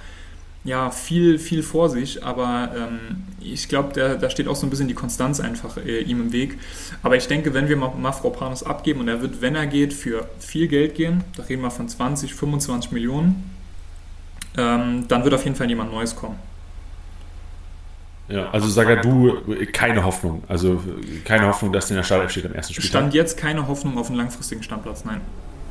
ja, 0.65 0.91
viel, 0.91 1.39
viel 1.39 1.63
vor 1.63 1.89
sich, 1.89 2.23
aber 2.23 2.71
ähm, 2.77 3.25
ich 3.41 3.69
glaube, 3.69 3.95
da 3.95 4.29
steht 4.29 4.47
auch 4.47 4.57
so 4.57 4.67
ein 4.67 4.71
bisschen 4.71 4.89
die 4.89 4.95
Konstanz 4.95 5.41
einfach 5.41 5.79
äh, 5.79 6.01
ihm 6.01 6.21
im 6.21 6.33
Weg. 6.33 6.59
Aber 7.03 7.17
ich 7.17 7.27
denke, 7.27 7.55
wenn 7.55 7.69
wir 7.69 7.77
Mafropanos 7.77 8.63
abgeben 8.63 9.01
und 9.01 9.09
er 9.09 9.23
wird, 9.23 9.41
wenn 9.41 9.55
er 9.55 9.67
geht, 9.67 9.95
für 9.95 10.29
viel 10.39 10.69
Geld 10.69 10.95
gehen, 10.95 11.25
da 11.37 11.45
reden 11.45 11.63
wir 11.63 11.71
von 11.71 11.89
20, 11.89 12.35
25 12.35 12.93
Millionen, 12.93 13.51
ähm, 14.59 15.07
dann 15.09 15.25
wird 15.25 15.33
auf 15.33 15.45
jeden 15.45 15.57
Fall 15.57 15.69
jemand 15.69 15.93
Neues 15.93 16.15
kommen. 16.15 16.37
Ja, 18.29 18.51
also 18.51 18.69
Sagadu, 18.69 19.39
keine 19.73 20.05
Hoffnung. 20.05 20.45
Also 20.47 20.81
keine 21.25 21.49
Hoffnung, 21.49 21.73
dass 21.73 21.87
der 21.87 21.97
in 21.97 21.97
der 21.97 22.05
Startelf 22.05 22.31
steht 22.31 22.47
am 22.47 22.53
ersten 22.53 22.75
Spiel. 22.75 22.85
Stand 22.85 23.15
jetzt 23.15 23.37
keine 23.37 23.67
Hoffnung 23.67 23.99
auf 23.99 24.09
einen 24.09 24.19
langfristigen 24.19 24.63
Standplatz, 24.63 25.05
nein. 25.05 25.21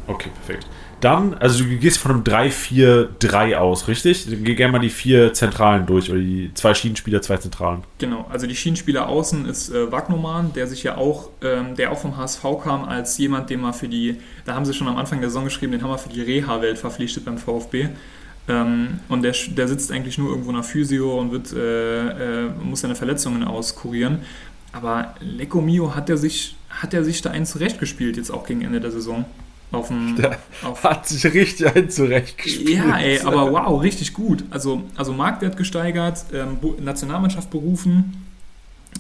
Okay, 0.09 0.29
perfekt. 0.35 0.65
Dann, 1.01 1.35
also 1.35 1.63
du 1.63 1.77
gehst 1.77 1.99
von 1.99 2.11
einem 2.11 2.23
3-4-3 2.23 3.55
aus, 3.55 3.87
richtig? 3.87 4.25
Geh 4.27 4.55
gerne 4.55 4.73
mal 4.73 4.79
die 4.79 4.89
vier 4.89 5.33
Zentralen 5.33 5.85
durch, 5.85 6.09
oder 6.09 6.19
die 6.19 6.51
zwei 6.55 6.73
Schienenspieler, 6.73 7.21
zwei 7.21 7.37
Zentralen. 7.37 7.83
Genau, 7.99 8.25
also 8.29 8.47
die 8.47 8.55
Schienenspieler 8.55 9.07
außen 9.07 9.45
ist 9.45 9.69
äh, 9.69 9.91
Wagnoman, 9.91 10.51
der 10.53 10.67
sich 10.67 10.83
ja 10.83 10.97
auch, 10.97 11.29
ähm, 11.41 11.75
der 11.75 11.91
auch 11.91 11.99
vom 11.99 12.17
HSV 12.17 12.43
kam 12.63 12.83
als 12.83 13.17
jemand, 13.17 13.49
den 13.49 13.61
wir 13.61 13.71
für 13.71 13.87
die, 13.87 14.17
da 14.45 14.55
haben 14.55 14.65
sie 14.65 14.73
schon 14.73 14.87
am 14.87 14.97
Anfang 14.97 15.21
der 15.21 15.29
Saison 15.29 15.45
geschrieben, 15.45 15.71
den 15.71 15.83
haben 15.83 15.91
wir 15.91 15.99
für 15.99 16.09
die 16.09 16.21
Reha-Welt 16.21 16.79
verpflichtet 16.79 17.23
beim 17.23 17.37
VfB. 17.37 17.89
Ähm, 18.49 18.99
und 19.07 19.21
der, 19.21 19.35
der 19.49 19.67
sitzt 19.67 19.91
eigentlich 19.91 20.17
nur 20.17 20.29
irgendwo 20.31 20.51
nach 20.51 20.65
Physio 20.65 21.17
und 21.19 21.31
wird, 21.31 21.53
äh, 21.53 22.45
äh, 22.45 22.49
muss 22.61 22.81
seine 22.81 22.95
Verletzungen 22.95 23.43
auskurieren. 23.43 24.23
Aber 24.73 25.15
Lecco 25.19 25.61
Mio 25.61 25.95
hat 25.95 26.09
er 26.09 26.17
sich, 26.17 26.55
hat 26.69 26.93
er 26.93 27.03
sich 27.03 27.21
da 27.21 27.29
einen 27.29 27.45
zurechtgespielt, 27.45 28.17
jetzt 28.17 28.31
auch 28.31 28.45
gegen 28.45 28.61
Ende 28.63 28.81
der 28.81 28.91
Saison. 28.91 29.25
Auf 29.71 29.89
dem, 29.89 30.17
auf 30.63 30.83
hat 30.83 31.07
sich 31.07 31.23
richtig 31.25 31.75
ein 31.75 31.91
zurechtgespielt. 31.91 32.69
Ja, 32.69 32.97
ey, 32.97 33.19
aber 33.21 33.51
wow, 33.51 33.81
richtig 33.81 34.13
gut. 34.13 34.43
Also, 34.49 34.83
also 34.95 35.13
Marktwert 35.13 35.57
gesteigert, 35.57 36.25
ähm, 36.33 36.57
Nationalmannschaft 36.83 37.51
berufen. 37.51 38.25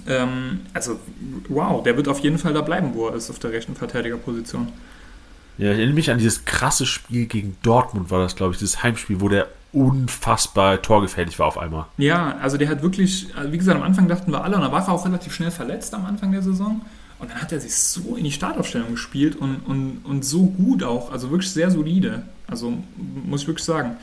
Ähm, 0.07 0.59
also, 0.73 0.99
wow, 1.47 1.81
der 1.81 1.97
wird 1.97 2.07
auf 2.07 2.19
jeden 2.19 2.37
Fall 2.37 2.53
da 2.53 2.61
bleiben, 2.61 2.91
wo 2.93 3.07
er 3.07 3.15
ist, 3.15 3.31
auf 3.31 3.39
der 3.39 3.51
rechten 3.51 3.75
Verteidigerposition. 3.75 4.67
Ja, 5.57 5.71
ich 5.71 5.77
erinnere 5.77 5.95
mich 5.95 6.11
an 6.11 6.19
dieses 6.19 6.45
krasse 6.45 6.85
Spiel 6.85 7.25
gegen 7.25 7.57
Dortmund, 7.63 8.11
war 8.11 8.19
das, 8.19 8.35
glaube 8.35 8.53
ich, 8.53 8.59
dieses 8.59 8.83
Heimspiel, 8.83 9.19
wo 9.21 9.27
der 9.27 9.47
unfassbar 9.73 10.81
torgefährlich 10.81 11.37
war 11.39 11.47
auf 11.47 11.57
einmal. 11.57 11.85
Ja, 11.97 12.37
also 12.41 12.57
der 12.57 12.69
hat 12.69 12.81
wirklich, 12.81 13.27
wie 13.49 13.57
gesagt, 13.57 13.77
am 13.77 13.83
Anfang 13.83 14.07
dachten 14.07 14.31
wir 14.31 14.43
alle, 14.43 14.55
und 14.55 14.61
da 14.61 14.71
war 14.71 14.87
er 14.87 14.93
auch 14.93 15.05
relativ 15.05 15.33
schnell 15.33 15.51
verletzt 15.51 15.93
am 15.93 16.05
Anfang 16.05 16.31
der 16.31 16.41
Saison. 16.43 16.81
Und 17.19 17.31
dann 17.31 17.41
hat 17.41 17.51
er 17.51 17.59
sich 17.59 17.75
so 17.75 18.15
in 18.15 18.23
die 18.23 18.31
Startaufstellung 18.31 18.91
gespielt 18.91 19.35
und, 19.35 19.57
und, 19.65 19.99
und 20.05 20.23
so 20.23 20.45
gut 20.45 20.83
auch, 20.83 21.11
also 21.11 21.31
wirklich 21.31 21.51
sehr 21.51 21.69
solide. 21.69 22.23
Also 22.47 22.73
muss 23.25 23.41
ich 23.41 23.47
wirklich 23.47 23.65
sagen. 23.65 23.97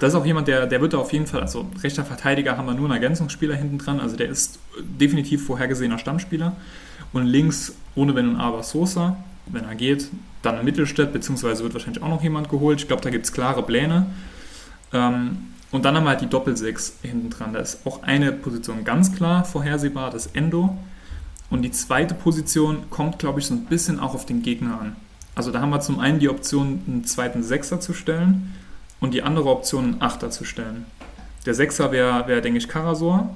Das 0.00 0.14
ist 0.14 0.18
auch 0.18 0.24
jemand, 0.24 0.48
der, 0.48 0.66
der 0.66 0.80
wird 0.80 0.94
da 0.94 0.98
auf 0.98 1.12
jeden 1.12 1.26
Fall, 1.26 1.42
also 1.42 1.66
rechter 1.82 2.04
Verteidiger 2.04 2.56
haben 2.56 2.66
wir 2.66 2.74
nur 2.74 2.86
einen 2.86 2.94
Ergänzungsspieler 2.94 3.54
hinten 3.54 3.76
dran, 3.76 4.00
also 4.00 4.16
der 4.16 4.28
ist 4.28 4.58
definitiv 4.78 5.46
vorhergesehener 5.46 5.98
Stammspieler. 5.98 6.56
Und 7.12 7.26
links, 7.26 7.74
ohne 7.94 8.14
Wenn 8.14 8.30
und 8.30 8.36
Aber, 8.36 8.62
Sosa, 8.62 9.18
wenn 9.46 9.64
er 9.64 9.74
geht, 9.74 10.08
dann 10.40 10.64
Mittelstädt, 10.64 11.12
beziehungsweise 11.12 11.62
wird 11.62 11.74
wahrscheinlich 11.74 12.02
auch 12.02 12.08
noch 12.08 12.22
jemand 12.22 12.48
geholt. 12.48 12.80
Ich 12.80 12.88
glaube, 12.88 13.02
da 13.02 13.10
gibt 13.10 13.26
es 13.26 13.32
klare 13.32 13.62
Pläne. 13.62 14.06
Ähm, 14.92 15.48
und 15.70 15.84
dann 15.84 15.96
haben 15.96 16.04
wir 16.04 16.10
halt 16.10 16.20
die 16.20 16.28
Doppelsechs 16.28 16.98
hinten 17.02 17.30
dran. 17.30 17.52
Da 17.52 17.60
ist 17.60 17.86
auch 17.86 18.02
eine 18.02 18.32
Position 18.32 18.84
ganz 18.84 19.14
klar 19.14 19.44
vorhersehbar, 19.44 20.10
das 20.10 20.26
Endo. 20.28 20.76
Und 21.52 21.60
die 21.60 21.70
zweite 21.70 22.14
Position 22.14 22.88
kommt, 22.88 23.18
glaube 23.18 23.38
ich, 23.38 23.46
so 23.46 23.52
ein 23.52 23.66
bisschen 23.66 24.00
auch 24.00 24.14
auf 24.14 24.24
den 24.24 24.42
Gegner 24.42 24.80
an. 24.80 24.96
Also 25.34 25.50
da 25.50 25.60
haben 25.60 25.68
wir 25.68 25.80
zum 25.80 26.00
einen 26.00 26.18
die 26.18 26.30
Option, 26.30 26.80
einen 26.86 27.04
zweiten 27.04 27.42
Sechser 27.42 27.78
zu 27.78 27.92
stellen 27.92 28.54
und 29.00 29.12
die 29.12 29.22
andere 29.22 29.50
Option, 29.50 29.84
einen 29.84 30.02
Achter 30.02 30.30
zu 30.30 30.46
stellen. 30.46 30.86
Der 31.44 31.52
Sechser 31.52 31.92
wäre, 31.92 32.26
wär, 32.26 32.40
denke 32.40 32.56
ich, 32.56 32.68
Karasor, 32.68 33.34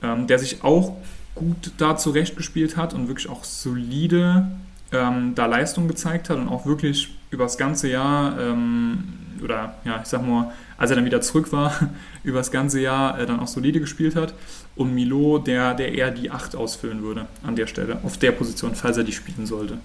ähm, 0.00 0.28
der 0.28 0.38
sich 0.38 0.62
auch 0.62 0.96
gut 1.34 1.72
da 1.78 1.96
zurechtgespielt 1.96 2.76
hat 2.76 2.94
und 2.94 3.08
wirklich 3.08 3.28
auch 3.28 3.42
solide 3.42 4.46
ähm, 4.92 5.34
da 5.34 5.46
Leistung 5.46 5.88
gezeigt 5.88 6.30
hat 6.30 6.38
und 6.38 6.48
auch 6.48 6.66
wirklich 6.66 7.16
über 7.30 7.44
das 7.44 7.58
ganze 7.58 7.88
Jahr 7.88 8.38
ähm, 8.38 9.12
oder 9.42 9.74
ja, 9.84 10.00
ich 10.00 10.06
sag 10.06 10.24
mal, 10.24 10.52
als 10.76 10.90
er 10.90 10.96
dann 10.96 11.04
wieder 11.04 11.20
zurück 11.20 11.52
war, 11.52 11.90
über 12.24 12.38
das 12.38 12.50
ganze 12.50 12.80
Jahr 12.80 13.18
äh, 13.18 13.26
dann 13.26 13.40
auch 13.40 13.46
solide 13.46 13.80
gespielt 13.80 14.16
hat. 14.16 14.34
Und 14.76 14.94
Milo, 14.94 15.38
der, 15.38 15.74
der 15.74 15.92
eher 15.92 16.10
die 16.10 16.30
8 16.30 16.56
ausfüllen 16.56 17.02
würde 17.02 17.26
an 17.42 17.56
der 17.56 17.66
Stelle, 17.66 17.98
auf 18.02 18.18
der 18.18 18.32
Position, 18.32 18.74
falls 18.74 18.96
er 18.96 19.04
die 19.04 19.12
spielen 19.12 19.46
sollte. 19.46 19.78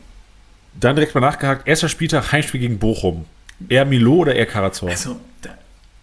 Dann 0.80 0.96
direkt 0.96 1.16
mal 1.16 1.22
nachgehakt, 1.22 1.68
erster 1.68 1.90
Spieltag, 1.90 2.32
Heimspiel 2.32 2.60
gegen 2.60 2.80
Bochum. 2.80 3.26
Eher 3.68 3.86
Milo 3.86 4.16
oder 4.16 4.36
eher 4.36 4.46
Karazor? 4.46 4.90
Also, 4.90 5.18
da, 5.42 5.50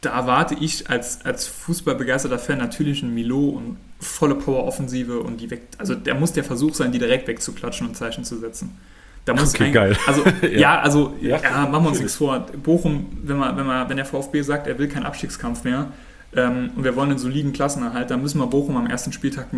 da 0.02 0.10
erwarte 0.10 0.56
ich 0.60 0.90
als, 0.90 1.24
als 1.24 1.46
fußballbegeisterter 1.46 2.38
Fan 2.38 2.58
natürlich 2.58 3.02
einen 3.02 3.14
Milo 3.14 3.48
und 3.48 3.78
volle 3.98 4.34
Power-Offensive 4.34 5.20
und 5.20 5.40
die 5.40 5.50
weg. 5.50 5.62
Also, 5.78 5.94
der 5.94 6.14
muss 6.14 6.32
der 6.32 6.44
Versuch 6.44 6.74
sein, 6.74 6.92
die 6.92 6.98
direkt 6.98 7.26
wegzuklatschen 7.28 7.86
und 7.86 7.96
Zeichen 7.96 8.24
zu 8.24 8.38
setzen. 8.38 8.76
Da 9.26 9.34
muss 9.34 9.54
okay, 9.54 9.64
ein, 9.64 9.72
geil. 9.72 9.96
Also, 10.06 10.22
ja. 10.42 10.48
ja, 10.48 10.80
also, 10.80 11.12
ja, 11.20 11.40
ja, 11.42 11.66
machen 11.66 11.84
wir 11.84 11.88
uns 11.88 11.98
nichts 11.98 12.14
vor. 12.14 12.46
Bochum, 12.62 13.06
wenn, 13.22 13.36
man, 13.36 13.56
wenn, 13.56 13.66
man, 13.66 13.88
wenn 13.88 13.96
der 13.96 14.06
VfB 14.06 14.40
sagt, 14.42 14.68
er 14.68 14.78
will 14.78 14.88
keinen 14.88 15.04
Abstiegskampf 15.04 15.64
mehr 15.64 15.88
ähm, 16.34 16.70
und 16.76 16.84
wir 16.84 16.94
wollen 16.94 17.10
einen 17.10 17.18
soliden 17.18 17.52
Klassenerhalt, 17.52 18.08
dann 18.10 18.22
müssen 18.22 18.38
wir 18.38 18.46
Bochum 18.46 18.76
am 18.76 18.86
ersten 18.86 19.12
Spieltag 19.12 19.48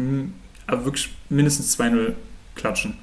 also 0.66 0.84
wirklich 0.84 1.10
mindestens 1.28 1.78
2-0 1.78 2.12
klatschen. 2.54 2.96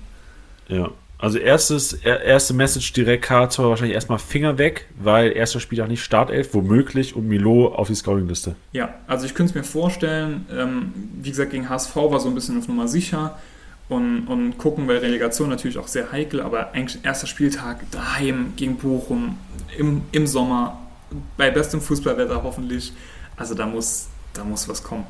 Ja. 0.67 0.89
Also 1.17 1.37
erstes, 1.37 1.93
erste 1.93 2.53
Message 2.53 2.91
direkt 2.91 3.23
Karator 3.23 3.69
wahrscheinlich 3.69 3.95
erstmal 3.95 4.19
Finger 4.19 4.57
weg, 4.57 4.87
weil 4.99 5.31
erster 5.31 5.61
Spieltag 5.61 5.87
nicht 5.87 6.03
Startelf, 6.03 6.53
womöglich 6.53 7.15
und 7.15 7.27
Milo 7.27 7.73
auf 7.73 7.87
die 7.87 7.95
Scoring-Liste. 7.95 8.55
Ja, 8.73 8.95
also 9.07 9.25
ich 9.25 9.33
könnte 9.33 9.51
es 9.51 9.55
mir 9.55 9.63
vorstellen, 9.63 10.45
ähm, 10.53 10.93
wie 11.21 11.29
gesagt, 11.29 11.51
gegen 11.51 11.69
HSV 11.69 11.95
war 11.95 12.19
so 12.19 12.27
ein 12.27 12.35
bisschen 12.35 12.57
auf 12.57 12.67
Nummer 12.67 12.87
sicher 12.89 13.37
und, 13.87 14.27
und 14.27 14.57
gucken, 14.57 14.87
weil 14.87 14.97
Relegation 14.97 15.49
natürlich 15.49 15.77
auch 15.77 15.87
sehr 15.87 16.11
heikel, 16.11 16.41
aber 16.41 16.71
eigentlich 16.73 17.03
erster 17.03 17.27
Spieltag 17.27 17.89
daheim 17.91 18.53
gegen 18.55 18.77
Bochum 18.77 19.37
im, 19.77 20.01
im 20.11 20.27
Sommer, 20.27 20.79
bei 21.37 21.51
bestem 21.51 21.81
Fußballwetter 21.81 22.43
hoffentlich. 22.43 22.93
Also 23.37 23.53
da 23.53 23.65
muss, 23.65 24.07
da 24.33 24.43
muss 24.43 24.67
was 24.67 24.83
kommen. 24.83 25.05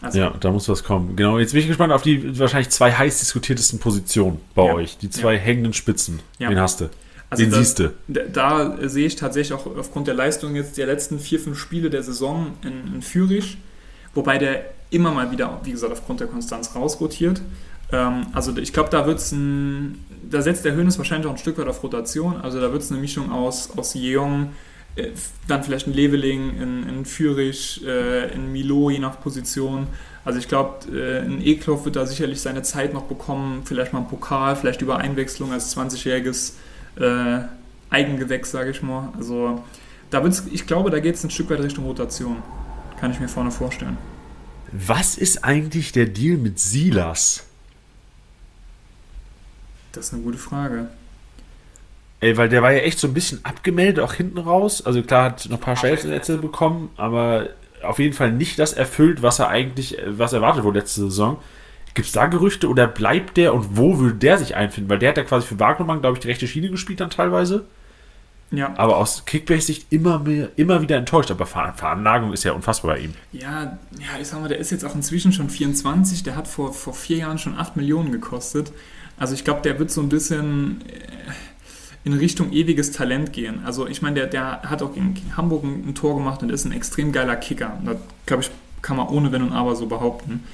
Also, 0.00 0.18
ja, 0.18 0.34
da 0.40 0.50
muss 0.50 0.68
was 0.68 0.84
kommen. 0.84 1.16
Genau, 1.16 1.38
jetzt 1.38 1.52
bin 1.52 1.60
ich 1.60 1.68
gespannt 1.68 1.92
auf 1.92 2.02
die 2.02 2.38
wahrscheinlich 2.38 2.70
zwei 2.70 2.92
heiß 2.92 3.20
diskutiertesten 3.20 3.78
Positionen 3.78 4.40
bei 4.54 4.66
ja, 4.66 4.74
euch. 4.74 4.98
Die 4.98 5.10
zwei 5.10 5.34
ja. 5.34 5.40
hängenden 5.40 5.72
Spitzen. 5.72 6.20
Ja. 6.38 6.50
Wen 6.50 6.58
hast 6.58 6.80
du? 6.80 6.90
Also 7.30 7.42
Den 7.42 7.52
siehst 7.52 7.78
du. 7.78 7.92
Da, 8.06 8.22
da 8.22 8.88
sehe 8.88 9.06
ich 9.06 9.16
tatsächlich 9.16 9.52
auch 9.52 9.66
aufgrund 9.76 10.06
der 10.06 10.14
Leistung 10.14 10.54
jetzt 10.56 10.76
der 10.76 10.86
letzten 10.86 11.18
vier, 11.18 11.40
fünf 11.40 11.58
Spiele 11.58 11.90
der 11.90 12.02
Saison 12.02 12.52
in, 12.62 12.94
in 12.94 13.02
Fürich, 13.02 13.58
wobei 14.14 14.38
der 14.38 14.66
immer 14.90 15.10
mal 15.10 15.32
wieder, 15.32 15.60
wie 15.64 15.72
gesagt, 15.72 15.92
aufgrund 15.92 16.20
der 16.20 16.28
Konstanz 16.28 16.74
rausrotiert. 16.74 17.40
Ähm, 17.94 18.26
also 18.32 18.56
ich 18.56 18.72
glaube, 18.72 18.90
da 18.90 19.06
wird's 19.06 19.32
ein, 19.32 20.04
da 20.28 20.42
setzt 20.42 20.64
der 20.64 20.74
Hönes 20.74 20.98
wahrscheinlich 20.98 21.26
auch 21.26 21.32
ein 21.32 21.38
Stück 21.38 21.58
weit 21.58 21.68
auf 21.68 21.82
Rotation. 21.82 22.40
Also 22.40 22.60
da 22.60 22.72
wird 22.72 22.82
es 22.82 22.90
eine 22.90 23.00
Mischung 23.00 23.30
aus, 23.30 23.70
aus 23.76 23.94
Jeong, 23.94 24.50
äh, 24.96 25.10
dann 25.46 25.62
vielleicht 25.62 25.86
ein 25.86 25.92
Leveling, 25.92 26.60
in, 26.60 26.88
in 26.88 27.04
Fürich, 27.04 27.84
äh, 27.86 28.32
in 28.34 28.52
Milo, 28.52 28.90
je 28.90 28.98
nach 28.98 29.20
Position. 29.20 29.86
Also 30.24 30.38
ich 30.38 30.48
glaube, 30.48 30.90
äh, 30.92 31.20
ein 31.20 31.40
Ekloff 31.44 31.84
wird 31.84 31.96
da 31.96 32.06
sicherlich 32.06 32.40
seine 32.40 32.62
Zeit 32.62 32.92
noch 32.94 33.04
bekommen, 33.04 33.62
vielleicht 33.64 33.92
mal 33.92 34.00
ein 34.00 34.08
Pokal, 34.08 34.56
vielleicht 34.56 34.82
über 34.82 34.98
Einwechslung 34.98 35.52
als 35.52 35.76
20-jähriges 35.76 36.54
äh, 36.98 37.44
Eigengewächs, 37.90 38.50
sage 38.50 38.70
ich 38.70 38.82
mal. 38.82 39.12
Also 39.16 39.62
da 40.10 40.22
wird's, 40.24 40.44
ich 40.50 40.66
glaube, 40.66 40.90
da 40.90 40.98
geht 40.98 41.14
es 41.14 41.24
ein 41.24 41.30
Stück 41.30 41.50
weit 41.50 41.60
Richtung 41.60 41.84
Rotation. 41.84 42.42
Kann 42.98 43.10
ich 43.10 43.20
mir 43.20 43.28
vorne 43.28 43.50
vorstellen. 43.50 43.98
Was 44.72 45.16
ist 45.18 45.44
eigentlich 45.44 45.92
der 45.92 46.06
Deal 46.06 46.38
mit 46.38 46.58
Silas? 46.58 47.44
Das 49.96 50.06
ist 50.06 50.14
eine 50.14 50.22
gute 50.22 50.38
Frage. 50.38 50.88
Ey, 52.20 52.36
weil 52.36 52.48
der 52.48 52.62
war 52.62 52.72
ja 52.72 52.78
echt 52.78 52.98
so 52.98 53.06
ein 53.06 53.14
bisschen 53.14 53.44
abgemeldet, 53.44 54.02
auch 54.02 54.14
hinten 54.14 54.38
raus. 54.38 54.84
Also 54.84 55.02
klar, 55.02 55.24
hat 55.24 55.46
noch 55.46 55.58
ein 55.58 55.60
paar 55.60 55.76
Stellplätze 55.76 56.38
bekommen, 56.38 56.90
aber 56.96 57.48
auf 57.82 57.98
jeden 57.98 58.14
Fall 58.14 58.32
nicht 58.32 58.58
das 58.58 58.72
erfüllt, 58.72 59.22
was 59.22 59.38
er 59.38 59.48
eigentlich, 59.48 59.98
was 60.06 60.32
erwartet 60.32 60.64
wurde 60.64 60.80
letzte 60.80 61.02
Saison. 61.02 61.38
Gibt 61.92 62.06
es 62.06 62.12
da 62.12 62.26
Gerüchte 62.26 62.68
oder 62.68 62.88
bleibt 62.88 63.36
der 63.36 63.54
und 63.54 63.76
wo 63.76 63.98
würde 63.98 64.16
der 64.16 64.38
sich 64.38 64.56
einfinden? 64.56 64.90
Weil 64.90 64.98
der 64.98 65.10
hat 65.10 65.16
ja 65.16 65.22
quasi 65.22 65.46
für 65.46 65.60
Wagnermann, 65.60 66.00
glaube 66.00 66.16
ich, 66.16 66.20
die 66.20 66.28
rechte 66.28 66.48
Schiene 66.48 66.70
gespielt 66.70 67.00
dann 67.00 67.10
teilweise. 67.10 67.66
Ja, 68.50 68.72
Aber 68.76 68.96
aus 68.98 69.24
Kickbase-Sicht 69.24 69.86
immer, 69.90 70.18
mehr, 70.18 70.50
immer 70.56 70.80
wieder 70.80 70.96
enttäuscht. 70.96 71.30
Aber 71.30 71.46
Ver 71.46 71.72
Veranlagung 71.76 72.32
ist 72.32 72.44
ja 72.44 72.52
unfassbar 72.52 72.94
bei 72.94 73.00
ihm. 73.00 73.14
ja, 73.32 73.78
ja, 73.98 74.20
ich 74.20 74.28
sag 74.28 74.40
mal, 74.40 74.48
der 74.48 74.58
ist 74.58 74.70
jetzt 74.70 74.84
auch 74.84 74.94
inzwischen 74.94 75.32
schon 75.32 75.50
24, 75.50 76.22
der 76.22 76.36
hat 76.36 76.48
vor, 76.48 76.72
vor 76.72 76.94
vier 76.94 77.18
Jahren 77.18 77.38
schon 77.38 77.56
8 77.56 77.76
Millionen 77.76 78.12
gekostet. 78.12 78.72
Also 79.16 79.34
ich 79.34 79.44
glaube, 79.44 79.62
der 79.62 79.78
wird 79.78 79.90
so 79.90 80.00
ein 80.00 80.08
bisschen 80.08 80.82
äh, 80.88 81.34
in 82.04 82.12
Richtung 82.12 82.52
ewiges 82.52 82.92
Talent 82.92 83.32
gehen. 83.32 83.60
Also 83.64 83.86
ich 83.86 84.02
meine, 84.02 84.16
der, 84.16 84.26
der 84.26 84.62
hat 84.62 84.82
auch 84.82 84.92
gegen, 84.92 85.14
Hamburg 85.36 85.64
ein, 85.64 85.88
ein 85.88 85.94
Tor 85.94 86.14
gemacht 86.16 86.42
und 86.42 86.50
ist 86.50 86.64
ein 86.64 86.72
extrem 86.72 87.12
geiler 87.12 87.36
Kicker. 87.36 87.78
Das 87.84 87.96
glaube 88.26 88.42
ich, 88.42 88.50
kann 88.82 88.96
man 88.96 89.08
ohne 89.08 89.32
Wenn 89.32 89.42
und 89.42 89.52
Aber 89.52 89.74
so 89.76 89.86
behaupten. 89.86 90.44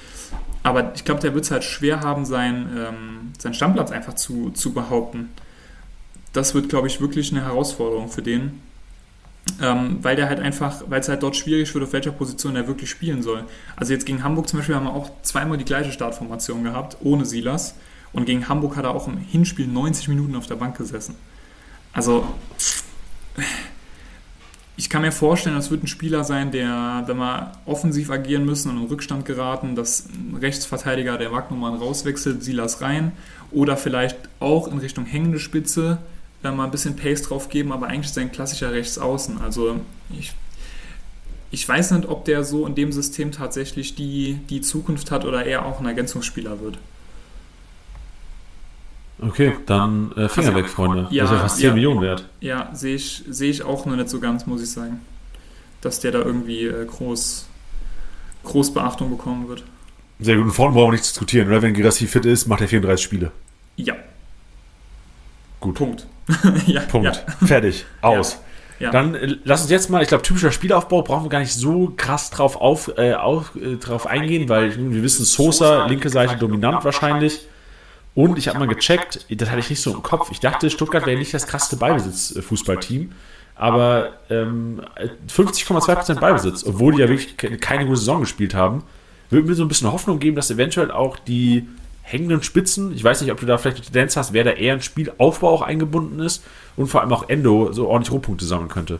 Aber 0.63 0.93
ich 0.95 1.03
glaube, 1.03 1.21
der 1.21 1.33
wird 1.33 1.45
es 1.45 1.51
halt 1.51 1.63
schwer 1.63 2.01
haben, 2.01 2.25
sein, 2.25 2.69
ähm, 2.77 3.33
seinen 3.37 3.53
Stammplatz 3.53 3.91
einfach 3.91 4.13
zu, 4.13 4.51
zu 4.51 4.73
behaupten. 4.73 5.29
Das 6.33 6.53
wird, 6.53 6.69
glaube 6.69 6.87
ich, 6.87 7.01
wirklich 7.01 7.31
eine 7.31 7.43
Herausforderung 7.43 8.09
für 8.09 8.21
den. 8.21 8.61
Ähm, 9.59 9.97
weil 10.01 10.15
der 10.15 10.29
halt 10.29 10.39
einfach, 10.39 10.83
weil 10.87 11.01
es 11.01 11.09
halt 11.09 11.23
dort 11.23 11.35
schwierig 11.35 11.73
wird, 11.73 11.83
auf 11.83 11.93
welcher 11.93 12.11
Position 12.11 12.55
er 12.55 12.67
wirklich 12.67 12.91
spielen 12.91 13.23
soll. 13.23 13.43
Also 13.75 13.91
jetzt 13.91 14.05
gegen 14.05 14.23
Hamburg 14.23 14.47
zum 14.47 14.59
Beispiel 14.59 14.75
haben 14.75 14.85
wir 14.85 14.93
auch 14.93 15.09
zweimal 15.23 15.57
die 15.57 15.65
gleiche 15.65 15.91
Startformation 15.91 16.63
gehabt, 16.63 16.97
ohne 17.01 17.25
Silas. 17.25 17.73
Und 18.13 18.25
gegen 18.25 18.47
Hamburg 18.49 18.75
hat 18.75 18.85
er 18.85 18.91
auch 18.91 19.07
im 19.07 19.17
Hinspiel 19.17 19.67
90 19.67 20.07
Minuten 20.09 20.35
auf 20.35 20.47
der 20.47 20.55
Bank 20.55 20.77
gesessen. 20.77 21.15
Also, 21.93 22.25
ich 24.75 24.89
kann 24.89 25.01
mir 25.01 25.11
vorstellen, 25.11 25.55
das 25.55 25.71
wird 25.71 25.83
ein 25.83 25.87
Spieler 25.87 26.23
sein, 26.23 26.51
der, 26.51 27.03
wenn 27.05 27.17
wir 27.17 27.51
offensiv 27.65 28.09
agieren 28.09 28.45
müssen 28.45 28.71
und 28.71 28.77
in 28.77 28.87
Rückstand 28.87 29.25
geraten, 29.25 29.75
dass 29.75 30.07
ein 30.07 30.37
Rechtsverteidiger 30.39 31.17
der 31.17 31.31
Wagnummern 31.31 31.75
rauswechselt, 31.75 32.43
Silas 32.43 32.81
rein. 32.81 33.11
Oder 33.51 33.77
vielleicht 33.77 34.17
auch 34.39 34.67
in 34.67 34.77
Richtung 34.79 35.05
hängende 35.05 35.39
Spitze 35.39 35.99
äh, 36.43 36.51
mal 36.51 36.65
ein 36.65 36.71
bisschen 36.71 36.95
Pace 36.95 37.21
drauf 37.21 37.49
geben, 37.49 37.71
aber 37.71 37.87
eigentlich 37.87 38.07
ist 38.07 38.17
er 38.17 38.23
ein 38.23 38.31
klassischer 38.31 38.71
Rechtsaußen. 38.71 39.39
Also 39.41 39.81
ich, 40.17 40.33
ich 41.51 41.67
weiß 41.67 41.91
nicht, 41.91 42.07
ob 42.07 42.25
der 42.25 42.43
so 42.43 42.65
in 42.65 42.75
dem 42.75 42.91
System 42.91 43.31
tatsächlich 43.31 43.95
die, 43.95 44.39
die 44.49 44.61
Zukunft 44.61 45.11
hat 45.11 45.25
oder 45.25 45.45
eher 45.45 45.65
auch 45.65 45.79
ein 45.79 45.85
Ergänzungsspieler 45.85 46.61
wird. 46.61 46.79
Okay, 49.21 49.53
dann 49.67 50.11
äh, 50.13 50.27
Finger 50.27 50.55
weg, 50.55 50.67
Freunde. 50.67 51.07
Ja, 51.11 51.23
das 51.23 51.31
ist 51.31 51.37
ja 51.37 51.41
fast 51.43 51.57
10 51.57 51.65
ja. 51.65 51.73
Millionen 51.73 52.01
wert. 52.01 52.25
Ja, 52.39 52.69
sehe 52.73 52.95
ich, 52.95 53.23
sehe 53.29 53.51
ich 53.51 53.63
auch 53.63 53.85
nur 53.85 53.95
nicht 53.95 54.09
so 54.09 54.19
ganz, 54.19 54.47
muss 54.47 54.63
ich 54.63 54.71
sagen. 54.71 55.01
Dass 55.81 55.99
der 55.99 56.11
da 56.11 56.19
irgendwie 56.19 56.65
äh, 56.65 56.85
groß, 56.85 57.45
groß 58.43 58.73
Beachtung 58.73 59.11
bekommen 59.11 59.47
wird. 59.47 59.63
Sehr 60.19 60.35
gut. 60.35 60.45
Und 60.45 60.51
vorne 60.51 60.73
brauchen 60.73 60.87
wir 60.87 60.91
nicht 60.93 61.03
diskutieren, 61.03 61.47
oder? 61.47 61.61
Wenn 61.61 61.73
Girassi 61.73 62.07
fit 62.07 62.25
ist, 62.25 62.47
macht 62.47 62.61
er 62.61 62.67
34 62.67 63.03
Spiele. 63.03 63.31
Ja. 63.75 63.95
Gut. 65.59 65.75
Punkt. 65.75 66.07
ja, 66.65 66.81
Punkt. 66.81 67.23
Fertig. 67.45 67.85
Aus. 68.01 68.39
Ja. 68.79 68.89
Dann 68.89 69.13
äh, 69.13 69.35
lass 69.43 69.61
uns 69.61 69.69
jetzt 69.69 69.91
mal, 69.91 70.01
ich 70.01 70.07
glaube, 70.07 70.23
typischer 70.23 70.51
Spielaufbau 70.51 71.03
brauchen 71.03 71.25
wir 71.25 71.29
gar 71.29 71.39
nicht 71.39 71.53
so 71.53 71.93
krass 71.95 72.31
drauf, 72.31 72.55
auf, 72.55 72.91
äh, 72.97 73.13
auf, 73.13 73.55
äh, 73.55 73.75
drauf 73.75 74.07
eingehen, 74.07 74.49
weil 74.49 74.75
wir 74.75 75.03
wissen, 75.03 75.25
Sosa, 75.25 75.85
linke 75.85 76.09
Seite 76.09 76.37
dominant 76.37 76.83
wahrscheinlich. 76.83 77.47
Und 78.13 78.37
ich 78.37 78.47
habe 78.49 78.59
mal 78.59 78.67
gecheckt, 78.67 79.25
das 79.29 79.49
hatte 79.49 79.59
ich 79.59 79.69
nicht 79.69 79.81
so 79.81 79.93
im 79.93 80.03
Kopf. 80.03 80.31
Ich 80.31 80.39
dachte, 80.41 80.69
Stuttgart 80.69 81.05
wäre 81.05 81.17
nicht 81.17 81.33
das 81.33 81.47
krasseste 81.47 81.77
Ballbesitz-Fußballteam. 81.77 83.11
Aber 83.55 84.09
ähm, 84.29 84.81
50,2% 85.29 86.19
Ballbesitz, 86.19 86.65
obwohl 86.65 86.93
die 86.95 87.01
ja 87.01 87.07
wirklich 87.09 87.37
ke- 87.37 87.57
keine 87.57 87.85
gute 87.85 87.97
Saison 87.99 88.21
gespielt 88.21 88.53
haben, 88.55 88.83
würde 89.29 89.47
mir 89.47 89.55
so 89.55 89.63
ein 89.63 89.67
bisschen 89.67 89.91
Hoffnung 89.91 90.19
geben, 90.19 90.35
dass 90.35 90.49
eventuell 90.51 90.91
auch 90.91 91.17
die 91.17 91.67
hängenden 92.01 92.43
Spitzen, 92.43 92.93
ich 92.93 93.03
weiß 93.03 93.21
nicht, 93.21 93.31
ob 93.31 93.39
du 93.39 93.45
da 93.45 93.57
vielleicht 93.57 93.77
eine 93.77 93.85
Tendenz 93.85 94.17
hast, 94.17 94.33
wer 94.33 94.43
da 94.43 94.51
eher 94.51 94.73
in 94.73 94.81
Spielaufbau 94.81 95.49
auch 95.49 95.61
eingebunden 95.61 96.19
ist 96.19 96.43
und 96.75 96.87
vor 96.87 97.01
allem 97.01 97.13
auch 97.13 97.29
Endo 97.29 97.71
so 97.71 97.87
ordentlich 97.87 98.11
Rohpunkte 98.11 98.45
sammeln 98.45 98.69
könnte. 98.69 98.99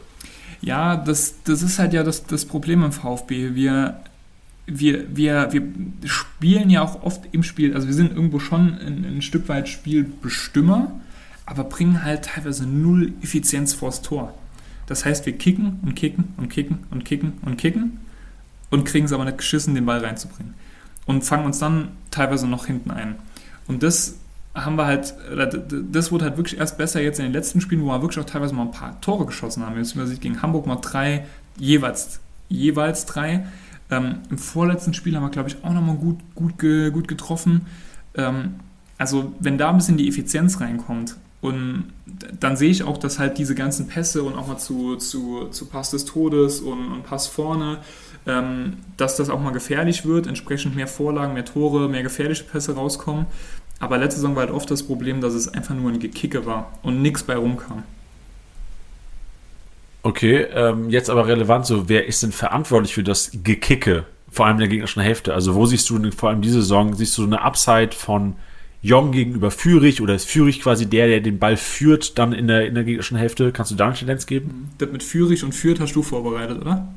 Ja, 0.61 0.95
das, 0.95 1.35
das 1.43 1.63
ist 1.63 1.79
halt 1.79 1.93
ja 1.93 2.03
das, 2.03 2.25
das 2.27 2.45
Problem 2.45 2.83
im 2.83 2.91
VfB. 2.91 3.55
Wir, 3.55 3.99
wir, 4.65 5.15
wir, 5.15 5.51
wir 5.51 5.61
spielen 6.05 6.69
ja 6.69 6.81
auch 6.81 7.03
oft 7.03 7.23
im 7.31 7.43
Spiel, 7.43 7.73
also 7.73 7.87
wir 7.87 7.93
sind 7.93 8.11
irgendwo 8.11 8.39
schon 8.39 8.77
ein, 8.79 9.05
ein 9.05 9.21
Stück 9.21 9.49
weit 9.49 9.67
Spielbestimmer, 9.67 10.91
aber 11.45 11.63
bringen 11.63 12.03
halt 12.03 12.25
teilweise 12.25 12.65
null 12.65 13.13
Effizienz 13.21 13.73
vors 13.73 14.01
Tor. 14.01 14.33
Das 14.87 15.05
heißt, 15.05 15.25
wir 15.25 15.37
kicken 15.37 15.79
und 15.83 15.95
kicken 15.95 16.33
und 16.37 16.49
kicken 16.49 16.79
und 16.91 17.05
kicken 17.05 17.33
und 17.43 17.57
kicken 17.57 17.99
und 18.69 18.85
kriegen 18.85 19.05
es 19.05 19.13
aber 19.13 19.25
nicht 19.25 19.37
geschissen, 19.37 19.75
den 19.75 19.85
Ball 19.85 20.03
reinzubringen. 20.03 20.53
Und 21.05 21.23
fangen 21.23 21.45
uns 21.45 21.59
dann 21.59 21.89
teilweise 22.09 22.47
noch 22.47 22.65
hinten 22.67 22.91
ein. 22.91 23.15
Und 23.67 23.83
das 23.83 24.17
haben 24.53 24.75
wir 24.75 24.85
halt, 24.85 25.13
das 25.91 26.11
wurde 26.11 26.25
halt 26.25 26.37
wirklich 26.37 26.59
erst 26.59 26.77
besser 26.77 27.01
jetzt 27.01 27.19
in 27.19 27.25
den 27.25 27.33
letzten 27.33 27.61
Spielen, 27.61 27.81
wo 27.81 27.87
wir 27.87 28.01
wirklich 28.01 28.19
auch 28.19 28.29
teilweise 28.29 28.53
mal 28.53 28.63
ein 28.63 28.71
paar 28.71 28.99
Tore 29.01 29.25
geschossen 29.25 29.65
haben. 29.65 29.77
Jetzt 29.77 29.95
übersicht 29.95 30.21
gegen 30.21 30.41
Hamburg 30.41 30.67
mal 30.67 30.75
drei, 30.75 31.25
jeweils, 31.57 32.19
jeweils 32.49 33.05
drei. 33.05 33.45
Ähm, 33.91 34.19
Im 34.29 34.37
vorletzten 34.37 34.93
Spiel 34.93 35.15
haben 35.15 35.23
wir, 35.23 35.29
glaube 35.29 35.49
ich, 35.49 35.63
auch 35.63 35.73
nochmal 35.73 35.97
gut, 35.97 36.17
gut, 36.33 36.57
gut 36.57 37.07
getroffen. 37.07 37.67
Ähm, 38.15 38.55
also, 38.97 39.33
wenn 39.39 39.57
da 39.57 39.69
ein 39.69 39.77
bisschen 39.77 39.97
die 39.97 40.07
Effizienz 40.07 40.59
reinkommt, 40.59 41.17
und 41.41 41.85
dann 42.39 42.55
sehe 42.55 42.69
ich 42.69 42.83
auch, 42.83 42.97
dass 42.97 43.17
halt 43.17 43.39
diese 43.39 43.55
ganzen 43.55 43.87
Pässe 43.87 44.21
und 44.21 44.35
auch 44.37 44.47
mal 44.47 44.57
zu, 44.57 44.95
zu, 44.97 45.47
zu 45.49 45.65
Pass 45.65 45.89
des 45.89 46.05
Todes 46.05 46.61
und, 46.61 46.91
und 46.91 47.03
Pass 47.03 47.25
vorne, 47.27 47.79
ähm, 48.27 48.73
dass 48.97 49.17
das 49.17 49.31
auch 49.31 49.41
mal 49.41 49.51
gefährlich 49.51 50.05
wird, 50.05 50.27
entsprechend 50.27 50.75
mehr 50.75 50.87
Vorlagen, 50.87 51.33
mehr 51.33 51.45
Tore, 51.45 51.89
mehr 51.89 52.03
gefährliche 52.03 52.43
Pässe 52.43 52.75
rauskommen. 52.75 53.25
Aber 53.79 53.97
letzte 53.97 54.21
Saison 54.21 54.35
war 54.35 54.43
halt 54.43 54.53
oft 54.53 54.69
das 54.69 54.83
Problem, 54.83 55.21
dass 55.21 55.33
es 55.33 55.47
einfach 55.47 55.73
nur 55.73 55.91
ein 55.91 55.99
Gekicke 55.99 56.45
war 56.45 56.71
und 56.83 57.01
nichts 57.01 57.23
bei 57.23 57.35
rumkam. 57.35 57.83
Okay, 60.03 60.47
ähm, 60.53 60.89
jetzt 60.89 61.09
aber 61.09 61.27
relevant, 61.27 61.65
so 61.65 61.87
wer 61.87 62.07
ist 62.07 62.23
denn 62.23 62.31
verantwortlich 62.31 62.93
für 62.93 63.03
das 63.03 63.31
Gekicke, 63.43 64.05
vor 64.31 64.47
allem 64.47 64.55
in 64.55 64.61
der 64.61 64.67
gegnerischen 64.67 65.01
Hälfte? 65.01 65.33
Also 65.33 65.53
wo 65.53 65.65
siehst 65.65 65.89
du 65.89 65.99
denn 65.99 66.11
vor 66.11 66.29
allem 66.29 66.41
diese 66.41 66.61
Saison, 66.61 66.95
siehst 66.95 67.17
du 67.17 67.23
eine 67.23 67.41
Upside 67.41 67.91
von 67.91 68.35
Jong 68.81 69.11
gegenüber 69.11 69.51
Fürich 69.51 70.01
oder 70.01 70.15
ist 70.15 70.27
Fürich 70.27 70.61
quasi 70.61 70.89
der, 70.89 71.07
der 71.07 71.21
den 71.21 71.37
Ball 71.37 71.55
führt 71.55 72.17
dann 72.17 72.33
in 72.33 72.47
der, 72.47 72.65
in 72.65 72.73
der 72.73 72.83
gegnerischen 72.83 73.15
Hälfte? 73.15 73.51
Kannst 73.51 73.71
du 73.71 73.75
da 73.75 73.85
eine 73.85 73.93
Tendenz 73.93 74.25
geben? 74.25 74.71
Das 74.79 74.89
mit 74.91 75.03
Fürich 75.03 75.43
und 75.43 75.53
Fürth 75.53 75.79
hast 75.79 75.95
du 75.95 76.01
vorbereitet, 76.01 76.59
oder? 76.59 76.87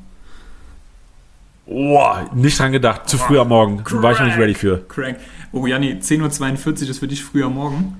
Boah, 1.67 2.29
nicht 2.33 2.59
dran 2.59 2.71
gedacht, 2.71 3.07
zu 3.07 3.17
früh 3.17 3.39
am 3.39 3.49
Morgen, 3.49 3.83
war 4.01 4.13
ich 4.13 4.19
noch 4.19 4.25
nicht 4.27 4.37
ready 4.37 4.53
für. 4.53 4.83
Crank. 4.87 5.17
Oh, 5.51 5.65
Janni, 5.65 5.93
10.42 5.93 6.65
Uhr 6.65 6.89
ist 6.89 6.99
für 6.99 7.07
dich 7.07 7.23
früher 7.23 7.49
Morgen. 7.49 7.95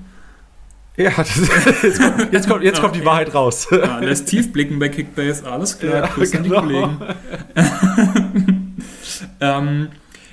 Ja, 0.96 1.10
das, 1.16 1.36
jetzt, 1.82 2.00
kommt, 2.00 2.32
jetzt, 2.32 2.48
kommt, 2.48 2.64
jetzt 2.64 2.80
kommt 2.80 2.96
die 2.96 3.04
Wahrheit 3.04 3.34
raus. 3.34 3.68
Ja, 3.70 3.98
lässt 3.98 4.28
tief 4.28 4.52
blicken 4.52 4.78
bei 4.78 4.88
Kickbase, 4.88 5.46
alles 5.46 5.78
klar, 5.78 5.94
Ja, 5.94 6.06
grüß 6.06 6.34
an 6.34 6.42
die 6.42 6.48
genau. 6.48 6.60
Kollegen. 6.62 6.98
ähm, 9.40 9.88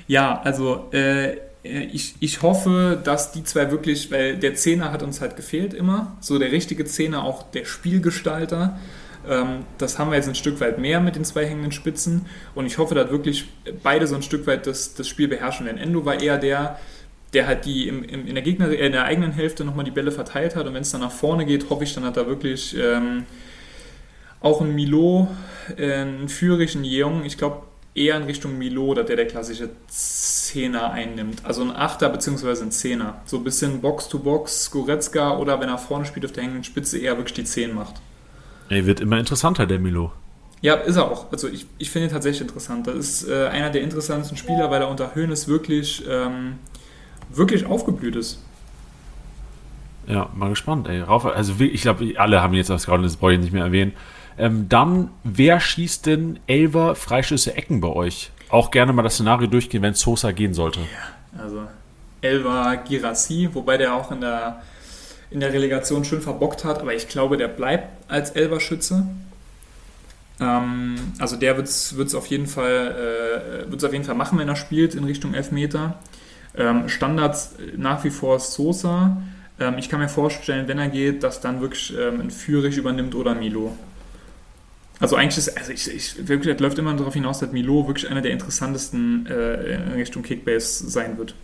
ja, 0.06 0.40
also 0.42 0.88
äh, 0.92 1.36
ich, 1.62 2.14
ich 2.20 2.42
hoffe, 2.42 3.00
dass 3.02 3.32
die 3.32 3.42
zwei 3.44 3.70
wirklich, 3.70 4.10
weil 4.10 4.36
der 4.36 4.54
Zehner 4.54 4.92
hat 4.92 5.02
uns 5.02 5.20
halt 5.20 5.36
gefehlt 5.36 5.72
immer, 5.72 6.16
so 6.20 6.38
der 6.38 6.52
richtige 6.52 6.84
Zehner, 6.84 7.24
auch 7.24 7.42
der 7.42 7.64
Spielgestalter. 7.64 8.78
Ähm, 9.26 9.64
das 9.78 9.98
haben 9.98 10.10
wir 10.10 10.16
jetzt 10.16 10.28
ein 10.28 10.34
Stück 10.34 10.60
weit 10.60 10.78
mehr 10.78 11.00
mit 11.00 11.16
den 11.16 11.24
zwei 11.24 11.46
hängenden 11.46 11.72
Spitzen 11.72 12.26
und 12.54 12.66
ich 12.66 12.76
hoffe, 12.76 12.94
dass 12.94 13.10
wirklich 13.10 13.46
beide 13.82 14.06
so 14.06 14.14
ein 14.14 14.22
Stück 14.22 14.46
weit 14.46 14.66
das, 14.66 14.94
das 14.94 15.08
Spiel 15.08 15.28
beherrschen 15.28 15.64
werden. 15.64 15.78
Endo 15.78 16.04
war 16.04 16.20
eher 16.20 16.36
der, 16.36 16.78
der 17.34 17.46
halt 17.46 17.64
die 17.64 17.88
im, 17.88 18.02
im, 18.04 18.26
in, 18.26 18.34
der 18.34 18.42
Gegner, 18.42 18.68
äh, 18.68 18.86
in 18.86 18.92
der 18.92 19.04
eigenen 19.04 19.32
Hälfte 19.32 19.64
nochmal 19.64 19.84
die 19.84 19.90
Bälle 19.90 20.12
verteilt 20.12 20.56
hat 20.56 20.66
und 20.66 20.74
wenn 20.74 20.82
es 20.82 20.90
dann 20.90 21.00
nach 21.00 21.12
vorne 21.12 21.44
geht, 21.44 21.68
hoffe 21.70 21.84
ich 21.84 21.94
dann 21.94 22.04
hat 22.04 22.16
er 22.16 22.26
wirklich 22.26 22.76
ähm, 22.76 23.24
auch 24.40 24.60
ein 24.60 24.74
Milo, 24.74 25.28
äh, 25.76 25.94
einen 25.94 26.28
Führich, 26.28 26.74
einen 26.74 26.84
Jeong, 26.84 27.24
ich 27.24 27.38
glaube 27.38 27.62
eher 27.94 28.16
in 28.16 28.24
Richtung 28.24 28.58
Milo, 28.58 28.92
dass 28.94 29.06
der 29.06 29.16
der 29.16 29.26
klassische 29.26 29.70
Zehner 29.88 30.90
einnimmt. 30.90 31.44
Also 31.44 31.62
ein 31.62 31.70
Achter 31.70 32.08
bzw. 32.08 32.62
ein 32.62 32.72
Zehner. 32.72 33.22
So 33.24 33.36
ein 33.36 33.44
bisschen 33.44 33.80
Box-to-Box, 33.80 34.70
Goretzka 34.72 35.38
oder 35.38 35.60
wenn 35.60 35.68
er 35.68 35.78
vorne 35.78 36.04
spielt 36.04 36.26
auf 36.26 36.32
der 36.32 36.42
hängenden 36.42 36.64
Spitze 36.64 36.98
eher 36.98 37.16
wirklich 37.16 37.34
die 37.34 37.44
Zehn 37.44 37.74
macht. 37.74 37.94
Er 38.68 38.86
wird 38.86 39.00
immer 39.00 39.18
interessanter, 39.18 39.66
der 39.66 39.78
Milo. 39.78 40.12
Ja, 40.60 40.74
ist 40.74 40.96
er 40.96 41.10
auch. 41.10 41.30
Also 41.30 41.48
ich, 41.48 41.66
ich 41.78 41.90
finde 41.90 42.08
ihn 42.08 42.12
tatsächlich 42.12 42.40
interessant. 42.40 42.86
Das 42.86 42.96
ist 42.96 43.28
äh, 43.28 43.48
einer 43.48 43.70
der 43.70 43.82
interessantesten 43.82 44.38
Spieler, 44.38 44.70
weil 44.70 44.80
er 44.80 44.88
unter 44.88 45.14
Höhnes 45.14 45.46
wirklich, 45.46 46.02
ähm, 46.08 46.58
wirklich 47.36 47.66
aufgeblüht 47.66 48.16
ist. 48.16 48.38
Ja, 50.06 50.28
mal 50.34 50.50
gespannt, 50.50 50.88
ey. 50.88 51.02
Also 51.02 51.54
ich 51.58 51.82
glaube, 51.82 52.14
alle 52.18 52.42
haben 52.42 52.54
jetzt 52.54 52.70
das 52.70 52.86
gerade, 52.86 53.02
das 53.02 53.16
brauche 53.16 53.32
ich 53.32 53.40
nicht 53.40 53.52
mehr 53.52 53.64
erwähnen. 53.64 53.92
Ähm, 54.36 54.68
dann, 54.68 55.10
wer 55.22 55.60
schießt 55.60 56.06
denn 56.06 56.38
Elver 56.46 56.94
Freischüsse 56.94 57.56
Ecken 57.56 57.80
bei 57.80 57.88
euch? 57.88 58.30
Auch 58.48 58.70
gerne 58.70 58.92
mal 58.92 59.02
das 59.02 59.14
Szenario 59.14 59.46
durchgehen, 59.46 59.82
wenn 59.82 59.94
Sosa 59.94 60.32
gehen 60.32 60.54
sollte. 60.54 60.80
Ja, 60.80 61.42
also 61.42 61.62
Elva 62.20 62.74
Girassi, 62.74 63.48
wobei 63.52 63.76
der 63.78 63.94
auch 63.94 64.10
in 64.10 64.20
der, 64.20 64.62
in 65.30 65.40
der 65.40 65.52
Relegation 65.52 66.04
schön 66.04 66.20
verbockt 66.20 66.64
hat, 66.64 66.80
aber 66.80 66.94
ich 66.94 67.08
glaube, 67.08 67.36
der 67.36 67.48
bleibt 67.48 67.88
als 68.10 68.30
Elver-Schütze. 68.30 69.06
Ähm, 70.40 70.96
also 71.18 71.36
der 71.36 71.56
wird 71.56 71.68
es 71.68 72.14
auf, 72.14 72.26
jeden 72.26 72.46
Fall, 72.46 73.66
äh, 73.70 73.86
auf 73.86 73.92
jeden 73.92 74.04
Fall 74.04 74.16
machen, 74.16 74.38
wenn 74.38 74.48
er 74.48 74.56
spielt 74.56 74.94
in 74.94 75.04
Richtung 75.04 75.34
Elfmeter. 75.34 75.98
Ähm, 76.56 76.88
Standards 76.88 77.54
nach 77.76 78.04
wie 78.04 78.10
vor 78.10 78.38
Sosa. 78.38 79.16
Ähm, 79.58 79.76
ich 79.78 79.88
kann 79.88 80.00
mir 80.00 80.08
vorstellen, 80.08 80.68
wenn 80.68 80.78
er 80.78 80.88
geht, 80.88 81.22
dass 81.22 81.40
dann 81.40 81.60
wirklich 81.60 81.94
ähm, 81.98 82.20
ein 82.20 82.30
Führich 82.30 82.76
übernimmt 82.76 83.14
oder 83.14 83.34
Milo. 83.34 83.76
Also 85.00 85.16
eigentlich 85.16 85.38
ist, 85.38 85.56
also 85.56 85.72
ich, 85.72 85.92
ich 85.92 86.28
wirklich, 86.28 86.58
läuft 86.60 86.78
immer 86.78 86.94
darauf 86.94 87.14
hinaus, 87.14 87.40
dass 87.40 87.52
Milo 87.52 87.86
wirklich 87.86 88.10
einer 88.10 88.22
der 88.22 88.30
interessantesten 88.30 89.26
äh, 89.26 89.74
in 89.74 89.92
Richtung 89.92 90.22
Kickbase 90.22 90.88
sein 90.88 91.18
wird. 91.18 91.34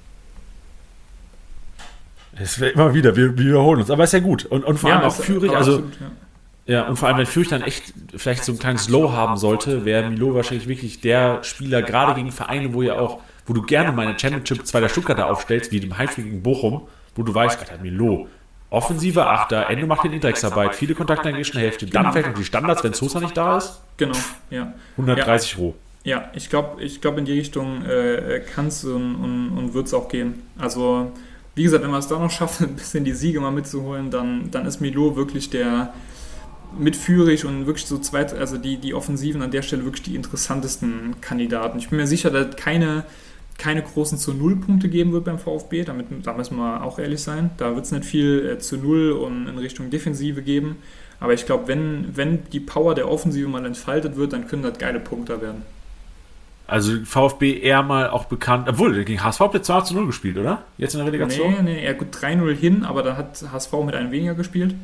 Es 2.39 2.61
wird 2.61 2.75
immer 2.75 2.95
wieder, 2.95 3.17
wir, 3.17 3.37
wir, 3.37 3.47
wiederholen 3.47 3.81
uns, 3.81 3.91
aber 3.91 4.05
ist 4.05 4.13
ja 4.13 4.21
gut. 4.21 4.47
Und, 4.47 4.65
und 4.65 4.79
vor 4.79 4.93
allem 4.93 5.03
auch 5.03 5.15
Führig, 5.15 5.53
also. 5.53 5.73
Absolut, 5.73 5.99
ja. 6.67 6.75
ja. 6.75 6.89
und 6.89 6.97
vor 6.97 7.09
allem, 7.09 7.19
wenn 7.19 7.27
Führig 7.27 7.49
dann 7.49 7.63
echt 7.63 7.93
vielleicht 8.17 8.45
so 8.45 8.53
ein 8.53 8.59
kleines 8.59 8.89
Low 8.89 9.13
haben 9.13 9.37
sollte, 9.37 9.85
wäre 9.85 10.09
Milo 10.09 10.35
wahrscheinlich 10.35 10.69
wirklich 10.69 11.01
der 11.01 11.43
Spieler, 11.43 11.83
gerade 11.83 12.15
gegen 12.15 12.31
Vereine, 12.33 12.73
wo 12.73 12.83
ja 12.83 12.99
auch, 12.99 13.21
wo 13.51 13.53
du 13.53 13.63
gerne 13.63 13.91
mal 13.91 14.07
eine 14.07 14.17
Championship 14.17 14.65
zweiter 14.65 14.89
Stuttgarter 14.89 15.29
aufstellst, 15.29 15.73
wie 15.73 15.81
dem 15.81 15.99
Heimspiel 15.99 16.23
gegen 16.23 16.41
Bochum, 16.41 16.83
wo 17.17 17.25
du 17.25 17.35
weißt, 17.35 17.59
Alter, 17.59 17.83
Milo, 17.83 18.29
Offensive 18.71 19.27
Achter, 19.27 19.69
Endo 19.69 19.89
macht 19.89 20.05
den 20.05 20.21
Drecksarbeit, 20.21 20.77
viele 20.77 20.95
Kontakte 20.95 21.29
in 21.29 21.35
der 21.35 21.43
gegnerischen 21.43 21.59
Hälfte, 21.59 21.87
dann 21.87 22.03
genau. 22.03 22.13
fällt 22.13 22.27
noch 22.29 22.35
die 22.35 22.45
Standards, 22.45 22.85
wenn 22.85 22.93
Sosa 22.93 23.19
nicht 23.19 23.37
da 23.37 23.59
ist. 23.59 23.81
Genau, 23.97 24.15
ja. 24.51 24.73
130 24.93 25.55
ja. 25.55 25.59
roh. 25.59 25.75
Ja, 26.05 26.31
ich 26.33 26.49
glaube, 26.49 26.81
ich 26.81 27.01
glaub, 27.01 27.19
in 27.19 27.25
die 27.25 27.33
Richtung 27.33 27.85
äh, 27.85 28.41
kann 28.55 28.69
es 28.69 28.85
und, 28.85 29.17
und, 29.17 29.59
und 29.59 29.75
wird 29.75 29.89
es 29.89 29.95
auch 29.95 30.09
gehen. 30.09 30.43
Also, 30.57 31.11
wie 31.57 31.65
gesagt, 31.65 31.83
wenn 31.83 31.91
wir 31.91 31.99
es 31.99 32.07
da 32.07 32.21
noch 32.21 32.31
schaffen, 32.31 32.67
ein 32.69 32.77
bisschen 32.77 33.05
die 33.05 33.15
Siege 33.15 33.41
mal 33.41 33.51
mitzuholen, 33.51 34.13
dann, 34.13 34.53
dann 34.53 34.65
ist 34.65 34.81
Milo 34.81 35.17
wirklich 35.17 35.51
der 35.51 35.93
mitführig 36.79 37.45
und 37.45 37.67
wirklich 37.67 37.87
so 37.87 37.99
zweit, 37.99 38.33
also 38.33 38.57
die, 38.57 38.77
die 38.77 38.95
Offensiven 38.95 39.43
an 39.43 39.51
der 39.51 39.63
Stelle 39.63 39.85
wirklich 39.85 40.05
die 40.05 40.15
interessantesten 40.15 41.21
Kandidaten. 41.21 41.81
Ich 41.81 41.89
bin 41.89 41.99
mir 41.99 42.07
sicher, 42.07 42.31
dass 42.31 42.55
keine 42.55 43.03
keine 43.61 43.83
großen 43.83 44.17
zu 44.17 44.33
Null 44.33 44.57
Punkte 44.57 44.89
geben 44.89 45.13
wird 45.13 45.25
beim 45.25 45.39
VfB, 45.39 45.85
damit, 45.85 46.07
da 46.25 46.33
müssen 46.33 46.57
wir 46.57 46.83
auch 46.83 46.99
ehrlich 46.99 47.21
sein. 47.21 47.51
Da 47.59 47.75
wird 47.75 47.85
es 47.85 47.93
nicht 47.93 48.07
viel 48.07 48.49
äh, 48.49 48.59
zu 48.59 48.79
Null 48.79 49.13
und 49.13 49.47
in 49.47 49.59
Richtung 49.59 49.91
Defensive 49.91 50.41
geben. 50.41 50.77
Aber 51.21 51.35
ich 51.35 51.45
glaube, 51.45 51.69
wenn, 51.69 52.17
wenn 52.17 52.45
die 52.51 52.61
Power 52.61 52.95
der 52.95 53.11
Offensive 53.11 53.47
mal 53.49 53.65
entfaltet 53.67 54.17
wird, 54.17 54.33
dann 54.33 54.49
können 54.49 54.63
das 54.63 54.79
geile 54.79 54.99
Punkte 54.99 55.43
werden. 55.43 55.63
Also 56.67 57.05
VfB 57.05 57.59
eher 57.61 57.83
mal 57.83 58.09
auch 58.09 58.25
bekannt, 58.25 58.67
obwohl 58.69 59.05
gegen 59.05 59.23
HSV 59.23 59.41
habt 59.41 59.55
ihr 59.55 59.63
2 59.63 59.81
zu 59.83 59.95
0 59.95 60.07
gespielt, 60.07 60.39
oder? 60.39 60.63
Jetzt 60.79 60.95
in 60.95 60.99
der 60.99 61.09
Relegation? 61.09 61.53
Nee, 61.53 61.63
nee, 61.63 61.85
eher 61.85 61.95
gut 61.95 62.15
3-0 62.15 62.55
hin, 62.55 62.85
aber 62.85 63.03
da 63.03 63.17
hat 63.17 63.45
HSV 63.53 63.73
mit 63.85 63.95
einem 63.95 64.11
weniger 64.11 64.35
gespielt. 64.35 64.75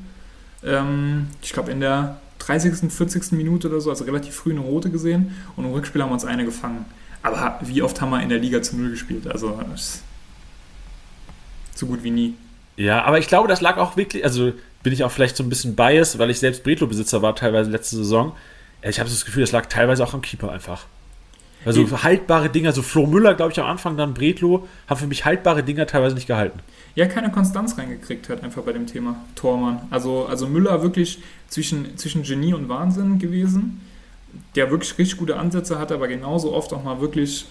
Ähm, 0.64 1.28
ich 1.40 1.52
glaube 1.52 1.70
in 1.70 1.80
der 1.80 2.20
30., 2.40 2.92
40. 2.92 3.32
Minute 3.32 3.68
oder 3.68 3.80
so, 3.80 3.90
also 3.90 4.04
relativ 4.04 4.34
früh 4.34 4.50
eine 4.50 4.60
rote 4.60 4.90
gesehen 4.90 5.34
und 5.56 5.64
im 5.64 5.72
Rückspiel 5.72 6.02
haben 6.02 6.10
wir 6.10 6.14
uns 6.14 6.24
eine 6.24 6.44
gefangen. 6.44 6.84
Aber 7.26 7.58
wie 7.60 7.82
oft 7.82 8.00
haben 8.00 8.10
wir 8.10 8.22
in 8.22 8.28
der 8.28 8.38
Liga 8.38 8.62
zu 8.62 8.76
Null 8.76 8.90
gespielt? 8.90 9.26
Also 9.26 9.58
so 11.74 11.86
gut 11.86 12.04
wie 12.04 12.12
nie. 12.12 12.34
Ja, 12.76 13.02
aber 13.02 13.18
ich 13.18 13.26
glaube, 13.26 13.48
das 13.48 13.60
lag 13.60 13.78
auch 13.78 13.96
wirklich, 13.96 14.22
also 14.24 14.52
bin 14.84 14.92
ich 14.92 15.02
auch 15.02 15.10
vielleicht 15.10 15.36
so 15.36 15.42
ein 15.42 15.48
bisschen 15.48 15.74
biased, 15.74 16.20
weil 16.20 16.30
ich 16.30 16.38
selbst 16.38 16.62
Bretlo-Besitzer 16.62 17.22
war 17.22 17.34
teilweise 17.34 17.68
letzte 17.70 17.96
Saison. 17.96 18.32
Ich 18.82 19.00
habe 19.00 19.10
das 19.10 19.24
Gefühl, 19.24 19.40
das 19.40 19.50
lag 19.50 19.66
teilweise 19.66 20.04
auch 20.04 20.14
am 20.14 20.22
Keeper 20.22 20.52
einfach. 20.52 20.86
Also 21.64 21.82
die, 21.82 21.90
haltbare 21.90 22.48
Dinger, 22.48 22.70
so 22.70 22.82
Flo 22.82 23.06
Müller, 23.06 23.34
glaube 23.34 23.50
ich, 23.50 23.58
am 23.58 23.66
Anfang, 23.66 23.96
dann 23.96 24.14
Bretlo, 24.14 24.68
haben 24.86 25.00
für 25.00 25.08
mich 25.08 25.24
haltbare 25.24 25.64
Dinger 25.64 25.88
teilweise 25.88 26.14
nicht 26.14 26.28
gehalten. 26.28 26.60
Ja, 26.94 27.06
keine 27.06 27.32
Konstanz 27.32 27.76
reingekriegt 27.76 28.28
hat 28.28 28.44
einfach 28.44 28.62
bei 28.62 28.72
dem 28.72 28.86
Thema 28.86 29.16
Tormann. 29.34 29.80
Also, 29.90 30.26
also 30.26 30.46
Müller 30.46 30.82
wirklich 30.82 31.18
zwischen, 31.48 31.98
zwischen 31.98 32.22
Genie 32.22 32.54
und 32.54 32.68
Wahnsinn 32.68 33.18
gewesen 33.18 33.80
der 34.54 34.70
wirklich 34.70 34.98
richtig 34.98 35.18
gute 35.18 35.36
Ansätze 35.36 35.78
hat, 35.78 35.92
aber 35.92 36.08
genauso 36.08 36.52
oft 36.52 36.72
auch 36.72 36.82
mal 36.82 37.00
wirklich 37.00 37.46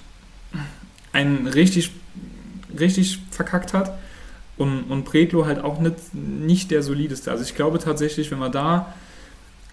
einen 1.13 1.47
richtig, 1.47 1.91
richtig 2.77 3.19
verkackt 3.31 3.73
hat. 3.73 3.97
Und, 4.57 4.83
und 4.83 5.03
Bredlo 5.05 5.45
halt 5.45 5.59
auch 5.63 5.79
nicht, 5.79 6.13
nicht 6.13 6.71
der 6.71 6.81
solideste. 6.81 7.31
Also 7.31 7.43
ich 7.43 7.55
glaube 7.55 7.79
tatsächlich, 7.79 8.31
wenn 8.31 8.39
man 8.39 8.51
da, 8.51 8.93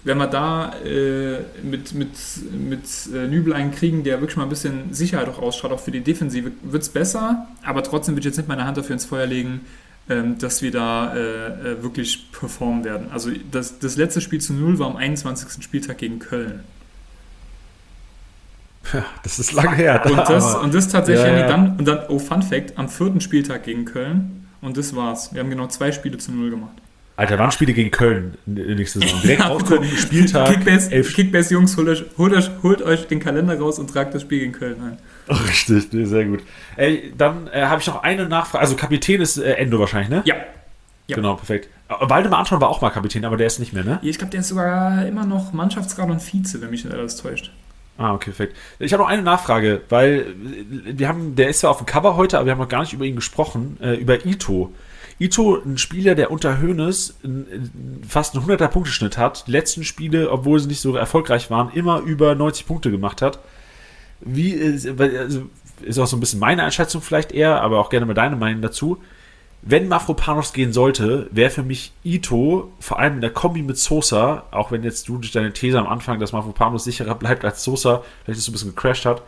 wenn 0.03 0.19
wir 0.19 0.27
da 0.27 0.75
äh, 0.85 1.39
mit, 1.63 1.95
mit, 1.95 2.11
mit 2.53 2.85
äh, 3.15 3.29
Nübel 3.29 3.53
einen 3.53 3.71
kriegen, 3.71 4.03
der 4.03 4.21
wirklich 4.21 4.37
mal 4.37 4.43
ein 4.43 4.49
bisschen 4.49 4.93
Sicherheit 4.93 5.29
auch 5.29 5.41
ausschaut, 5.41 5.71
auch 5.71 5.79
für 5.79 5.93
die 5.93 6.01
Defensive, 6.01 6.51
wird 6.63 6.83
es 6.83 6.89
besser. 6.89 7.47
Aber 7.63 7.85
trotzdem 7.85 8.15
würde 8.15 8.21
ich 8.21 8.33
jetzt 8.33 8.39
nicht 8.39 8.49
meine 8.49 8.65
Hand 8.65 8.77
dafür 8.77 8.95
ins 8.95 9.05
Feuer 9.05 9.27
legen, 9.27 9.61
ähm, 10.09 10.39
dass 10.39 10.63
wir 10.63 10.73
da 10.73 11.15
äh, 11.15 11.19
äh, 11.21 11.83
wirklich 11.85 12.33
performen 12.33 12.83
werden. 12.85 13.07
Also 13.13 13.31
das, 13.53 13.79
das 13.79 13.97
letzte 13.97 14.21
Spiel 14.21 14.41
zu 14.41 14.53
Null 14.53 14.81
war 14.81 14.89
am 14.89 14.97
21. 14.97 15.63
Spieltag 15.63 15.99
gegen 15.99 16.19
Köln. 16.19 16.65
Ja, 18.93 19.05
das 19.23 19.39
ist 19.39 19.53
lange 19.53 19.77
her. 19.77 20.03
Und 20.05 20.17
das, 20.17 20.55
und 20.57 20.75
das 20.75 20.89
tatsächlich 20.89 21.27
ja, 21.27 21.39
ja. 21.39 21.47
dann, 21.47 21.77
und 21.79 21.87
dann, 21.87 22.01
oh 22.09 22.19
Fun 22.19 22.43
Fact, 22.43 22.77
am 22.77 22.89
vierten 22.89 23.21
Spieltag 23.21 23.65
gegen 23.65 23.85
Köln 23.85 24.47
und 24.61 24.77
das 24.77 24.95
war's. 24.95 25.33
Wir 25.33 25.41
haben 25.41 25.51
genau 25.51 25.67
zwei 25.69 25.93
Spiele 25.93 26.19
zu 26.19 26.33
null 26.33 26.51
gemacht. 26.51 26.77
Alter, 27.17 27.39
wann 27.39 27.53
Spiele 27.53 27.75
gegen 27.75 27.91
Köln 27.91 28.39
in 28.47 28.57
der 28.57 28.75
nächsten 28.75 29.01
Saison? 29.01 29.21
Direkt 29.23 29.45
rausgucken, 29.45 29.87
Spieltag. 29.97 30.49
Kickbase, 30.49 31.03
Kickbase 31.03 31.55
Jungs, 31.55 31.77
holt 31.77 31.89
euch, 31.89 32.05
holt, 32.17 32.33
euch, 32.33 32.51
holt 32.63 32.83
euch 32.83 33.07
den 33.07 33.21
Kalender 33.21 33.59
raus 33.59 33.79
und 33.79 33.89
tragt 33.91 34.15
das 34.15 34.23
Spiel 34.23 34.41
gegen 34.41 34.53
Köln 34.53 34.77
ein. 34.83 34.99
Oh, 35.29 35.35
richtig, 35.35 35.89
sehr 35.93 36.25
gut. 36.25 36.43
Ey, 36.77 37.13
dann 37.17 37.49
äh, 37.49 37.65
habe 37.67 37.81
ich 37.81 37.87
noch 37.87 38.03
eine 38.03 38.29
Nachfrage. 38.29 38.63
Also 38.63 38.77
Kapitän 38.77 39.21
ist 39.21 39.37
äh, 39.37 39.53
Endo 39.53 39.79
wahrscheinlich, 39.79 40.09
ne? 40.09 40.23
Ja. 40.25 40.37
ja. 41.07 41.17
Genau, 41.17 41.35
perfekt. 41.35 41.69
Waldemar 41.89 42.41
Anton 42.41 42.61
war 42.61 42.71
auch 42.71 42.81
mal 42.81 42.91
Kapitän, 42.91 43.25
aber 43.25 43.37
der 43.37 43.47
ist 43.47 43.59
nicht 43.59 43.75
mehr, 43.75 43.85
ne? 43.85 44.01
Ich 44.03 44.17
glaube, 44.17 44.31
der 44.31 44.41
ist 44.41 44.49
sogar 44.49 45.07
immer 45.07 45.27
noch 45.27 45.53
Mannschaftsrat 45.53 46.09
und 46.09 46.21
Vize, 46.21 46.61
wenn 46.63 46.71
mich 46.71 46.85
nicht 46.85 46.95
alles 46.95 47.17
täuscht. 47.17 47.53
Ah, 47.99 48.15
okay, 48.15 48.31
perfekt. 48.31 48.57
Ich 48.79 48.93
habe 48.93 49.03
noch 49.03 49.11
eine 49.11 49.23
Nachfrage, 49.23 49.83
weil 49.89 50.35
wir 50.37 51.09
haben, 51.09 51.37
der 51.37 51.49
ist 51.49 51.61
zwar 51.61 51.71
auf 51.71 51.79
dem 51.79 51.87
Cover 51.87 52.17
heute, 52.17 52.39
aber 52.39 52.47
wir 52.47 52.53
haben 52.53 52.59
noch 52.59 52.69
gar 52.69 52.81
nicht 52.81 52.93
über 52.93 53.05
ihn 53.05 53.17
gesprochen, 53.17 53.77
äh, 53.81 53.95
über 53.95 54.25
Ito. 54.25 54.73
Ito, 55.19 55.61
ein 55.65 55.79
Spieler, 55.79 56.15
der 56.15 56.31
unter 56.31 56.61
Hoeneß 56.61 57.19
fast 58.09 58.35
einen 58.35 58.45
100er 58.47 58.69
Punkteschnitt 58.69 59.19
hat, 59.19 59.47
die 59.47 59.53
letzten 59.53 59.85
Spiele, 59.85 60.31
obwohl 60.31 60.59
sie 60.59 60.69
nicht 60.69 60.81
so 60.81 60.97
erfolgreich 60.97 61.51
waren, 61.51 61.71
immer 61.75 62.01
über 62.01 62.35
90 62.35 62.67
Punkte 62.67 62.91
gemacht 62.91 63.23
hat. 63.23 63.39
Wie, 64.21 64.61
also, 64.63 65.43
ist 65.83 65.99
auch 65.99 66.07
so 66.07 66.17
ein 66.17 66.21
bisschen 66.21 66.41
meine 66.41 66.65
Einschätzung 66.65 67.03
vielleicht 67.03 67.33
eher, 67.33 67.61
aber 67.61 67.79
auch 67.79 67.91
gerne 67.91 68.07
mal 68.07 68.15
deine 68.15 68.37
Meinung 68.37 68.63
dazu 68.63 69.03
wenn 69.63 69.87
Mafropanos 69.87 70.53
gehen 70.53 70.73
sollte, 70.73 71.29
wäre 71.31 71.51
für 71.51 71.63
mich 71.63 71.93
Ito, 72.05 72.73
vor 72.81 72.99
allem 72.99 73.15
in 73.15 73.21
der 73.21 73.31
Kombi 73.31 73.63
mit 73.63 73.79
Sosa, 73.79 74.45
auch 74.51 74.73
wenn 74.73 74.83
jetzt 74.83 75.09
du 75.09 75.19
durch 75.19 75.31
deine 75.31 75.53
These 75.53 75.79
am 75.79 75.87
Anfang, 75.87 76.19
dass 76.19 76.33
Mafropanos 76.33 76.85
sicherer 76.85 77.15
bleibt 77.15 77.45
als 77.45 77.63
Sosa, 77.63 78.03
vielleicht 78.25 78.39
ist 78.39 78.47
so 78.47 78.51
ein 78.51 78.55
bisschen 78.55 78.75
gecrashed 78.75 79.07
hat, 79.07 79.23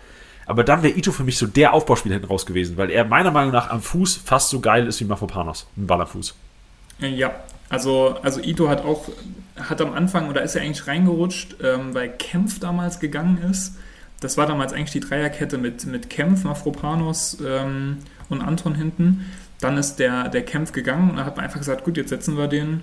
aber 0.47 0.65
dann 0.65 0.83
wäre 0.83 0.99
Ito 0.99 1.13
für 1.13 1.23
mich 1.23 1.39
so 1.39 1.47
der 1.47 1.73
Aufbauspieler 1.73 2.15
hinten 2.15 2.29
raus 2.29 2.47
gewesen, 2.47 2.77
weil 2.77 2.91
er 2.91 3.05
meiner 3.05 3.31
Meinung 3.31 3.53
nach 3.53 3.71
am 3.71 3.81
Fuß 3.81 4.17
fast 4.25 4.51
so 4.51 4.61
geil 4.61 4.89
ist 4.89 5.01
wie 5.01 5.05
Mafropanos, 5.05 5.67
ein 5.77 5.87
Ball 5.87 6.01
am 6.01 6.09
Fuß. 6.09 6.35
Ja, 6.99 7.33
also, 7.69 8.17
also 8.23 8.41
Ito 8.41 8.69
hat 8.69 8.85
auch, 8.85 9.09
hat 9.57 9.81
am 9.81 9.95
Anfang, 9.95 10.29
oder 10.29 10.43
ist 10.43 10.57
er 10.57 10.63
eigentlich 10.63 10.87
reingerutscht, 10.87 11.57
ähm, 11.63 11.95
weil 11.95 12.09
Kempf 12.11 12.59
damals 12.59 12.99
gegangen 12.99 13.39
ist. 13.51 13.77
Das 14.21 14.37
war 14.37 14.47
damals 14.47 14.73
eigentlich 14.73 14.93
die 14.93 15.01
Dreierkette 15.01 15.59
mit, 15.59 15.87
mit 15.87 16.11
Kempf, 16.11 16.45
Mafropanos 16.45 17.39
ähm, 17.45 17.99
und 18.29 18.43
Anton 18.43 18.75
hinten. 18.75 19.27
Dann 19.61 19.77
ist 19.77 19.97
der, 19.97 20.29
der 20.29 20.45
Kampf 20.45 20.73
gegangen 20.73 21.11
und 21.11 21.17
dann 21.17 21.27
hat 21.27 21.37
man 21.37 21.45
einfach 21.45 21.59
gesagt, 21.59 21.85
gut, 21.85 21.97
jetzt 21.97 22.11
setzen 22.11 22.37
wir 22.37 22.49
den 22.49 22.83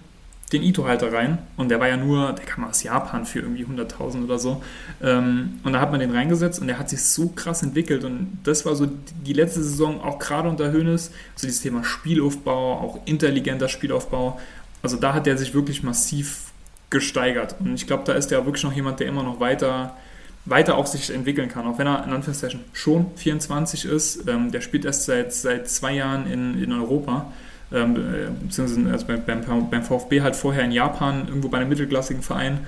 den 0.51 0.63
Ito-Halter 0.63 1.13
rein 1.13 1.37
und 1.55 1.69
der 1.69 1.79
war 1.79 1.87
ja 1.87 1.97
nur, 1.97 2.33
der 2.33 2.45
kam 2.45 2.65
aus 2.65 2.83
Japan 2.83 3.25
für 3.25 3.39
irgendwie 3.39 3.65
100.000 3.65 4.23
oder 4.23 4.37
so. 4.37 4.61
Ähm, 5.01 5.59
und 5.63 5.73
da 5.73 5.79
hat 5.79 5.91
man 5.91 5.99
den 5.99 6.11
reingesetzt 6.11 6.59
und 6.59 6.67
der 6.67 6.77
hat 6.77 6.89
sich 6.89 7.03
so 7.03 7.29
krass 7.29 7.63
entwickelt 7.63 8.03
und 8.03 8.37
das 8.43 8.65
war 8.65 8.75
so 8.75 8.87
die 9.25 9.33
letzte 9.33 9.63
Saison 9.63 10.01
auch 10.01 10.19
gerade 10.19 10.49
unter 10.49 10.71
Hönes, 10.71 11.11
so 11.35 11.47
dieses 11.47 11.61
Thema 11.61 11.83
Spielaufbau, 11.83 12.73
auch 12.73 12.99
intelligenter 13.05 13.69
Spielaufbau. 13.69 14.39
Also 14.81 14.97
da 14.97 15.13
hat 15.13 15.25
der 15.25 15.37
sich 15.37 15.53
wirklich 15.53 15.83
massiv 15.83 16.51
gesteigert 16.89 17.55
und 17.59 17.73
ich 17.75 17.87
glaube, 17.87 18.03
da 18.05 18.13
ist 18.13 18.31
der 18.31 18.45
wirklich 18.45 18.63
noch 18.63 18.73
jemand, 18.73 18.99
der 18.99 19.07
immer 19.07 19.23
noch 19.23 19.39
weiter 19.39 19.95
weiter 20.45 20.75
auch 20.77 20.87
sich 20.87 21.13
entwickeln 21.13 21.49
kann, 21.49 21.67
auch 21.67 21.77
wenn 21.77 21.87
er 21.87 22.03
in 22.03 22.11
Anführungszeichen 22.11 22.61
schon 22.73 23.11
24 23.15 23.85
ist. 23.85 24.27
Ähm, 24.27 24.51
der 24.51 24.61
spielt 24.61 24.85
erst 24.85 25.05
seit, 25.05 25.33
seit 25.33 25.69
zwei 25.69 25.93
Jahren 25.93 26.29
in, 26.31 26.61
in 26.61 26.73
Europa 26.73 27.31
ähm, 27.73 27.95
äh, 27.95 28.29
beziehungsweise 28.43 28.89
also 28.91 29.05
beim, 29.07 29.69
beim, 29.69 29.83
VfB 29.83 30.21
halt 30.21 30.35
vorher 30.35 30.63
in 30.63 30.71
Japan, 30.71 31.27
irgendwo 31.27 31.49
bei 31.49 31.57
einem 31.57 31.69
mittelklassigen 31.69 32.21
Verein. 32.21 32.59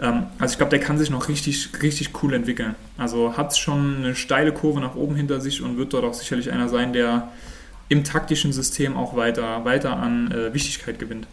Ähm, 0.00 0.24
also 0.38 0.52
ich 0.52 0.58
glaube, 0.58 0.70
der 0.70 0.80
kann 0.80 0.98
sich 0.98 1.10
noch 1.10 1.28
richtig, 1.28 1.70
richtig 1.82 2.10
cool 2.22 2.34
entwickeln. 2.34 2.74
Also 2.96 3.36
hat 3.36 3.56
schon 3.56 3.96
eine 3.96 4.14
steile 4.14 4.52
Kurve 4.52 4.80
nach 4.80 4.94
oben 4.94 5.16
hinter 5.16 5.40
sich 5.40 5.62
und 5.62 5.78
wird 5.78 5.92
dort 5.92 6.04
auch 6.04 6.14
sicherlich 6.14 6.52
einer 6.52 6.68
sein, 6.68 6.92
der 6.92 7.28
im 7.88 8.04
taktischen 8.04 8.52
System 8.52 8.96
auch 8.96 9.16
weiter, 9.16 9.64
weiter 9.64 9.96
an 9.96 10.30
äh, 10.30 10.54
Wichtigkeit 10.54 10.98
gewinnt. 10.98 11.26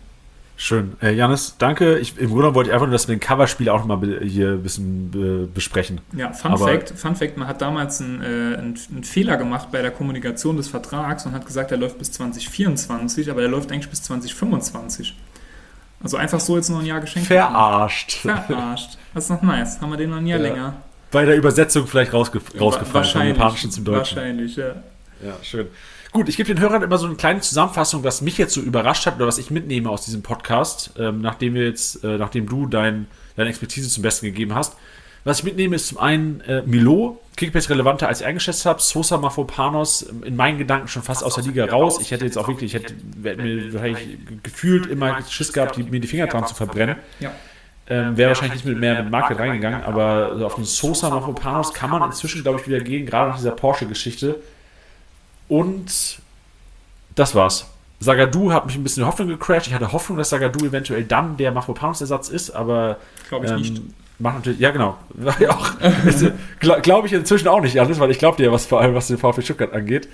Schön. 0.62 0.98
Äh, 1.02 1.14
Janis, 1.14 1.56
danke. 1.58 2.00
Ich, 2.00 2.18
Im 2.18 2.32
Grunde 2.32 2.54
wollte 2.54 2.70
ich 2.70 2.74
einfach 2.74 2.86
nur, 2.86 2.92
dass 2.92 3.08
wir 3.08 3.16
den 3.16 3.22
Coverspiel 3.22 3.70
auch 3.70 3.86
nochmal 3.86 4.20
hier 4.22 4.50
ein 4.50 4.62
bisschen 4.62 5.10
be 5.10 5.48
besprechen. 5.48 6.02
Ja, 6.12 6.34
Fun 6.34 6.58
Fact, 6.58 6.90
Fun 6.98 7.16
Fact, 7.16 7.38
man 7.38 7.48
hat 7.48 7.62
damals 7.62 8.02
einen, 8.02 8.22
äh, 8.22 8.26
einen, 8.58 8.78
einen, 8.92 9.06
Fehler 9.06 9.38
gemacht 9.38 9.70
bei 9.72 9.82
der 9.82 9.92
Kommunikation 9.92 10.58
des 10.58 10.68
Vertrags 10.68 11.26
und 11.26 11.32
hat 11.32 11.46
gesagt, 11.46 11.72
er 11.72 11.78
läuft 11.78 11.98
bis 11.98 12.12
2024, 12.12 13.32
aber 13.32 13.42
er 13.42 13.48
läuft 13.48 13.72
eigentlich 13.72 13.90
bis 13.90 14.04
2025. 14.04 15.16
Also 16.04 16.18
einfach 16.18 16.42
so 16.42 16.58
jetzt 16.58 16.68
noch 16.68 16.82
ein 16.82 16.86
Jahr 16.86 17.00
geschenkt. 17.00 17.30
Verarscht. 17.30 18.18
Verarscht. 18.18 18.98
Das 19.14 19.24
ist 19.24 19.30
noch 19.30 19.42
nice. 19.42 19.80
Haben 19.80 19.92
wir 19.92 19.98
den 19.98 20.10
noch 20.10 20.18
ein 20.18 20.28
Jahr 20.28 20.40
ja. 20.40 20.46
länger. 20.46 20.74
Bei 21.12 21.24
der 21.24 21.38
Übersetzung 21.38 21.88
vielleicht 21.88 22.14
rausge 22.14 22.42
rausgefallen. 22.60 22.94
Wahrscheinlich. 22.94 23.34
Vom 23.36 23.44
Japanischen 23.44 23.72
zum 23.72 23.86
Deutschen. 23.86 24.18
Wahrscheinlich, 24.18 24.58
ja. 24.58 24.76
Ja, 25.24 25.36
schön. 25.42 25.68
Gut, 26.12 26.28
ich 26.28 26.38
gebe 26.38 26.48
den 26.48 26.60
Hörern 26.60 26.82
immer 26.82 26.98
so 26.98 27.06
eine 27.06 27.16
kleine 27.16 27.42
Zusammenfassung, 27.42 28.04
was 28.04 28.22
mich 28.22 28.38
jetzt 28.40 28.54
so 28.54 28.62
überrascht 28.62 29.06
hat 29.06 29.18
oder 29.18 29.28
was 29.28 29.38
ich 29.38 29.52
mitnehme 29.52 29.90
aus 29.90 30.06
diesem 30.06 30.24
Podcast, 30.24 30.94
ähm, 30.98 31.22
nachdem 31.22 31.54
wir 31.54 31.66
jetzt, 31.66 32.04
äh, 32.04 32.18
nachdem 32.18 32.50
du 32.50 32.66
dein, 32.66 33.06
deine 33.36 33.50
Expertise 33.50 33.90
zum 33.90 34.02
Besten 34.02 34.26
gegeben 34.26 34.56
hast. 34.56 34.76
Was 35.24 35.40
ich 35.40 35.44
mitnehme, 35.44 35.76
ist 35.76 35.88
zum 35.88 36.00
einen 36.00 36.42
äh, 36.42 36.64
Milo, 36.66 37.22
Kickbase 37.36 37.70
relevanter 37.70 38.08
als 38.08 38.22
ich 38.22 38.26
eingeschätzt 38.26 38.66
habe, 38.66 38.82
Sosa 38.82 39.18
Mafopanos 39.18 40.10
ähm, 40.10 40.24
in 40.24 40.36
meinen 40.36 40.58
Gedanken 40.58 40.88
schon 40.88 41.04
fast 41.04 41.24
aus 41.24 41.36
der 41.36 41.44
Liga 41.44 41.66
raus. 41.66 42.00
Ich 42.02 42.10
hätte 42.10 42.26
jetzt 42.26 42.38
auch 42.38 42.48
wirklich, 42.48 42.74
ich 42.74 42.82
hätte, 42.82 42.96
hätte 43.24 43.42
mir 43.44 43.74
wahrscheinlich 43.74 44.18
gefühlt 44.42 44.88
immer 44.88 45.22
Schiss 45.30 45.54
gehabt, 45.54 45.78
die, 45.78 45.84
mir 45.84 46.00
die 46.00 46.08
Finger 46.08 46.26
dran 46.26 46.48
zu 46.48 46.56
verbrennen. 46.56 46.96
Ja. 47.20 47.32
Ähm, 47.88 48.18
Wäre 48.18 48.30
wahrscheinlich 48.30 48.64
nicht 48.64 48.66
mit 48.66 48.80
mehr 48.80 49.04
mit 49.04 49.12
Market 49.12 49.38
reingegangen, 49.38 49.84
aber 49.84 50.44
auf 50.44 50.56
den 50.56 50.64
Sosa 50.64 51.10
Mafopanos 51.12 51.74
kann 51.74 51.92
man 51.92 52.02
inzwischen, 52.04 52.42
glaube 52.42 52.60
ich, 52.60 52.68
wieder 52.68 52.80
gehen, 52.80 53.06
gerade 53.06 53.30
nach 53.30 53.38
dieser 53.38 53.52
Porsche-Geschichte. 53.52 54.40
Und 55.50 56.22
das 57.16 57.36
war's. 57.36 57.68
Sagadu 58.00 58.54
hat 58.54 58.66
mich 58.66 58.76
ein 58.76 58.84
bisschen 58.84 59.04
in 59.04 59.08
Hoffnung 59.08 59.28
gecrashed. 59.28 59.68
Ich 59.68 59.74
hatte 59.74 59.92
Hoffnung, 59.92 60.18
dass 60.18 60.30
Sagadu 60.30 60.66
eventuell 60.66 61.04
dann 61.04 61.36
der 61.36 61.52
Mafropanus-Ersatz 61.52 62.30
ist, 62.30 62.52
aber. 62.52 62.98
Glaube 63.28 63.46
ich 63.46 63.52
ähm, 63.52 63.58
nicht. 63.58 63.82
Macht 64.20 64.36
natürlich, 64.36 64.60
ja, 64.60 64.72
genau. 64.72 64.98
glaube 66.82 67.08
ich 67.08 67.14
inzwischen 67.14 67.48
auch 67.48 67.62
nicht 67.62 67.80
alles, 67.80 68.00
weil 68.00 68.12
ich 68.12 68.20
glaube 68.20 68.38
dir, 68.38 68.52
was 68.52 68.66
vor 68.66 68.82
allem 68.82 68.94
was 68.94 69.08
den 69.08 69.18
VfB 69.18 69.42
Stuttgart 69.42 69.74
angeht. 69.74 70.10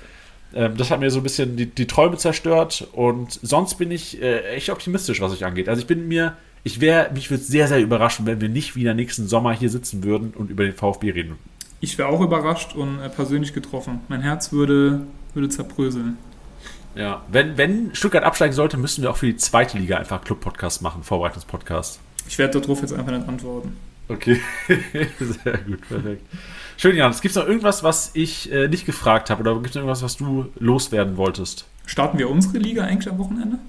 Ähm, 0.54 0.78
das 0.78 0.92
hat 0.92 1.00
mir 1.00 1.10
so 1.10 1.20
ein 1.20 1.24
bisschen 1.24 1.58
die, 1.58 1.66
die 1.66 1.88
Träume 1.88 2.18
zerstört 2.18 2.88
und 2.92 3.40
sonst 3.42 3.76
bin 3.76 3.90
ich 3.90 4.22
äh, 4.22 4.42
echt 4.56 4.70
optimistisch, 4.70 5.22
was 5.22 5.34
ich 5.34 5.44
angeht. 5.44 5.68
Also 5.68 5.82
ich 5.82 5.88
bin 5.88 6.08
mir, 6.08 6.38
ich 6.64 6.82
wäre, 6.82 7.12
mich 7.14 7.32
würde 7.32 7.44
sehr, 7.44 7.68
sehr 7.68 7.80
überraschen, 7.82 8.28
wenn 8.28 8.42
wir 8.42 8.50
nicht 8.50 8.76
wieder 8.76 8.94
nächsten 8.94 9.28
Sommer 9.28 9.54
hier 9.54 9.72
sitzen 9.72 10.04
würden 10.04 10.34
und 10.36 10.52
über 10.52 10.64
den 10.64 10.74
VfB 10.74 11.10
reden. 11.10 11.38
Ich 11.82 11.98
wäre 11.98 12.10
auch 12.10 12.22
überrascht 12.22 12.76
und 12.76 13.00
äh, 13.00 13.10
persönlich 13.10 13.54
getroffen. 13.54 14.02
Mein 14.08 14.22
Herz 14.22 14.52
würde 14.52 15.02
würde 15.36 15.50
zerbröseln. 15.50 16.18
Ja, 16.96 17.24
wenn, 17.30 17.58
wenn 17.58 17.94
Stuttgart 17.94 18.24
absteigen 18.24 18.54
sollte, 18.54 18.78
müssen 18.78 19.02
wir 19.02 19.12
auch 19.12 19.18
für 19.18 19.26
die 19.26 19.36
zweite 19.36 19.78
Liga 19.78 19.98
einfach 19.98 20.24
Club-Podcast 20.24 20.82
machen, 20.82 21.04
Vorbereitungspodcast. 21.04 22.00
Ich 22.28 22.38
werde 22.38 22.60
darauf 22.60 22.82
jetzt 22.82 22.94
einfach 22.94 23.12
nicht 23.12 23.28
antworten. 23.28 23.76
Okay, 24.08 24.40
sehr 25.20 25.58
gut, 25.58 25.82
perfekt. 25.88 26.26
Schön, 26.78 26.96
Jan. 26.96 27.12
Gibt 27.12 27.26
es 27.26 27.36
noch 27.36 27.48
irgendwas, 27.48 27.84
was 27.84 28.12
ich 28.14 28.52
äh, 28.52 28.68
nicht 28.68 28.86
gefragt 28.86 29.30
habe 29.30 29.42
oder 29.42 29.56
gibt 29.56 29.70
es 29.70 29.76
irgendwas, 29.76 30.04
was 30.04 30.16
du 30.16 30.46
loswerden 30.58 31.18
wolltest? 31.18 31.66
Starten 31.86 32.18
wir 32.18 32.30
unsere 32.30 32.58
Liga 32.60 32.84
eigentlich 32.84 33.12
am 33.12 33.18
Wochenende? 33.18 33.60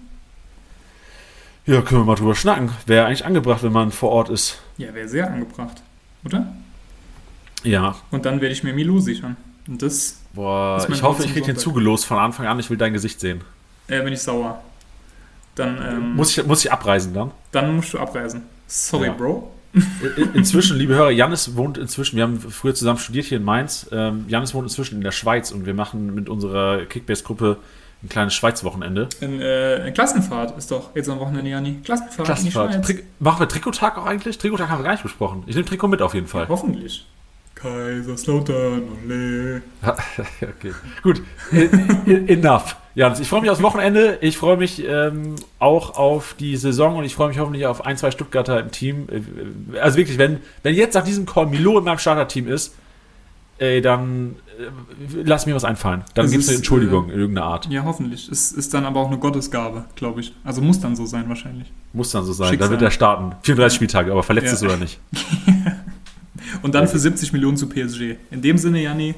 Ja, 1.66 1.80
können 1.80 2.02
wir 2.02 2.04
mal 2.04 2.14
drüber 2.14 2.34
schnacken. 2.34 2.70
Wäre 2.86 3.06
eigentlich 3.06 3.24
angebracht, 3.24 3.62
wenn 3.62 3.72
man 3.72 3.90
vor 3.90 4.10
Ort 4.10 4.28
ist. 4.28 4.60
Ja, 4.78 4.94
wäre 4.94 5.08
sehr 5.08 5.28
angebracht, 5.28 5.82
oder? 6.24 6.54
Ja. 7.62 7.96
Und 8.10 8.24
dann 8.24 8.40
werde 8.40 8.52
ich 8.52 8.62
mir 8.62 8.72
Milou 8.72 9.00
sichern. 9.00 9.36
Und 9.68 9.82
das 9.82 10.20
Boah, 10.32 10.86
ich 10.88 11.02
hoffe, 11.02 11.24
ich 11.24 11.32
kriege 11.32 11.46
den 11.46 11.56
zugelost 11.56 12.06
von 12.06 12.18
Anfang 12.18 12.46
an. 12.46 12.58
Ich 12.60 12.70
will 12.70 12.76
dein 12.76 12.92
Gesicht 12.92 13.20
sehen. 13.20 13.40
Äh, 13.88 14.02
bin 14.02 14.12
ich 14.12 14.20
sauer. 14.20 14.62
Dann, 15.54 15.78
ähm, 15.82 16.14
muss, 16.14 16.36
ich, 16.36 16.46
muss 16.46 16.64
ich 16.64 16.70
abreisen 16.70 17.14
dann? 17.14 17.30
Dann 17.50 17.76
musst 17.76 17.94
du 17.94 17.98
abreisen. 17.98 18.42
Sorry, 18.66 19.06
ja. 19.06 19.12
Bro. 19.12 19.52
inzwischen, 20.34 20.76
liebe 20.76 20.94
Hörer, 20.94 21.10
Janis 21.10 21.56
wohnt 21.56 21.78
inzwischen, 21.78 22.16
wir 22.16 22.22
haben 22.22 22.40
früher 22.40 22.74
zusammen 22.74 22.98
studiert 22.98 23.26
hier 23.26 23.38
in 23.38 23.44
Mainz. 23.44 23.88
Ähm, 23.92 24.24
Janis 24.28 24.54
wohnt 24.54 24.64
inzwischen 24.64 24.96
in 24.96 25.00
der 25.02 25.12
Schweiz 25.12 25.50
und 25.50 25.66
wir 25.66 25.74
machen 25.74 26.14
mit 26.14 26.28
unserer 26.28 26.84
Kickbase-Gruppe 26.84 27.58
ein 28.02 28.08
kleines 28.08 28.34
Schweiz-Wochenende. 28.34 29.08
Ein, 29.20 29.40
äh, 29.40 29.78
eine 29.80 29.92
Klassenfahrt 29.92 30.56
ist 30.58 30.70
doch 30.70 30.94
jetzt 30.94 31.08
am 31.08 31.18
Wochenende, 31.18 31.50
Jani. 31.50 31.80
Klassenfahrt, 31.84 32.26
Klassenfahrt. 32.26 32.74
in 32.74 32.84
Schweiz. 32.84 33.02
machen 33.18 33.40
wir 33.40 33.48
Trikottag 33.48 33.98
auch 33.98 34.06
eigentlich? 34.06 34.38
Trikottag 34.38 34.68
haben 34.68 34.80
wir 34.80 34.84
gar 34.84 34.92
nicht 34.92 35.02
besprochen. 35.02 35.44
Ich 35.46 35.54
nehme 35.54 35.66
Trikot 35.66 35.88
mit 35.88 36.02
auf 36.02 36.14
jeden 36.14 36.26
Fall. 36.26 36.44
Ja, 36.44 36.48
hoffentlich. 36.48 37.06
Kaiserslautern, 37.56 38.82
ole. 39.04 39.62
okay, 40.42 40.72
gut. 41.02 41.22
Enough. 42.28 42.76
Jans, 42.94 43.18
ich 43.18 43.28
freue 43.28 43.40
mich 43.40 43.50
aufs 43.50 43.62
Wochenende. 43.62 44.18
Ich 44.20 44.36
freue 44.36 44.58
mich 44.58 44.84
ähm, 44.86 45.36
auch 45.58 45.96
auf 45.96 46.34
die 46.38 46.56
Saison 46.56 46.96
und 46.96 47.04
ich 47.04 47.14
freue 47.14 47.28
mich 47.28 47.38
hoffentlich 47.38 47.66
auf 47.66 47.84
ein, 47.84 47.96
zwei 47.96 48.10
Stuttgarter 48.10 48.60
im 48.60 48.70
Team. 48.70 49.06
Äh, 49.10 49.78
also 49.78 49.96
wirklich, 49.96 50.18
wenn, 50.18 50.38
wenn 50.62 50.74
jetzt 50.74 50.94
nach 50.94 51.04
diesem 51.04 51.24
Call 51.24 51.46
Milo 51.46 51.78
in 51.78 51.84
meinem 51.84 51.98
Starterteam 51.98 52.46
ist, 52.46 52.74
ey, 53.58 53.80
dann 53.80 54.36
äh, 54.58 55.22
lass 55.24 55.46
mir 55.46 55.54
was 55.54 55.64
einfallen. 55.64 56.04
Dann 56.14 56.30
gibt 56.30 56.42
es 56.42 56.48
eine 56.48 56.58
Entschuldigung 56.58 57.08
äh, 57.08 57.14
in 57.14 57.20
irgendeiner 57.20 57.46
Art. 57.46 57.68
Ja, 57.70 57.84
hoffentlich. 57.84 58.28
Es 58.28 58.52
ist 58.52 58.74
dann 58.74 58.84
aber 58.84 59.00
auch 59.00 59.08
eine 59.08 59.18
Gottesgabe, 59.18 59.86
glaube 59.94 60.20
ich. 60.20 60.34
Also 60.44 60.60
muss 60.60 60.78
dann 60.78 60.94
so 60.94 61.06
sein 61.06 61.26
wahrscheinlich. 61.28 61.72
Muss 61.94 62.10
dann 62.10 62.24
so 62.24 62.34
sein. 62.34 62.48
Schicksal. 62.48 62.68
Dann 62.68 62.70
wird 62.78 62.82
er 62.82 62.90
starten. 62.90 63.34
34 63.42 63.76
Spieltage, 63.76 64.12
aber 64.12 64.22
verletzt 64.22 64.48
ja. 64.48 64.52
ist 64.52 64.62
oder 64.62 64.76
nicht. 64.76 65.00
Und 66.66 66.74
dann 66.74 66.88
für 66.88 66.98
70 66.98 67.32
Millionen 67.32 67.56
zu 67.56 67.68
PSG. 67.68 68.16
In 68.32 68.42
dem 68.42 68.58
Sinne, 68.58 68.82
Janni. 68.82 69.14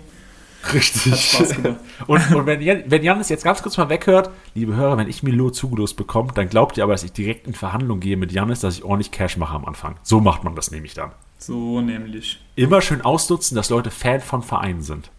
Richtig. 0.75 1.13
Hat 1.13 1.19
Spaß 1.19 1.55
gemacht. 1.55 1.81
und, 2.07 2.35
und 2.35 2.45
wenn, 2.45 2.61
Jan, 2.61 2.83
wenn 2.89 3.03
Janis 3.03 3.31
jetzt 3.31 3.43
ganz 3.43 3.63
kurz 3.63 3.79
mal 3.79 3.89
weghört, 3.89 4.29
liebe 4.55 4.77
Hörer, 4.77 4.99
wenn 4.99 5.09
ich 5.09 5.23
Milo 5.23 5.49
zugelost 5.49 5.97
bekomme, 5.97 6.31
dann 6.35 6.51
glaubt 6.51 6.77
ihr 6.77 6.85
aber, 6.85 6.93
dass 6.93 7.05
ich 7.05 7.13
direkt 7.13 7.47
in 7.47 7.55
Verhandlung 7.55 8.01
gehe 8.01 8.19
mit 8.19 8.33
Janis, 8.33 8.61
dass 8.61 8.75
ich 8.75 8.85
ordentlich 8.85 9.13
Cash 9.13 9.39
mache 9.39 9.57
am 9.57 9.65
Anfang. 9.65 9.97
So 10.03 10.21
macht 10.21 10.45
man 10.45 10.57
das 10.57 10.71
nämlich 10.71 10.93
dann. 10.93 11.13
So 11.39 11.81
nämlich. 11.81 12.39
Immer 12.55 12.83
schön 12.83 13.01
ausnutzen, 13.01 13.57
dass 13.57 13.71
Leute 13.71 13.91
Fan 13.91 14.21
von 14.21 14.43
Vereinen 14.43 14.83
sind. 14.83 15.11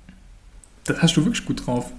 Das 0.84 1.02
hast 1.02 1.18
du 1.18 1.26
wirklich 1.26 1.46
gut 1.46 1.66
drauf. 1.66 1.92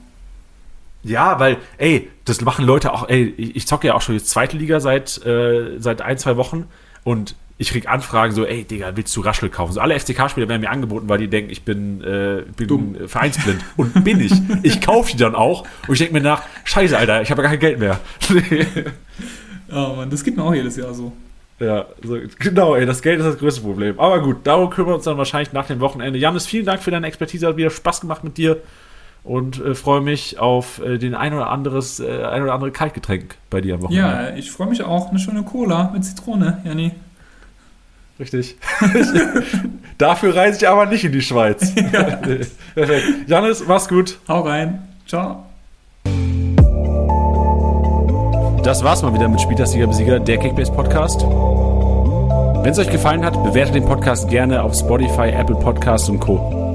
Ja, 1.03 1.41
weil, 1.41 1.57
ey, 1.79 2.09
das 2.25 2.41
machen 2.41 2.65
Leute 2.65 2.93
auch, 2.93 3.09
ey, 3.09 3.35
ich 3.37 3.67
zocke 3.67 3.89
ja 3.89 3.95
auch 3.95 4.03
schon 4.03 4.15
jetzt 4.15 4.31
zweite 4.31 4.57
Liga 4.57 4.79
seit, 4.79 5.27
äh, 5.27 5.81
seit 5.81 6.03
ein, 6.03 6.19
zwei 6.19 6.37
Wochen 6.37 6.69
und 7.03 7.35
ich 7.61 7.73
krieg 7.73 7.87
Anfragen 7.87 8.33
so, 8.33 8.47
ey, 8.47 8.65
Digga, 8.65 8.97
willst 8.97 9.15
du 9.15 9.21
Raschel 9.21 9.51
kaufen? 9.51 9.75
So 9.75 9.81
alle 9.81 10.01
FCK-Spieler 10.01 10.49
werden 10.49 10.63
mir 10.63 10.71
angeboten, 10.71 11.11
weil 11.11 11.19
die 11.19 11.29
denken, 11.29 11.51
ich 11.51 11.63
bin, 11.63 12.03
äh, 12.03 12.43
bin 12.57 12.97
vereinsblind. 13.07 13.61
Und 13.77 14.03
bin 14.03 14.19
ich. 14.19 14.33
Ich 14.63 14.81
kaufe 14.81 15.13
die 15.13 15.19
dann 15.19 15.35
auch 15.35 15.67
und 15.87 15.93
ich 15.93 15.99
denke 15.99 16.15
mir 16.15 16.23
nach, 16.23 16.43
scheiße, 16.65 16.97
Alter, 16.97 17.21
ich 17.21 17.31
habe 17.31 17.43
ja 17.43 17.49
gar 17.49 17.51
kein 17.51 17.61
Geld 17.61 17.79
mehr. 17.79 18.01
oh 19.71 19.95
Mann, 19.95 20.09
das 20.09 20.25
geht 20.25 20.39
mir 20.39 20.43
auch 20.43 20.55
jedes 20.55 20.77
Jahr 20.77 20.95
so. 20.95 21.13
Ja, 21.59 21.85
so, 22.03 22.17
genau, 22.39 22.77
ey, 22.77 22.87
das 22.87 23.03
Geld 23.03 23.21
ist 23.21 23.27
das 23.27 23.37
größte 23.37 23.61
Problem. 23.61 24.01
Aber 24.01 24.23
gut, 24.23 24.39
darum 24.45 24.71
kümmern 24.71 24.93
wir 24.93 24.95
uns 24.95 25.05
dann 25.05 25.19
wahrscheinlich 25.19 25.53
nach 25.53 25.67
dem 25.67 25.81
Wochenende. 25.81 26.19
Janis, 26.19 26.47
vielen 26.47 26.65
Dank 26.65 26.83
für 26.83 26.91
deine 26.91 27.07
Expertise, 27.07 27.47
hat 27.47 27.59
wieder 27.59 27.69
Spaß 27.69 28.01
gemacht 28.01 28.25
mit 28.25 28.39
dir 28.39 28.57
und 29.23 29.63
äh, 29.63 29.75
freue 29.75 30.01
mich 30.01 30.39
auf 30.39 30.81
äh, 30.83 30.97
den 30.97 31.15
ein 31.15 31.35
oder 31.35 31.51
anderes, 31.51 32.01
äh, 32.01 32.25
ein 32.25 32.43
oder 32.43 32.55
andere 32.55 32.71
Kaltgetränk 32.71 33.37
bei 33.51 33.61
dir 33.61 33.75
am 33.75 33.83
Wochenende. 33.83 34.31
Ja, 34.31 34.35
ich 34.35 34.51
freue 34.51 34.69
mich 34.69 34.83
auch. 34.83 35.11
Eine 35.11 35.19
schöne 35.19 35.43
Cola 35.43 35.91
mit 35.93 36.07
Zitrone, 36.07 36.63
Janni. 36.65 36.93
Richtig. 38.21 38.57
Dafür 39.99 40.37
reise 40.37 40.59
ich 40.59 40.69
aber 40.69 40.85
nicht 40.87 41.05
in 41.05 41.13
die 41.13 41.23
Schweiz. 41.23 41.73
Ja. 41.93 42.21
Perfekt. 42.75 43.07
Janis, 43.27 43.65
mach's 43.67 43.89
gut. 43.89 44.19
Hau 44.29 44.41
rein. 44.43 44.83
Ciao. 45.07 45.45
Das 48.63 48.85
war's 48.85 49.03
mal 49.03 49.15
wieder 49.15 49.29
mit 49.29 49.41
Spieltastiger 49.41 49.87
Besieger, 49.87 50.21
der 50.21 50.39
Kickbase 50.39 50.71
Podcast. 50.71 51.23
Wenn 51.23 52.73
es 52.73 52.79
euch 52.79 52.91
gefallen 52.91 53.25
hat, 53.25 53.43
bewertet 53.43 53.75
den 53.75 53.87
Podcast 53.87 54.29
gerne 54.29 54.63
auf 54.63 54.75
Spotify, 54.75 55.31
Apple 55.31 55.57
Podcasts 55.57 56.09
und 56.11 56.21
Co. 56.21 56.70